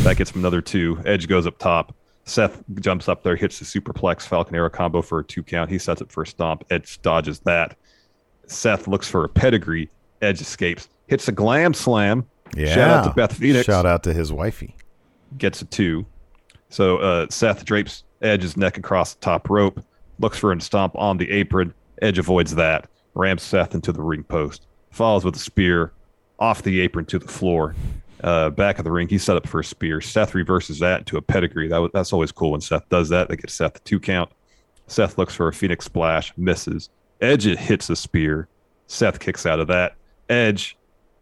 That 0.03 0.15
gets 0.17 0.31
him 0.31 0.39
another 0.39 0.61
two. 0.61 1.01
Edge 1.05 1.27
goes 1.27 1.45
up 1.45 1.57
top. 1.57 1.93
Seth 2.23 2.63
jumps 2.79 3.07
up 3.07 3.23
there, 3.23 3.35
hits 3.35 3.59
the 3.59 3.65
superplex 3.65 4.23
Falcon 4.23 4.55
Arrow 4.55 4.69
combo 4.69 5.01
for 5.01 5.19
a 5.19 5.23
two 5.23 5.43
count. 5.43 5.69
He 5.69 5.77
sets 5.77 6.01
it 6.01 6.11
for 6.11 6.23
a 6.23 6.27
stomp. 6.27 6.63
Edge 6.69 7.01
dodges 7.01 7.39
that. 7.41 7.77
Seth 8.45 8.87
looks 8.87 9.07
for 9.09 9.23
a 9.23 9.29
pedigree. 9.29 9.89
Edge 10.21 10.41
escapes, 10.41 10.89
hits 11.07 11.27
a 11.27 11.31
glam 11.31 11.73
slam. 11.73 12.25
Yeah. 12.55 12.73
Shout 12.73 12.89
out 12.89 13.03
to 13.03 13.13
Beth 13.13 13.33
Phoenix. 13.33 13.65
Shout 13.65 13.85
out 13.85 14.03
to 14.03 14.13
his 14.13 14.31
wifey. 14.31 14.75
Gets 15.37 15.61
a 15.61 15.65
two. 15.65 16.05
So 16.69 16.97
uh, 16.97 17.27
Seth 17.29 17.63
drapes 17.65 18.03
Edge's 18.21 18.57
neck 18.57 18.77
across 18.77 19.13
the 19.13 19.21
top 19.21 19.49
rope, 19.49 19.83
looks 20.19 20.37
for 20.37 20.51
a 20.51 20.61
stomp 20.61 20.95
on 20.95 21.17
the 21.17 21.29
apron. 21.31 21.73
Edge 22.01 22.17
avoids 22.19 22.55
that, 22.55 22.89
rams 23.13 23.43
Seth 23.43 23.73
into 23.75 23.91
the 23.91 24.01
ring 24.01 24.23
post, 24.23 24.67
follows 24.91 25.23
with 25.23 25.35
a 25.35 25.39
spear 25.39 25.91
off 26.39 26.63
the 26.63 26.81
apron 26.81 27.05
to 27.05 27.19
the 27.19 27.27
floor. 27.27 27.75
Uh, 28.23 28.49
back 28.49 28.79
of 28.79 28.83
the 28.85 28.91
ring, 28.91 29.07
he's 29.07 29.23
set 29.23 29.37
up 29.37 29.47
for 29.47 29.59
a 29.59 29.63
spear. 29.63 30.01
Seth 30.01 30.33
reverses 30.33 30.79
that 30.79 31.05
to 31.07 31.17
a 31.17 31.21
pedigree. 31.21 31.67
That, 31.67 31.91
that's 31.93 32.11
always 32.13 32.31
cool 32.31 32.51
when 32.51 32.61
Seth 32.61 32.87
does 32.89 33.09
that. 33.09 33.29
They 33.29 33.35
get 33.35 33.49
Seth 33.49 33.75
a 33.75 33.79
two 33.79 33.99
count. 33.99 34.31
Seth 34.87 35.17
looks 35.17 35.35
for 35.35 35.47
a 35.47 35.53
Phoenix 35.53 35.85
splash, 35.85 36.33
misses. 36.37 36.89
Edge 37.21 37.43
hits 37.43 37.89
a 37.89 37.95
spear. 37.95 38.47
Seth 38.87 39.19
kicks 39.19 39.45
out 39.45 39.59
of 39.59 39.67
that. 39.67 39.95
Edge 40.29 40.77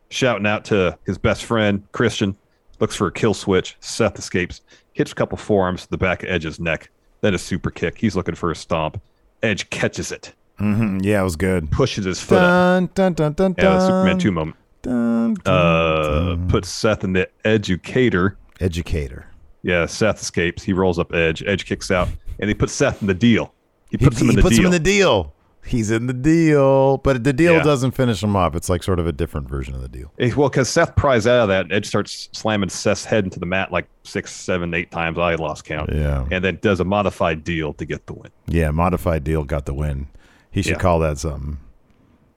shouting 0.09 0.45
out 0.45 0.63
to 0.65 0.97
his 1.05 1.17
best 1.17 1.43
friend 1.45 1.83
Christian, 1.91 2.37
looks 2.79 2.95
for 2.95 3.07
a 3.07 3.11
kill 3.11 3.33
switch. 3.33 3.75
Seth 3.79 4.17
escapes, 4.19 4.61
hits 4.93 5.11
a 5.11 5.15
couple 5.15 5.37
forearms 5.37 5.83
to 5.83 5.89
the 5.89 5.97
back 5.97 6.23
of 6.23 6.29
Edge's 6.29 6.59
neck. 6.59 6.89
Then 7.21 7.33
a 7.33 7.37
super 7.39 7.71
kick. 7.71 7.97
He's 7.97 8.15
looking 8.15 8.35
for 8.35 8.51
a 8.51 8.55
stomp. 8.55 9.01
Edge 9.43 9.69
catches 9.69 10.11
it, 10.11 10.33
hmm 10.59 10.99
Yeah, 11.01 11.21
it 11.21 11.23
was 11.23 11.35
good. 11.35 11.69
pushes 11.71 12.05
his 12.05 12.21
foot 12.21 12.41
up. 12.41 12.93
Dun, 12.93 13.13
dun, 13.13 13.13
dun, 13.13 13.33
dun, 13.33 13.55
Yeah, 13.57 13.73
the 13.73 13.79
Superman 13.87 14.17
2 14.19 14.31
moment. 14.31 14.57
Dun, 14.85 15.33
dun, 15.43 15.53
Uh, 15.53 16.19
dun. 16.35 16.47
puts 16.47 16.69
Seth 16.69 17.03
in 17.03 17.13
the 17.13 17.27
Edgecator. 17.43 18.35
Edgecator. 18.59 19.23
Yeah, 19.63 19.85
Seth 19.87 20.21
escapes. 20.21 20.63
He 20.63 20.73
rolls 20.73 20.99
up 20.99 21.13
Edge. 21.13 21.43
Edge 21.45 21.65
kicks 21.65 21.89
out, 21.91 22.07
and 22.39 22.47
he 22.49 22.53
puts 22.53 22.71
Seth 22.73 23.01
in 23.01 23.07
the 23.07 23.13
deal. 23.13 23.53
He 23.89 23.97
He, 23.99 24.05
puts 24.05 24.21
him 24.21 24.29
in 24.29 24.31
he 24.31 24.35
the 24.37 24.41
puts 24.43 24.55
deal. 24.57 24.61
him 24.61 24.65
in 24.67 24.71
the 24.71 24.79
deal. 24.79 25.33
He's 25.65 25.89
in 25.89 26.05
the 26.05 26.13
deal, 26.13 26.97
but 26.99 27.23
the 27.23 27.33
deal 27.33 27.53
Yeah. 27.53 27.63
doesn't 27.63 27.91
finish 27.91 28.21
him 28.21 28.35
off. 28.35 28.55
It's 28.55 28.69
like 28.69 28.83
sort 28.83 28.99
of 28.99 29.07
a 29.07 29.11
different 29.11 29.49
version 29.49 29.73
of 29.73 29.81
the 29.81 29.87
deal. 29.87 30.11
Eh, 30.19 30.31
Well, 30.37 30.47
because 30.49 30.69
Seth 30.69 30.95
pries 30.95 31.25
out 31.25 31.39
of 31.41 31.47
that, 31.47 31.61
and 31.65 31.73
Edge 31.73 31.87
starts 31.87 32.29
slamming 32.33 32.69
Seth's 32.69 33.03
head 33.05 33.23
into 33.23 33.39
the 33.39 33.47
mat 33.47 33.71
like 33.71 33.87
six, 34.03 34.31
seven, 34.31 34.75
eight 34.75 34.91
times. 34.91 35.17
I 35.17 35.33
lost 35.33 35.65
count. 35.65 35.89
Yeah. 35.91 36.25
And 36.29 36.43
then 36.45 36.59
does 36.61 36.79
a 36.79 36.83
modified 36.83 37.43
deal 37.43 37.73
to 37.73 37.85
get 37.85 38.05
the 38.05 38.13
win. 38.13 38.29
Yeah, 38.47 38.69
modified 38.69 39.23
deal 39.23 39.43
got 39.43 39.65
the 39.65 39.73
win. 39.73 40.05
He 40.51 40.61
should 40.61 40.73
Yeah. 40.73 40.77
call 40.77 40.99
that 40.99 41.17
something. 41.17 41.57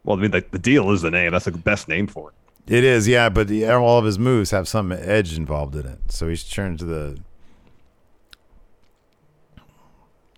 Well, 0.04 0.16
I 0.16 0.22
mean, 0.22 0.30
the, 0.30 0.42
the 0.50 0.58
deal 0.58 0.90
is 0.92 1.02
the 1.02 1.10
name. 1.10 1.32
That's 1.32 1.44
the 1.44 1.50
best 1.50 1.86
name 1.86 2.06
for 2.06 2.30
it. 2.30 2.34
It 2.68 2.84
is, 2.84 3.08
yeah, 3.08 3.30
but 3.30 3.48
the, 3.48 3.66
all 3.66 3.98
of 3.98 4.04
his 4.04 4.18
moves 4.18 4.50
have 4.50 4.68
some 4.68 4.92
edge 4.92 5.36
involved 5.36 5.74
in 5.74 5.86
it. 5.86 6.12
So 6.12 6.28
he's 6.28 6.44
turned 6.44 6.78
to 6.80 6.84
the 6.84 7.18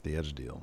the 0.02 0.16
edge 0.16 0.34
deal. 0.34 0.62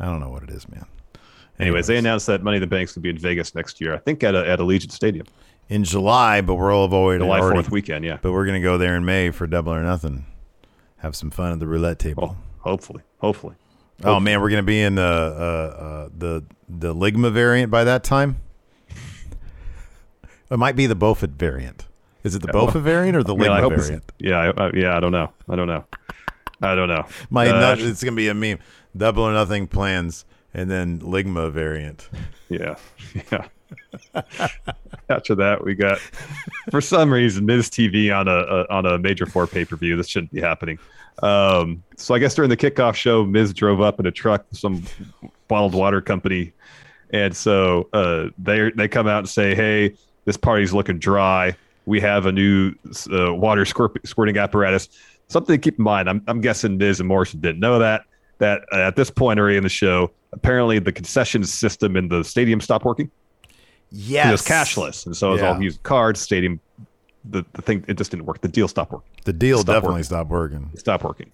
I 0.00 0.06
don't 0.06 0.20
know 0.20 0.28
what 0.30 0.42
it 0.42 0.50
is, 0.50 0.68
man. 0.68 0.86
Anyways, 1.58 1.86
they 1.86 1.96
announced 1.96 2.26
that 2.26 2.42
Money 2.42 2.56
in 2.58 2.60
the 2.60 2.66
Bank's 2.66 2.92
going 2.92 3.00
to 3.02 3.06
be 3.06 3.10
in 3.10 3.18
Vegas 3.18 3.54
next 3.54 3.80
year. 3.80 3.94
I 3.94 3.98
think 3.98 4.22
at 4.22 4.34
a, 4.34 4.46
at 4.46 4.58
Allegiant 4.58 4.92
Stadium. 4.92 5.26
in 5.70 5.84
July, 5.84 6.42
but 6.42 6.54
we're 6.56 6.72
all 6.72 6.84
avoiding 6.84 7.26
July 7.26 7.40
4th 7.40 7.70
weekend, 7.70 8.04
yeah. 8.04 8.18
But 8.20 8.32
we're 8.32 8.44
gonna 8.46 8.60
go 8.60 8.76
there 8.78 8.94
in 8.96 9.04
May 9.06 9.30
for 9.30 9.46
double 9.46 9.72
or 9.72 9.82
nothing. 9.82 10.26
Have 10.98 11.16
some 11.16 11.30
fun 11.30 11.52
at 11.52 11.58
the 11.60 11.66
roulette 11.66 11.98
table. 11.98 12.36
Hopefully, 12.58 13.02
hopefully. 13.18 13.54
Oh 14.04 14.20
man, 14.20 14.40
we're 14.42 14.50
gonna 14.50 14.62
be 14.62 14.80
in 14.82 14.96
the 14.96 15.02
uh, 15.02 15.82
uh, 15.82 16.08
the 16.16 16.44
the 16.68 16.94
Ligma 16.94 17.32
variant 17.32 17.70
by 17.70 17.84
that 17.84 18.04
time. 18.04 18.36
It 20.50 20.58
might 20.58 20.76
be 20.76 20.86
the 20.86 20.94
Beaufort 20.94 21.30
variant. 21.30 21.86
Is 22.22 22.34
it 22.34 22.42
the 22.42 22.48
Yeah, 22.48 22.52
Beaufort 22.52 22.74
well, 22.76 22.84
variant 22.84 23.16
or 23.16 23.24
the 23.24 23.34
I 23.34 23.38
mean, 23.38 23.48
Ligma 23.50 23.76
variant? 23.76 24.12
Yeah, 24.18 24.52
I, 24.56 24.70
yeah. 24.74 24.96
I 24.96 25.00
don't 25.00 25.12
know. 25.12 25.32
I 25.48 25.56
don't 25.56 25.66
know. 25.66 25.84
I 26.62 26.74
don't 26.74 26.88
know. 26.88 27.04
My 27.30 27.48
Uh, 27.48 27.58
nut, 27.60 27.80
it's 27.80 28.02
gonna 28.04 28.16
be 28.16 28.28
a 28.28 28.34
meme. 28.34 28.58
Double 28.96 29.22
or 29.22 29.32
nothing 29.32 29.66
plans, 29.66 30.24
and 30.54 30.70
then 30.70 31.00
Ligma 31.00 31.50
variant. 31.50 32.08
Yeah, 32.48 32.76
yeah. 33.32 33.46
After 35.08 35.34
that, 35.36 35.64
we 35.64 35.74
got 35.74 35.98
for 36.70 36.80
some 36.80 37.12
reason 37.12 37.46
Miz 37.46 37.68
TV 37.68 38.16
on 38.16 38.28
a, 38.28 38.36
a 38.36 38.66
on 38.68 38.86
a 38.86 38.98
major 38.98 39.26
four 39.26 39.46
pay 39.46 39.64
per 39.64 39.76
view. 39.76 39.96
This 39.96 40.08
shouldn't 40.08 40.32
be 40.32 40.40
happening. 40.40 40.78
Um, 41.22 41.82
so 41.96 42.14
I 42.14 42.18
guess 42.18 42.34
during 42.34 42.50
the 42.50 42.56
kickoff 42.56 42.94
show, 42.94 43.24
Miz 43.24 43.52
drove 43.52 43.80
up 43.80 44.00
in 44.00 44.06
a 44.06 44.10
truck, 44.10 44.44
some 44.52 44.82
bottled 45.48 45.74
water 45.74 46.00
company, 46.00 46.52
and 47.10 47.36
so 47.36 47.88
uh, 47.92 48.28
they 48.38 48.70
they 48.70 48.88
come 48.88 49.06
out 49.06 49.18
and 49.18 49.28
say, 49.28 49.54
"Hey, 49.54 49.94
this 50.24 50.36
party's 50.36 50.72
looking 50.72 50.98
dry. 50.98 51.56
We 51.86 52.00
have 52.00 52.26
a 52.26 52.32
new 52.32 52.74
uh, 53.12 53.32
water 53.34 53.64
squirt, 53.64 54.06
squirting 54.06 54.38
apparatus." 54.38 54.88
Something 55.28 55.54
to 55.54 55.58
keep 55.58 55.78
in 55.78 55.84
mind. 55.84 56.08
I'm 56.08 56.22
I'm 56.26 56.40
guessing 56.40 56.78
Miz 56.78 57.00
and 57.00 57.08
Morrison 57.08 57.40
didn't 57.40 57.60
know 57.60 57.78
that 57.78 58.04
that 58.38 58.62
uh, 58.72 58.76
at 58.78 58.96
this 58.96 59.10
point 59.10 59.38
already 59.40 59.56
in 59.56 59.62
the 59.62 59.68
show, 59.68 60.10
apparently 60.32 60.78
the 60.78 60.92
concession 60.92 61.44
system 61.44 61.96
in 61.96 62.08
the 62.08 62.22
stadium 62.24 62.60
stopped 62.60 62.84
working. 62.84 63.10
Yes. 63.90 64.28
It 64.28 64.32
was 64.32 64.42
cashless. 64.42 65.06
And 65.06 65.16
so 65.16 65.28
it 65.28 65.32
was 65.32 65.40
Yeah. 65.42 65.54
all 65.54 65.62
used 65.62 65.82
cards, 65.82 66.20
stadium. 66.20 66.60
The, 67.28 67.44
the 67.54 67.62
thing, 67.62 67.84
it 67.88 67.96
just 67.98 68.10
didn't 68.10 68.26
work. 68.26 68.40
The 68.40 68.48
deal 68.48 68.68
stopped 68.68 68.92
working. 68.92 69.10
The 69.24 69.32
deal 69.32 69.58
Stopped 69.58 69.66
definitely 69.68 69.92
working. 69.94 70.04
stopped 70.04 70.30
working. 70.30 70.70
It 70.74 70.78
stopped 70.80 71.04
working. 71.04 71.32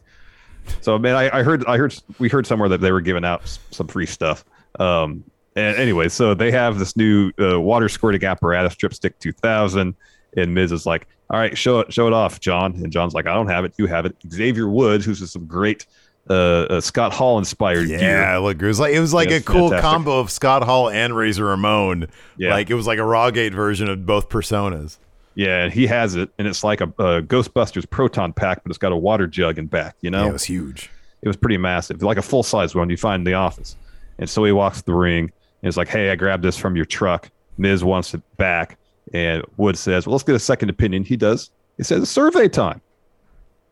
So, 0.80 0.98
man, 0.98 1.16
I, 1.16 1.38
I 1.38 1.42
heard, 1.42 1.64
I 1.66 1.76
heard, 1.76 1.94
we 2.18 2.28
heard 2.28 2.46
somewhere 2.46 2.68
that 2.68 2.80
they 2.80 2.92
were 2.92 3.00
giving 3.00 3.24
out 3.24 3.42
some 3.72 3.88
free 3.88 4.07
stuff. 4.07 4.44
Um, 4.78 5.24
and 5.57 5.76
anyway, 5.76 6.09
so 6.09 6.34
they 6.34 6.50
have 6.53 6.78
this 6.78 6.96
new 6.96 7.30
uh, 7.40 7.61
water 7.61 7.88
squirting 7.88 8.24
apparatus, 8.24 8.74
Dripstick 8.76 9.18
2000. 9.18 9.94
And 10.36 10.55
Miz 10.55 10.72
is 10.72 10.86
like, 10.86 11.07
all 11.28 11.38
right, 11.38 11.57
show 11.59 11.80
it, 11.80 11.92
show 11.92 12.07
it 12.07 12.12
off, 12.14 12.40
John. 12.40 12.72
And 12.76 12.90
John's 12.92 13.12
like, 13.12 13.26
I 13.26 13.34
don't 13.34 13.48
have 13.48 13.64
it. 13.64 13.74
You 13.76 13.86
have 13.86 14.07
it. 14.07 14.16
Xavier 14.30 14.68
Woods, 14.68 15.05
who's 15.05 15.18
just 15.18 15.32
some 15.32 15.46
great 15.46 15.84
uh, 16.30 16.32
uh, 16.32 16.80
Scott 16.80 17.12
Hall 17.12 17.38
inspired 17.38 17.88
gear. 17.88 17.98
Yeah, 18.00 18.36
look, 18.38 18.60
it 18.62 18.66
was 18.66 18.78
like 18.80 18.94
it 18.94 19.00
was 19.00 19.12
like 19.12 19.30
Yeah, 19.30 19.36
a 19.36 19.40
cool 19.40 19.70
fantastic. 19.70 19.82
combo 19.82 20.18
of 20.20 20.30
Scott 20.30 20.62
Hall 20.62 20.88
and 20.88 21.14
Razor 21.16 21.44
Ramon. 21.44 22.06
Yeah. 22.36 22.50
like 22.50 22.70
it 22.70 22.74
was 22.74 22.86
like 22.86 22.98
a 22.98 23.02
Rawgate 23.02 23.52
version 23.54 23.88
of 23.88 24.06
both 24.06 24.28
personas. 24.28 24.98
Yeah, 25.34 25.64
and 25.64 25.72
he 25.72 25.86
has 25.86 26.14
it, 26.14 26.30
and 26.38 26.46
it's 26.46 26.62
like 26.62 26.80
a, 26.82 26.84
a 26.98 27.22
Ghostbusters 27.22 27.88
proton 27.88 28.32
pack, 28.34 28.62
but 28.62 28.70
it's 28.70 28.78
got 28.78 28.92
a 28.92 28.96
water 28.96 29.26
jug 29.26 29.58
in 29.58 29.66
back. 29.66 29.96
You 30.02 30.10
know, 30.10 30.24
Yeah, 30.24 30.28
it 30.30 30.32
was 30.34 30.44
huge. 30.44 30.90
It 31.22 31.28
was 31.28 31.36
pretty 31.36 31.56
massive, 31.56 32.02
like 32.02 32.18
a 32.18 32.22
full 32.22 32.42
size 32.42 32.74
one 32.74 32.90
you 32.90 32.96
find 32.96 33.20
in 33.20 33.24
the 33.24 33.34
office. 33.34 33.76
And 34.18 34.28
so 34.28 34.44
he 34.44 34.52
walks 34.52 34.82
the 34.82 34.92
ring, 34.94 35.24
and 35.24 35.68
it's 35.68 35.76
like, 35.76 35.88
"Hey, 35.88 36.10
I 36.10 36.16
grabbed 36.16 36.42
this 36.44 36.56
from 36.56 36.76
your 36.76 36.84
truck." 36.84 37.30
Miz 37.58 37.82
wants 37.82 38.12
it 38.14 38.20
back, 38.36 38.76
and 39.14 39.42
Wood 39.56 39.78
says, 39.78 40.06
"Well, 40.06 40.12
let's 40.12 40.24
get 40.24 40.34
a 40.34 40.38
second 40.38 40.68
opinion." 40.68 41.02
He 41.04 41.16
does. 41.16 41.50
He 41.78 41.82
says, 41.84 42.08
"Survey 42.10 42.48
time," 42.48 42.80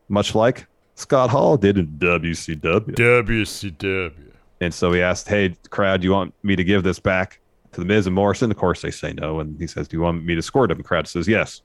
much 0.09 0.33
like 0.35 0.65
Scott 1.01 1.31
Hall 1.31 1.57
did 1.57 1.77
in 1.77 1.87
WCW. 1.97 2.95
WCW. 2.95 4.13
And 4.61 4.73
so 4.73 4.93
he 4.93 5.01
asked, 5.01 5.27
"Hey, 5.27 5.55
crowd, 5.71 6.01
do 6.01 6.05
you 6.05 6.11
want 6.11 6.33
me 6.43 6.55
to 6.55 6.63
give 6.63 6.83
this 6.83 6.99
back 6.99 7.39
to 7.71 7.81
the 7.81 7.85
Miz 7.85 8.05
and 8.05 8.15
Morrison?" 8.15 8.51
Of 8.51 8.57
course, 8.57 8.81
they 8.83 8.91
say 8.91 9.11
no, 9.13 9.39
and 9.39 9.59
he 9.59 9.65
says, 9.65 9.87
"Do 9.87 9.97
you 9.97 10.01
want 10.03 10.23
me 10.23 10.35
to 10.35 10.41
squirt 10.41 10.69
him?" 10.69 10.77
The 10.77 10.83
crowd 10.83 11.07
says 11.07 11.27
yes, 11.27 11.63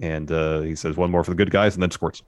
and 0.00 0.30
uh, 0.30 0.60
he 0.60 0.74
says, 0.76 0.96
"One 0.96 1.10
more 1.10 1.24
for 1.24 1.30
the 1.30 1.36
good 1.36 1.50
guys," 1.50 1.74
and 1.74 1.82
then 1.82 1.90
squirts. 1.90 2.20
him. 2.20 2.26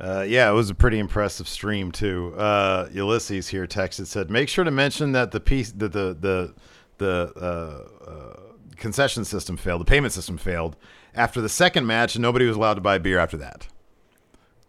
Uh, 0.00 0.22
yeah, 0.22 0.48
it 0.48 0.54
was 0.54 0.70
a 0.70 0.74
pretty 0.74 0.98
impressive 0.98 1.48
stream 1.48 1.90
too. 1.90 2.32
Uh, 2.36 2.88
Ulysses 2.92 3.48
here 3.48 3.66
texted 3.66 4.06
said, 4.06 4.30
"Make 4.30 4.48
sure 4.48 4.64
to 4.64 4.70
mention 4.70 5.12
that 5.12 5.32
the 5.32 5.40
piece, 5.40 5.72
the 5.72 5.88
the 5.88 6.16
the, 6.18 6.54
the 6.98 7.32
uh, 7.36 8.08
uh, 8.08 8.40
concession 8.76 9.24
system 9.24 9.56
failed, 9.56 9.80
the 9.80 9.84
payment 9.84 10.12
system 10.12 10.38
failed 10.38 10.76
after 11.14 11.40
the 11.40 11.48
second 11.48 11.86
match, 11.86 12.14
and 12.14 12.22
nobody 12.22 12.46
was 12.46 12.56
allowed 12.56 12.74
to 12.74 12.80
buy 12.80 12.98
beer 12.98 13.18
after 13.18 13.36
that. 13.38 13.66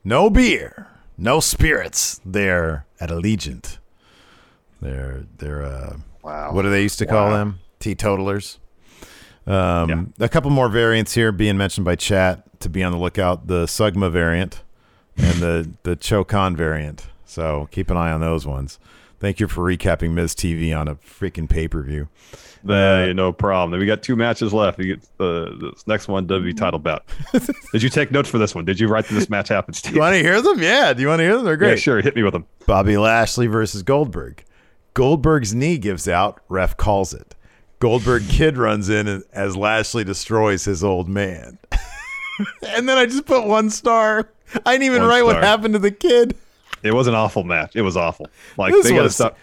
No 0.03 0.29
beer, 0.29 0.87
no 1.17 1.39
spirits 1.39 2.19
there 2.25 2.85
at 2.99 3.09
Allegiant. 3.09 3.77
They're 4.81 5.25
they're 5.37 5.63
uh, 5.63 5.97
wow. 6.23 6.53
What 6.53 6.63
do 6.63 6.69
they 6.69 6.81
used 6.81 6.97
to 6.99 7.05
call 7.05 7.27
Wow. 7.29 7.37
them? 7.37 7.59
Teetotalers. 7.79 8.57
Um, 9.47 10.13
A 10.19 10.29
couple 10.29 10.51
more 10.51 10.69
variants 10.69 11.13
here 11.13 11.31
being 11.31 11.57
mentioned 11.57 11.83
by 11.85 11.95
chat 11.95 12.59
to 12.61 12.69
be 12.69 12.83
on 12.83 12.91
the 12.91 12.97
lookout. 12.97 13.47
The 13.47 13.65
Sugma 13.65 14.11
variant 14.11 14.63
and 15.17 15.37
the 15.39 15.71
the 15.83 15.95
Chokan 15.95 16.55
variant. 16.55 17.05
So 17.25 17.67
keep 17.71 17.89
an 17.89 17.97
eye 17.97 18.11
on 18.11 18.21
those 18.21 18.45
ones. 18.47 18.79
Thank 19.21 19.39
you 19.39 19.47
for 19.47 19.61
recapping 19.61 20.13
Miz 20.13 20.33
TV 20.33 20.75
on 20.75 20.87
a 20.87 20.95
freaking 20.95 21.47
pay 21.47 21.67
per 21.67 21.83
view. 21.83 22.09
Hey, 22.65 23.11
uh, 23.11 23.13
no 23.13 23.31
problem. 23.31 23.79
We 23.79 23.85
got 23.85 24.01
two 24.01 24.15
matches 24.15 24.51
left. 24.51 24.79
We 24.79 24.87
get 24.87 25.17
the 25.19 25.71
this 25.73 25.85
next 25.85 26.07
one, 26.07 26.27
WWE 26.27 26.57
title 26.57 26.79
bout. 26.79 27.05
Did 27.71 27.83
you 27.83 27.89
take 27.89 28.09
notes 28.11 28.29
for 28.29 28.39
this 28.39 28.55
one? 28.55 28.65
Did 28.65 28.79
you 28.79 28.87
write 28.87 29.05
that 29.05 29.13
this 29.13 29.29
match 29.29 29.49
happens? 29.49 29.77
Steve? 29.77 29.91
Do 29.91 29.95
you 29.97 30.01
want 30.01 30.15
to 30.15 30.23
hear 30.23 30.41
them? 30.41 30.59
Yeah. 30.59 30.91
Do 30.93 31.03
you 31.03 31.07
want 31.07 31.19
to 31.19 31.23
hear 31.23 31.35
them? 31.35 31.45
They're 31.45 31.55
great. 31.55 31.69
Yeah, 31.69 31.75
sure. 31.75 32.01
Hit 32.01 32.15
me 32.15 32.23
with 32.23 32.33
them. 32.33 32.47
Bobby 32.65 32.97
Lashley 32.97 33.45
versus 33.45 33.83
Goldberg. 33.83 34.43
Goldberg's 34.95 35.53
knee 35.53 35.77
gives 35.77 36.07
out. 36.07 36.41
Ref 36.49 36.75
calls 36.75 37.13
it. 37.13 37.35
Goldberg 37.77 38.23
kid 38.27 38.57
runs 38.57 38.89
in 38.89 39.23
as 39.31 39.55
Lashley 39.55 40.03
destroys 40.03 40.65
his 40.65 40.83
old 40.83 41.07
man. 41.07 41.59
and 42.67 42.89
then 42.89 42.97
I 42.97 43.05
just 43.05 43.27
put 43.27 43.45
one 43.45 43.69
star. 43.69 44.31
I 44.65 44.71
didn't 44.71 44.87
even 44.87 45.01
One 45.01 45.09
write 45.09 45.25
what 45.25 45.43
happened 45.43 45.75
to 45.75 45.79
the 45.79 45.91
kid. 45.91 46.35
It 46.83 46.93
was 46.93 47.07
an 47.07 47.15
awful 47.15 47.43
match. 47.43 47.75
It 47.75 47.81
was 47.81 47.95
awful. 47.97 48.27
Like 48.57 48.73
This 48.73 48.87
they 48.87 48.95
got 48.95 49.03
to 49.03 49.09
stop. 49.09 49.37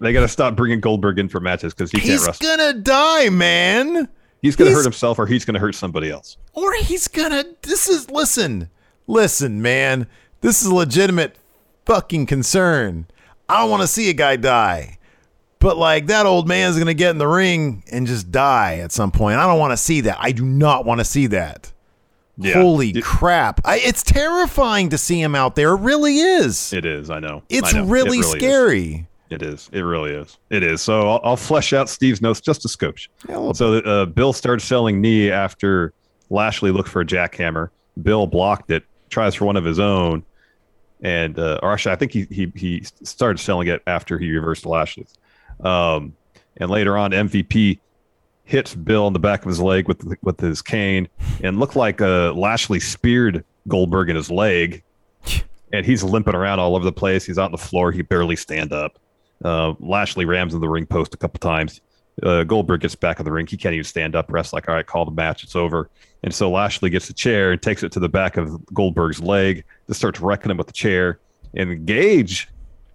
They 0.00 0.12
got 0.12 0.20
to 0.20 0.28
stop 0.28 0.56
bringing 0.56 0.80
Goldberg 0.80 1.18
in 1.18 1.28
for 1.28 1.40
matches 1.40 1.72
because 1.74 1.90
he 1.90 1.98
can't 1.98 2.10
He's 2.10 2.26
wrestle. 2.26 2.46
gonna 2.56 2.72
die, 2.74 3.28
man. 3.28 4.08
He's 4.42 4.56
to 4.56 4.64
he's- 4.64 4.76
hurt 4.76 4.84
himself, 4.84 5.18
or 5.18 5.26
he's 5.26 5.44
to 5.44 5.58
hurt 5.58 5.74
somebody 5.74 6.10
else. 6.10 6.36
Or 6.52 6.72
he's 6.74 7.08
gonna. 7.08 7.44
This 7.62 7.88
is 7.88 8.10
listen, 8.10 8.68
listen, 9.06 9.62
man. 9.62 10.06
This 10.40 10.60
is 10.62 10.68
a 10.68 10.74
legitimate 10.74 11.36
fucking 11.86 12.26
concern. 12.26 13.06
I 13.48 13.60
don't 13.60 13.70
want 13.70 13.82
to 13.82 13.86
see 13.88 14.08
a 14.10 14.14
guy 14.14 14.36
die, 14.36 14.98
but 15.58 15.76
like 15.76 16.06
that 16.06 16.26
old 16.26 16.48
man's 16.48 16.78
gonna 16.78 16.94
get 16.94 17.10
in 17.10 17.18
the 17.18 17.28
ring 17.28 17.84
and 17.92 18.06
just 18.06 18.30
die 18.32 18.78
at 18.78 18.90
some 18.92 19.10
point. 19.10 19.38
I 19.38 19.46
don't 19.46 19.58
want 19.58 19.72
to 19.72 19.76
see 19.76 20.00
that. 20.02 20.16
I 20.20 20.32
do 20.32 20.44
not 20.44 20.84
want 20.84 21.00
to 21.00 21.04
see 21.04 21.26
that. 21.28 21.72
Yeah. 22.36 22.54
Holy 22.54 22.90
It- 22.90 23.02
crap! 23.04 23.60
I, 23.64 23.78
it's 23.78 24.02
terrifying 24.02 24.88
to 24.90 24.98
see 24.98 25.20
him 25.20 25.34
out 25.34 25.54
there. 25.54 25.70
It 25.74 25.80
really 25.80 26.18
is. 26.18 26.72
It 26.72 26.84
is. 26.84 27.10
I 27.10 27.20
know. 27.20 27.42
It's 27.48 27.72
I 27.74 27.78
know. 27.78 27.84
It 27.84 27.90
really, 27.90 28.18
is. 28.18 28.30
scary. 28.32 29.06
It 29.30 29.42
is. 29.42 29.70
It 29.72 29.80
really 29.82 30.10
is. 30.12 30.36
It 30.50 30.62
is. 30.62 30.82
So 30.82 31.08
I'll, 31.08 31.20
I'll 31.24 31.36
flesh 31.36 31.72
out 31.72 31.88
Steve's 31.88 32.20
notes 32.20 32.40
just 32.40 32.64
a 32.64 32.68
scotch. 32.68 33.08
so 33.54 33.78
uh, 33.78 34.06
Bill 34.06 34.32
started 34.32 34.60
selling 34.64 35.00
knee 35.00 35.30
after 35.30 35.92
Lashley 36.30 36.70
looked 36.70 36.88
for 36.88 37.00
a 37.00 37.06
jackhammer. 37.06 37.70
Bill 38.02 38.26
blocked 38.26 38.70
it, 38.70 38.84
tries 39.10 39.34
for 39.34 39.44
one 39.44 39.56
of 39.56 39.64
his 39.64 39.78
own, 39.78 40.24
and 41.02 41.38
uh, 41.38 41.58
or 41.62 41.72
actually, 41.72 41.92
I 41.92 41.96
think 41.96 42.12
he 42.12 42.26
he 42.30 42.52
he 42.56 42.82
started 43.04 43.38
selling 43.38 43.68
it 43.68 43.82
after 43.86 44.18
he 44.18 44.30
reversed 44.32 44.66
Lashley's. 44.66 45.14
Um, 45.60 46.14
and 46.56 46.70
later 46.70 46.96
on, 46.96 47.12
MVP 47.12 47.78
hits 48.44 48.74
Bill 48.74 49.06
in 49.06 49.12
the 49.12 49.18
back 49.18 49.42
of 49.42 49.48
his 49.48 49.60
leg 49.60 49.88
with 49.88 50.04
with 50.22 50.40
his 50.40 50.62
cane, 50.62 51.08
and 51.42 51.58
looked 51.58 51.76
like 51.76 52.00
Lashley 52.00 52.80
speared 52.80 53.44
Goldberg 53.68 54.10
in 54.10 54.16
his 54.16 54.30
leg, 54.30 54.82
and 55.72 55.84
he's 55.84 56.04
limping 56.04 56.34
around 56.34 56.58
all 56.58 56.76
over 56.76 56.84
the 56.84 56.92
place. 56.92 57.24
He's 57.24 57.38
out 57.38 57.46
on 57.46 57.52
the 57.52 57.58
floor. 57.58 57.92
He 57.92 58.02
barely 58.02 58.36
stand 58.36 58.72
up. 58.72 58.98
Uh, 59.44 59.74
Lashley 59.80 60.24
rams 60.24 60.54
in 60.54 60.60
the 60.60 60.68
ring 60.68 60.86
post 60.86 61.14
a 61.14 61.16
couple 61.16 61.38
times. 61.38 61.80
Uh, 62.22 62.44
Goldberg 62.44 62.80
gets 62.80 62.94
back 62.94 63.18
in 63.18 63.24
the 63.24 63.32
ring. 63.32 63.46
He 63.46 63.56
can't 63.56 63.74
even 63.74 63.84
stand 63.84 64.14
up. 64.14 64.30
Rest 64.30 64.52
like, 64.52 64.68
all 64.68 64.74
right, 64.74 64.86
call 64.86 65.04
the 65.04 65.10
match. 65.10 65.42
It's 65.42 65.56
over. 65.56 65.90
And 66.22 66.32
so 66.32 66.50
Lashley 66.50 66.88
gets 66.88 67.10
a 67.10 67.12
chair 67.12 67.50
and 67.52 67.60
takes 67.60 67.82
it 67.82 67.90
to 67.92 68.00
the 68.00 68.08
back 68.08 68.36
of 68.36 68.64
Goldberg's 68.66 69.20
leg. 69.20 69.64
Just 69.88 69.98
starts 69.98 70.20
wrecking 70.20 70.50
him 70.50 70.56
with 70.56 70.68
the 70.68 70.72
chair. 70.72 71.18
And 71.54 71.84
Gage, 71.86 72.48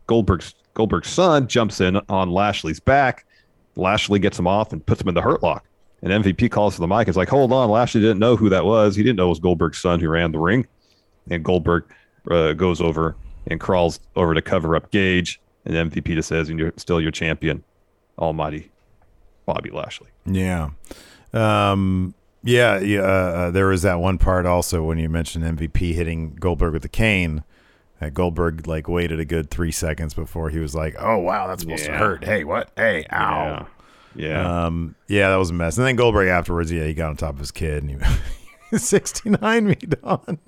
Goldberg's 0.08 0.56
Goldberg's 0.74 1.10
son, 1.10 1.48
jumps 1.48 1.82
in 1.82 1.98
on 2.08 2.32
Lashley's 2.32 2.80
back. 2.80 3.26
Lashley 3.80 4.20
gets 4.20 4.38
him 4.38 4.48
off 4.48 4.72
and 4.74 4.86
puts 4.86 5.02
him 5.02 5.08
in 5.08 5.16
the 5.16 5.22
hurt 5.22 5.42
lock. 5.44 5.66
And 6.02 6.24
MVP 6.24 6.50
calls 6.52 6.76
to 6.76 6.82
the 6.82 6.88
mic. 6.88 7.08
It's 7.08 7.18
like, 7.18 7.30
hold 7.30 7.52
on. 7.52 7.70
Lashley 7.70 8.02
didn't 8.02 8.20
know 8.20 8.36
who 8.36 8.50
that 8.50 8.66
was. 8.66 8.96
He 8.96 9.04
didn't 9.04 9.18
know 9.18 9.26
it 9.26 9.30
was 9.30 9.40
Goldberg's 9.40 9.80
son 9.80 10.00
who 10.00 10.08
ran 10.10 10.32
the 10.32 10.40
ring. 10.40 10.66
And 11.30 11.44
Goldberg 11.44 11.84
uh, 12.32 12.54
goes 12.54 12.80
over 12.80 13.16
and 13.48 13.60
crawls 13.60 14.00
over 14.16 14.34
to 14.34 14.42
cover 14.42 14.76
up 14.76 14.92
Gage. 14.92 15.42
And 15.66 15.92
MVP 15.92 16.16
just 16.16 16.30
says, 16.30 16.50
and 16.50 16.58
you're 16.58 16.74
still 16.78 17.02
your 17.02 17.12
champion, 17.12 17.64
Almighty 18.18 18.72
Bobby 19.46 19.72
Lashley. 19.72 20.08
Yeah. 20.26 20.70
Um, 21.34 22.14
yeah. 22.44 22.80
Yeah. 22.80 23.02
Uh, 23.02 23.52
there 23.52 23.68
was 23.68 23.82
that 23.82 24.00
one 24.00 24.18
part 24.18 24.46
also 24.46 24.84
when 24.84 25.00
you 25.00 25.10
mentioned 25.10 25.44
MVP 25.44 25.94
hitting 25.94 26.36
Goldberg 26.36 26.74
with 26.74 26.84
the 26.84 26.90
cane. 26.90 27.44
That 28.00 28.14
Goldberg 28.14 28.66
like 28.68 28.88
waited 28.88 29.20
a 29.20 29.26
good 29.26 29.50
three 29.50 29.72
seconds 29.72 30.14
before 30.14 30.50
he 30.50 30.60
was 30.60 30.74
like, 30.74 30.96
"Oh 30.98 31.18
wow, 31.18 31.48
that's 31.48 31.64
supposed 31.64 31.86
to 31.86 31.92
hurt." 31.92 32.24
Hey, 32.24 32.44
what? 32.44 32.72
Hey, 32.78 33.06
ow. 33.12 33.44
Yeah. 33.44 33.66
Yeah. 34.16 34.66
Um, 34.66 34.96
yeah, 35.08 35.30
that 35.30 35.36
was 35.36 35.50
a 35.52 35.54
mess. 35.54 35.78
And 35.78 35.86
then 35.86 35.96
Goldberg 35.96 36.28
afterwards, 36.28 36.72
yeah, 36.72 36.86
he 36.86 36.94
got 36.94 37.10
on 37.10 37.18
top 37.18 37.36
of 37.36 37.40
his 37.40 37.52
kid 37.52 37.84
and 37.84 38.04
he 38.72 38.78
69 38.78 39.66
me 39.68 39.76
Don. 39.76 40.40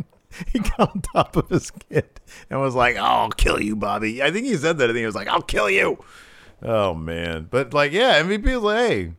He 0.51 0.59
got 0.59 0.79
on 0.79 1.01
top 1.13 1.35
of 1.35 1.49
his 1.49 1.71
kid 1.71 2.09
and 2.49 2.61
was 2.61 2.75
like, 2.75 2.95
I'll 2.95 3.29
kill 3.29 3.61
you, 3.61 3.75
Bobby. 3.75 4.23
I 4.23 4.31
think 4.31 4.45
he 4.45 4.55
said 4.55 4.77
that. 4.77 4.85
I 4.89 4.93
think 4.93 4.99
he 4.99 5.05
was 5.05 5.15
like, 5.15 5.27
I'll 5.27 5.41
kill 5.41 5.69
you. 5.69 6.03
Oh 6.61 6.93
man. 6.93 7.47
But 7.49 7.73
like, 7.73 7.91
yeah, 7.91 8.21
MVP 8.21 8.45
was 8.45 8.63
like, 8.63 8.77
hey, 8.77 9.11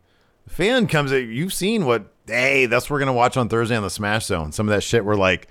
fan 0.48 0.86
comes 0.86 1.12
at 1.12 1.24
you've 1.24 1.52
seen 1.52 1.84
what 1.84 2.06
hey, 2.26 2.66
that's 2.66 2.86
what 2.86 2.94
we're 2.94 3.00
gonna 3.00 3.12
watch 3.12 3.36
on 3.36 3.48
Thursday 3.48 3.76
on 3.76 3.82
the 3.82 3.90
Smash 3.90 4.26
Zone. 4.26 4.52
Some 4.52 4.68
of 4.68 4.74
that 4.74 4.82
shit 4.82 5.04
we're 5.04 5.16
like 5.16 5.48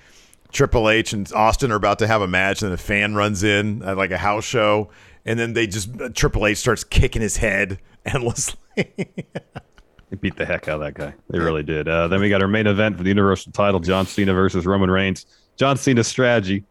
Triple 0.52 0.90
H 0.90 1.14
and 1.14 1.32
Austin 1.34 1.72
are 1.72 1.76
about 1.76 2.00
to 2.00 2.08
have 2.08 2.22
a 2.22 2.28
match, 2.28 2.62
and 2.62 2.74
a 2.74 2.78
fan 2.78 3.16
runs 3.16 3.44
in 3.44 3.82
at 3.84 3.98
like 3.98 4.12
a 4.12 4.18
house 4.18 4.44
show, 4.46 4.90
and 5.26 5.40
then 5.40 5.54
they 5.54 5.68
just 5.68 5.90
Triple 6.16 6.46
H 6.48 6.58
starts 6.58 6.84
kicking 6.84 7.22
his 7.22 7.38
head 7.38 7.80
endlessly. 8.06 8.58
They 8.76 10.18
beat 10.20 10.36
the 10.36 10.46
heck 10.46 10.68
out 10.68 10.76
of 10.76 10.82
that 10.82 10.94
guy. 10.94 11.14
They 11.30 11.40
really 11.40 11.64
did. 11.64 11.88
Uh, 11.88 12.08
then 12.10 12.20
we 12.20 12.30
got 12.30 12.42
our 12.42 12.48
main 12.48 12.68
event 12.68 12.98
for 12.98 13.04
the 13.04 13.10
Universal 13.10 13.54
title 13.54 13.80
John 13.80 14.06
Cena 14.06 14.34
versus 14.34 14.66
Roman 14.66 14.92
Reigns. 14.92 15.26
John 15.56 15.78
Cena's 15.78 16.08
strategy 16.08 16.64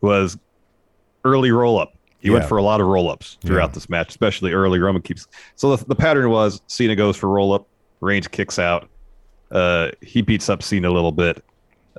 was 0.00 0.36
early 1.24 1.50
roll 1.52 1.78
up. 1.78 1.94
He 2.20 2.30
went 2.30 2.46
for 2.46 2.58
a 2.58 2.62
lot 2.62 2.80
of 2.80 2.88
roll 2.88 3.08
ups 3.08 3.38
throughout 3.44 3.68
Yeah. 3.70 3.74
this 3.74 3.88
match, 3.88 4.08
especially 4.08 4.52
early. 4.52 4.80
Roman 4.80 5.02
keeps. 5.02 5.28
So 5.54 5.76
the, 5.76 5.84
the 5.84 5.94
pattern 5.94 6.28
was 6.30 6.60
Cena 6.66 6.96
goes 6.96 7.16
for 7.16 7.28
roll 7.28 7.52
up, 7.52 7.68
Reigns 8.00 8.26
kicks 8.26 8.58
out. 8.58 8.88
Uh, 9.52 9.90
he 10.02 10.20
beats 10.20 10.48
up 10.48 10.62
Cena 10.64 10.90
a 10.90 10.92
little 10.92 11.12
bit. 11.12 11.44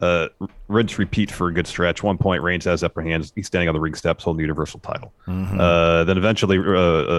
Uh, 0.01 0.27
rinse 0.69 0.97
repeat 0.97 1.29
for 1.29 1.47
a 1.49 1.53
good 1.53 1.67
stretch. 1.67 2.03
One 2.03 2.17
point, 2.17 2.41
Reigns 2.41 2.65
has 2.65 2.83
upper 2.83 3.01
hand. 3.01 3.31
He's 3.35 3.47
standing 3.47 3.67
on 3.67 3.73
the 3.75 3.81
ring 3.81 3.95
steps, 3.95 4.23
holding 4.23 4.37
the 4.37 4.43
Universal 4.43 4.79
title. 4.79 5.11
Mhm. 5.27 5.59
Uh, 5.59 6.03
then 6.05 6.17
eventually, 6.17 6.57
uh, 6.57 6.63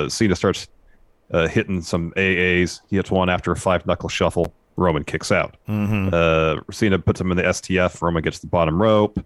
uh, 0.05 0.09
Cena 0.09 0.35
starts 0.35 0.67
uh, 1.33 1.47
hitting 1.47 1.83
some 1.83 2.13
AAs. 2.17 2.81
He 2.89 2.97
hits 2.97 3.11
one 3.11 3.29
after 3.29 3.53
a 3.53 3.57
five 3.57 3.87
knuckle 3.87 4.09
shuffle. 4.09 4.53
Roman 4.77 5.05
kicks 5.05 5.31
out. 5.31 5.57
Mhm. 5.69 6.13
Uh, 6.13 6.61
Cena 6.73 6.99
puts 6.99 7.21
him 7.21 7.31
in 7.31 7.37
the 7.37 7.45
STF. 7.45 8.01
Roman 8.03 8.23
gets 8.23 8.39
the 8.39 8.47
bottom 8.47 8.81
rope. 8.81 9.19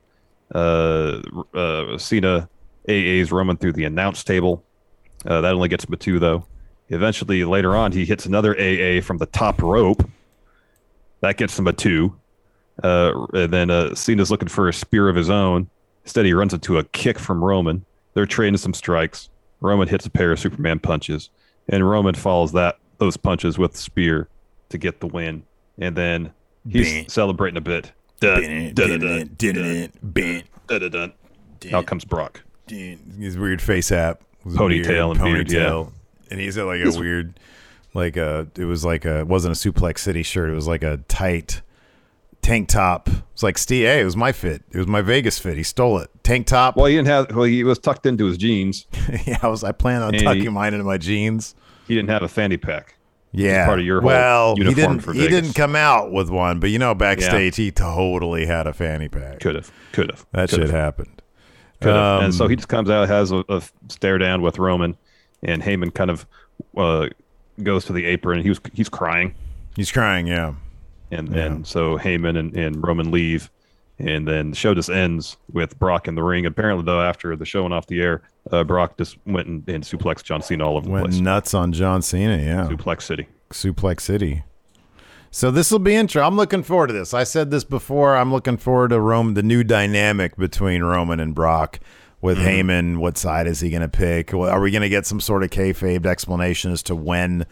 Uh, 0.54 1.20
uh, 1.54 1.96
Cena 1.96 2.48
AAs 2.88 3.30
Roman 3.30 3.56
through 3.56 3.72
the 3.72 3.84
announce 3.84 4.24
table. 4.24 4.64
Uh, 5.24 5.40
that 5.40 5.54
only 5.54 5.68
gets 5.68 5.84
him 5.84 5.92
a 5.94 5.96
two, 5.96 6.18
though. 6.18 6.44
Eventually, 6.90 7.44
later 7.44 7.74
on, 7.76 7.92
he 7.92 8.04
hits 8.04 8.26
another 8.26 8.54
AA 8.58 9.00
from 9.00 9.18
the 9.18 9.26
top 9.26 9.62
rope. 9.62 10.02
That 11.20 11.36
gets 11.38 11.58
him 11.58 11.66
a 11.66 11.72
two. 11.72 12.14
Uh, 12.82 13.26
and 13.32 13.52
then 13.52 13.70
uh, 13.70 13.94
Cena's 13.94 14.30
looking 14.30 14.48
for 14.48 14.68
a 14.68 14.72
spear 14.72 15.08
of 15.08 15.16
his 15.16 15.30
own. 15.30 15.68
Instead, 16.04 16.26
he 16.26 16.32
runs 16.34 16.52
into 16.52 16.78
a 16.78 16.84
kick 16.84 17.18
from 17.18 17.42
Roman. 17.42 17.84
They're 18.14 18.26
trading 18.26 18.56
some 18.56 18.74
strikes. 18.74 19.28
Roman 19.60 19.88
hits 19.88 20.06
a 20.06 20.10
pair 20.10 20.32
of 20.32 20.38
Superman 20.38 20.78
punches, 20.78 21.30
and 21.68 21.88
Roman 21.88 22.14
follows 22.14 22.52
that 22.52 22.78
those 22.98 23.16
punches 23.16 23.58
with 23.58 23.72
the 23.72 23.78
spear 23.78 24.28
to 24.68 24.78
get 24.78 25.00
the 25.00 25.06
win. 25.06 25.44
And 25.78 25.96
then 25.96 26.32
he's 26.68 27.12
celebrating 27.12 27.56
a 27.56 27.62
bit. 27.62 27.92
Now 31.70 31.82
comes 31.82 32.04
Brock. 32.04 32.42
His 32.66 33.38
weird 33.38 33.60
face 33.60 33.90
app, 33.92 34.22
ponytail 34.46 35.12
and 35.12 35.20
ponytail, 35.20 35.46
beard, 35.46 35.50
yeah. 35.50 35.84
and 36.30 36.40
he's 36.40 36.56
like 36.56 36.84
a 36.84 36.98
weird, 36.98 37.38
like 37.92 38.16
a 38.16 38.46
it 38.56 38.64
was 38.64 38.84
like 38.84 39.04
a 39.04 39.20
it 39.20 39.26
wasn't 39.26 39.56
a 39.56 39.58
suplex 39.70 39.98
city 39.98 40.22
shirt. 40.22 40.50
It 40.50 40.54
was 40.54 40.66
like 40.66 40.82
a 40.82 40.98
tight 41.08 41.62
tank 42.44 42.68
top. 42.68 43.08
It 43.08 43.14
was 43.32 43.42
like 43.42 43.58
Steve. 43.58 43.86
Hey, 43.86 44.00
it 44.00 44.04
was 44.04 44.16
my 44.16 44.30
fit. 44.30 44.62
It 44.70 44.78
was 44.78 44.86
my 44.86 45.00
Vegas 45.02 45.38
fit. 45.38 45.56
He 45.56 45.62
stole 45.62 45.98
it. 45.98 46.10
Tank 46.22 46.46
top. 46.46 46.76
Well, 46.76 46.86
he 46.86 46.94
didn't 46.94 47.08
have. 47.08 47.34
Well, 47.34 47.44
he 47.44 47.64
was 47.64 47.78
tucked 47.78 48.06
into 48.06 48.26
his 48.26 48.36
jeans. 48.38 48.86
yeah, 49.26 49.38
I 49.42 49.48
was. 49.48 49.64
I 49.64 49.72
planned 49.72 50.04
on 50.04 50.10
And 50.14 50.16
he- 50.20 50.24
tucking 50.24 50.52
mine 50.52 50.74
into 50.74 50.84
my 50.84 50.98
jeans. 50.98 51.54
He 51.88 51.94
didn't 51.94 52.10
have 52.10 52.22
a 52.22 52.28
fanny 52.28 52.56
pack. 52.56 52.96
Yeah, 53.36 53.66
part 53.66 53.80
of 53.80 53.84
your 53.84 54.00
whole 54.00 54.06
well, 54.06 54.54
he 54.56 54.62
didn't. 54.74 55.12
He 55.12 55.26
didn't 55.26 55.54
come 55.54 55.74
out 55.74 56.12
with 56.12 56.30
one, 56.30 56.60
but 56.60 56.70
you 56.70 56.78
know, 56.78 56.94
backstage 56.94 57.56
he 57.56 57.72
totally 57.72 58.46
had 58.46 58.68
a 58.68 58.72
fanny 58.72 59.08
pack. 59.08 59.40
Could 59.40 59.56
have. 59.56 59.72
Could 59.90 60.12
have. 60.12 60.24
That 60.30 60.50
Could 60.50 60.60
shit 60.60 60.70
have. 60.70 60.70
happened. 60.70 61.20
Um, 61.82 61.90
and 62.26 62.34
so 62.34 62.46
he 62.46 62.54
just 62.54 62.68
comes 62.68 62.88
out, 62.88 63.08
has 63.08 63.32
a, 63.32 63.44
a 63.48 63.60
stare 63.88 64.18
down 64.18 64.40
with 64.40 64.58
Roman, 64.58 64.96
and 65.42 65.60
Heyman 65.62 65.92
kind 65.92 66.10
of 66.10 66.26
uh, 66.76 67.08
goes 67.62 67.84
to 67.86 67.92
the 67.92 68.04
apron. 68.06 68.40
He 68.40 68.48
was 68.48 68.60
he's 68.72 68.88
crying, 68.88 69.34
He's 69.76 69.90
crying. 69.90 70.28
Yeah. 70.28 70.54
And 71.10 71.34
Yeah. 71.34 71.44
and 71.44 71.66
so 71.66 71.98
Heyman 71.98 72.38
and, 72.38 72.54
and 72.56 72.86
Roman 72.86 73.10
leave, 73.10 73.50
and 73.98 74.26
then 74.26 74.50
the 74.50 74.56
show 74.56 74.74
just 74.74 74.90
ends 74.90 75.36
with 75.52 75.78
Brock 75.78 76.08
in 76.08 76.14
the 76.14 76.22
ring. 76.22 76.46
Apparently, 76.46 76.84
though, 76.84 77.00
after 77.02 77.36
the 77.36 77.44
show 77.44 77.62
went 77.62 77.74
off 77.74 77.86
the 77.86 78.00
air, 78.00 78.22
uh, 78.50 78.64
Brock 78.64 78.96
just 78.98 79.16
went 79.26 79.46
and, 79.46 79.68
and 79.68 79.84
suplexed 79.84 80.24
John 80.24 80.42
Cena 80.42 80.66
all 80.66 80.76
over 80.76 80.86
the 80.86 80.92
Went 80.92 81.06
place. 81.06 81.20
nuts 81.20 81.54
on 81.54 81.72
John 81.72 82.02
Cena. 82.02 82.36
Yeah. 82.38 82.68
Suplex 82.68 83.02
City. 83.02 83.28
Suplex 83.50 84.00
City. 84.00 84.42
So 85.30 85.50
this 85.50 85.70
will 85.72 85.78
be 85.80 85.94
interesting. 85.96 86.22
I'm 86.26 86.36
looking 86.36 86.62
forward 86.62 86.88
to 86.88 86.92
this. 86.92 87.12
I 87.12 87.24
said 87.24 87.50
this 87.50 87.64
before. 87.64 88.16
I'm 88.16 88.30
looking 88.32 88.56
forward 88.56 88.88
to 88.90 89.00
Roman, 89.00 89.34
the 89.34 89.42
new 89.42 89.64
dynamic 89.64 90.36
between 90.36 90.82
Roman 90.84 91.18
and 91.18 91.34
Brock 91.34 91.80
with 92.20 92.38
Heyman. 92.38 92.98
What 92.98 93.18
side 93.18 93.48
is 93.48 93.58
he 93.60 93.68
going 93.68 93.82
to 93.82 93.88
pick? 93.88 94.32
Are 94.32 94.60
we 94.60 94.70
going 94.70 94.82
to 94.82 94.88
get 94.88 95.06
some 95.06 95.18
sort 95.20 95.42
of 95.42 95.50
kayfabe 95.50 96.06
explanation 96.06 96.70
as 96.70 96.84
to 96.84 96.94
when 96.94 97.46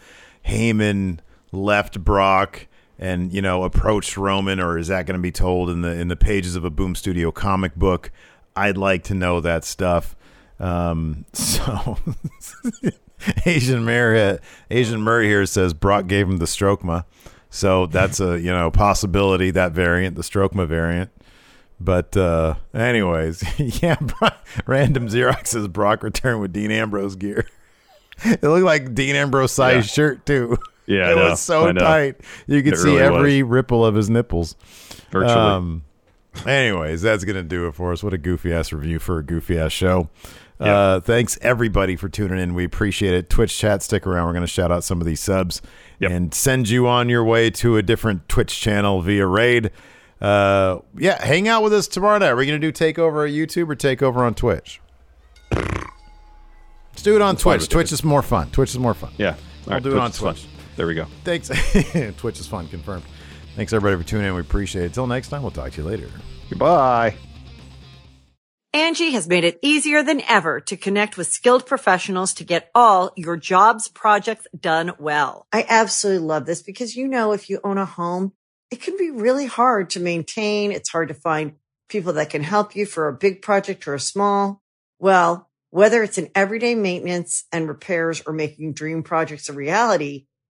Heyman 0.47 1.19
left 1.51 2.01
Brock 2.03 2.67
and 3.03 3.33
you 3.33 3.41
know 3.41 3.63
approached 3.63 4.15
Roman, 4.15 4.59
or 4.61 4.77
is 4.77 4.87
that 4.87 5.05
going 5.05 5.17
to 5.17 5.21
be 5.21 5.31
told 5.31 5.69
in 5.69 5.81
the 5.81 5.91
in 5.91 6.07
the 6.07 6.15
pages 6.15 6.55
of 6.55 6.63
a 6.63 6.69
Boom 6.69 6.95
Studio 6.95 7.31
comic 7.31 7.75
book? 7.75 8.11
I'd 8.55 8.77
like 8.77 9.03
to 9.05 9.13
know 9.13 9.41
that 9.41 9.65
stuff. 9.65 10.15
Um, 10.59 11.25
so 11.33 11.97
Asian 13.45 13.83
Murray, 13.83 14.39
Asian 14.71 15.01
Murray 15.01 15.27
here 15.27 15.45
says 15.45 15.73
Brock 15.73 16.07
gave 16.07 16.27
him 16.27 16.37
the 16.37 16.45
strokema, 16.45 17.03
so 17.49 17.85
that's 17.87 18.19
a 18.19 18.39
you 18.39 18.51
know 18.51 18.71
possibility 18.71 19.51
that 19.51 19.73
variant, 19.73 20.15
the 20.15 20.21
strokema 20.23 20.65
variant. 20.67 21.11
But 21.79 22.15
uh, 22.15 22.55
anyways, 22.73 23.43
yeah, 23.83 23.95
Brock, 23.99 24.47
random 24.65 25.07
Xerox 25.09 25.47
says 25.47 25.67
Brock 25.67 26.03
returned 26.03 26.39
with 26.39 26.53
Dean 26.53 26.71
Ambrose 26.71 27.15
gear. 27.17 27.45
it 28.23 28.43
looked 28.43 28.63
like 28.65 28.93
Dean 28.95 29.15
Ambrose 29.17 29.51
size 29.51 29.75
Yeah. 29.75 29.81
shirt 29.93 30.25
too. 30.25 30.57
Yeah, 30.85 31.11
it 31.11 31.15
was 31.15 31.39
so 31.39 31.71
tight 31.71 32.17
you 32.47 32.61
could 32.61 32.73
It 32.73 32.77
see 32.77 32.97
really 32.97 33.01
every 33.01 33.43
ripple 33.43 33.85
of 33.85 33.95
his 33.95 34.09
nipples. 34.09 34.55
Virtually. 35.11 35.33
Um, 35.33 35.83
anyways, 36.45 37.01
that's 37.01 37.23
gonna 37.23 37.43
do 37.43 37.67
it 37.67 37.75
for 37.75 37.91
us. 37.93 38.03
What 38.03 38.13
a 38.13 38.17
goofy 38.17 38.51
ass 38.53 38.73
review 38.73 38.99
for 38.99 39.19
a 39.19 39.23
goofy 39.23 39.57
ass 39.57 39.71
show. 39.71 40.09
Yeah. 40.59 40.77
Uh, 40.77 40.99
thanks 40.99 41.37
everybody 41.41 41.95
for 41.95 42.09
tuning 42.09 42.39
in. 42.39 42.53
We 42.53 42.63
appreciate 42.63 43.13
it. 43.13 43.29
Twitch 43.29 43.57
chat, 43.57 43.81
stick 43.81 44.05
around. 44.05 44.27
We're 44.27 44.33
gonna 44.33 44.47
shout 44.47 44.71
out 44.71 44.83
some 44.83 44.99
of 45.01 45.07
these 45.07 45.19
subs 45.19 45.61
Yep. 45.99 46.11
and 46.11 46.33
send 46.33 46.69
you 46.69 46.87
on 46.87 47.07
your 47.09 47.23
way 47.23 47.49
to 47.51 47.77
a 47.77 47.81
different 47.81 48.27
Twitch 48.27 48.59
channel 48.59 49.01
via 49.01 49.25
raid. 49.25 49.71
Uh, 50.21 50.79
yeah, 50.97 51.23
hang 51.25 51.47
out 51.47 51.63
with 51.63 51.73
us 51.73 51.87
tomorrow 51.87 52.17
night. 52.17 52.29
Are 52.29 52.35
we 52.35 52.45
gonna 52.45 52.59
do 52.59 52.71
takeover 52.71 53.27
at 53.27 53.33
YouTube 53.33 53.69
or 53.69 53.75
takeover 53.75 54.17
on 54.17 54.33
Twitch? 54.35 54.79
Let's 55.51 57.03
do 57.03 57.15
it 57.15 57.21
on 57.21 57.35
Twitch. 57.35 57.67
Twitch 57.69 57.91
it. 57.91 57.93
is 57.93 58.03
more 58.03 58.21
fun. 58.21 58.49
Twitch 58.51 58.69
is 58.71 58.79
more 58.79 58.93
fun. 58.93 59.11
yeah. 59.17 59.35
We'll 59.65 59.75
right, 59.75 59.83
do 59.83 59.91
it 59.93 59.97
on. 59.97 60.11
Twitch. 60.11 60.45
There 60.75 60.87
we 60.87 60.95
go. 60.95 61.05
Thanks. 61.23 61.47
Twitch 62.17 62.39
is 62.39 62.47
fun, 62.47 62.67
confirmed. 62.67 63.03
Thanks 63.55 63.73
everybody 63.73 64.01
for 64.01 64.07
tuning 64.07 64.27
in. 64.27 64.33
We 64.33 64.41
appreciate 64.41 64.85
it. 64.85 64.93
Till 64.93 65.07
next 65.07 65.29
time, 65.29 65.43
we'll 65.43 65.51
talk 65.51 65.71
to 65.73 65.81
you 65.81 65.87
later. 65.87 66.09
Goodbye. 66.49 67.15
Angie 68.75 69.11
has 69.11 69.27
made 69.27 69.43
it 69.43 69.59
easier 69.61 70.01
than 70.01 70.21
ever 70.27 70.59
to 70.61 70.75
connect 70.75 71.15
with 71.15 71.27
skilled 71.27 71.67
professionals 71.67 72.33
to 72.33 72.43
get 72.43 72.71
all 72.73 73.11
your 73.15 73.37
jobs 73.37 73.87
projects 73.87 74.47
done 74.59 74.93
well. 74.97 75.45
I 75.53 75.63
absolutely 75.69 76.25
love 76.25 76.47
this 76.47 76.63
because, 76.63 76.95
you 76.95 77.07
know, 77.07 77.33
if 77.33 77.51
you 77.51 77.59
own 77.63 77.77
a 77.77 77.85
home, 77.85 78.33
it 78.71 78.81
can 78.81 78.97
be 78.97 79.11
really 79.11 79.45
hard 79.45 79.91
to 79.91 79.99
maintain. 79.99 80.71
It's 80.71 80.89
hard 80.89 81.09
to 81.09 81.13
find 81.13 81.53
people 81.87 82.13
that 82.13 82.31
can 82.31 82.41
help 82.41 82.75
you 82.75 82.87
for 82.87 83.07
a 83.07 83.13
big 83.13 83.43
project 83.43 83.87
or 83.87 83.93
a 83.93 83.99
small. 83.99 84.63
Well, 84.97 85.51
whether 85.69 86.01
it's 86.01 86.17
in 86.17 86.31
everyday 86.33 86.73
maintenance 86.73 87.43
and 87.51 87.67
repairs 87.67 88.23
or 88.25 88.33
making 88.33 88.73
dream 88.73 89.03
projects 89.03 89.49
a 89.49 89.53
reality, 89.53 90.25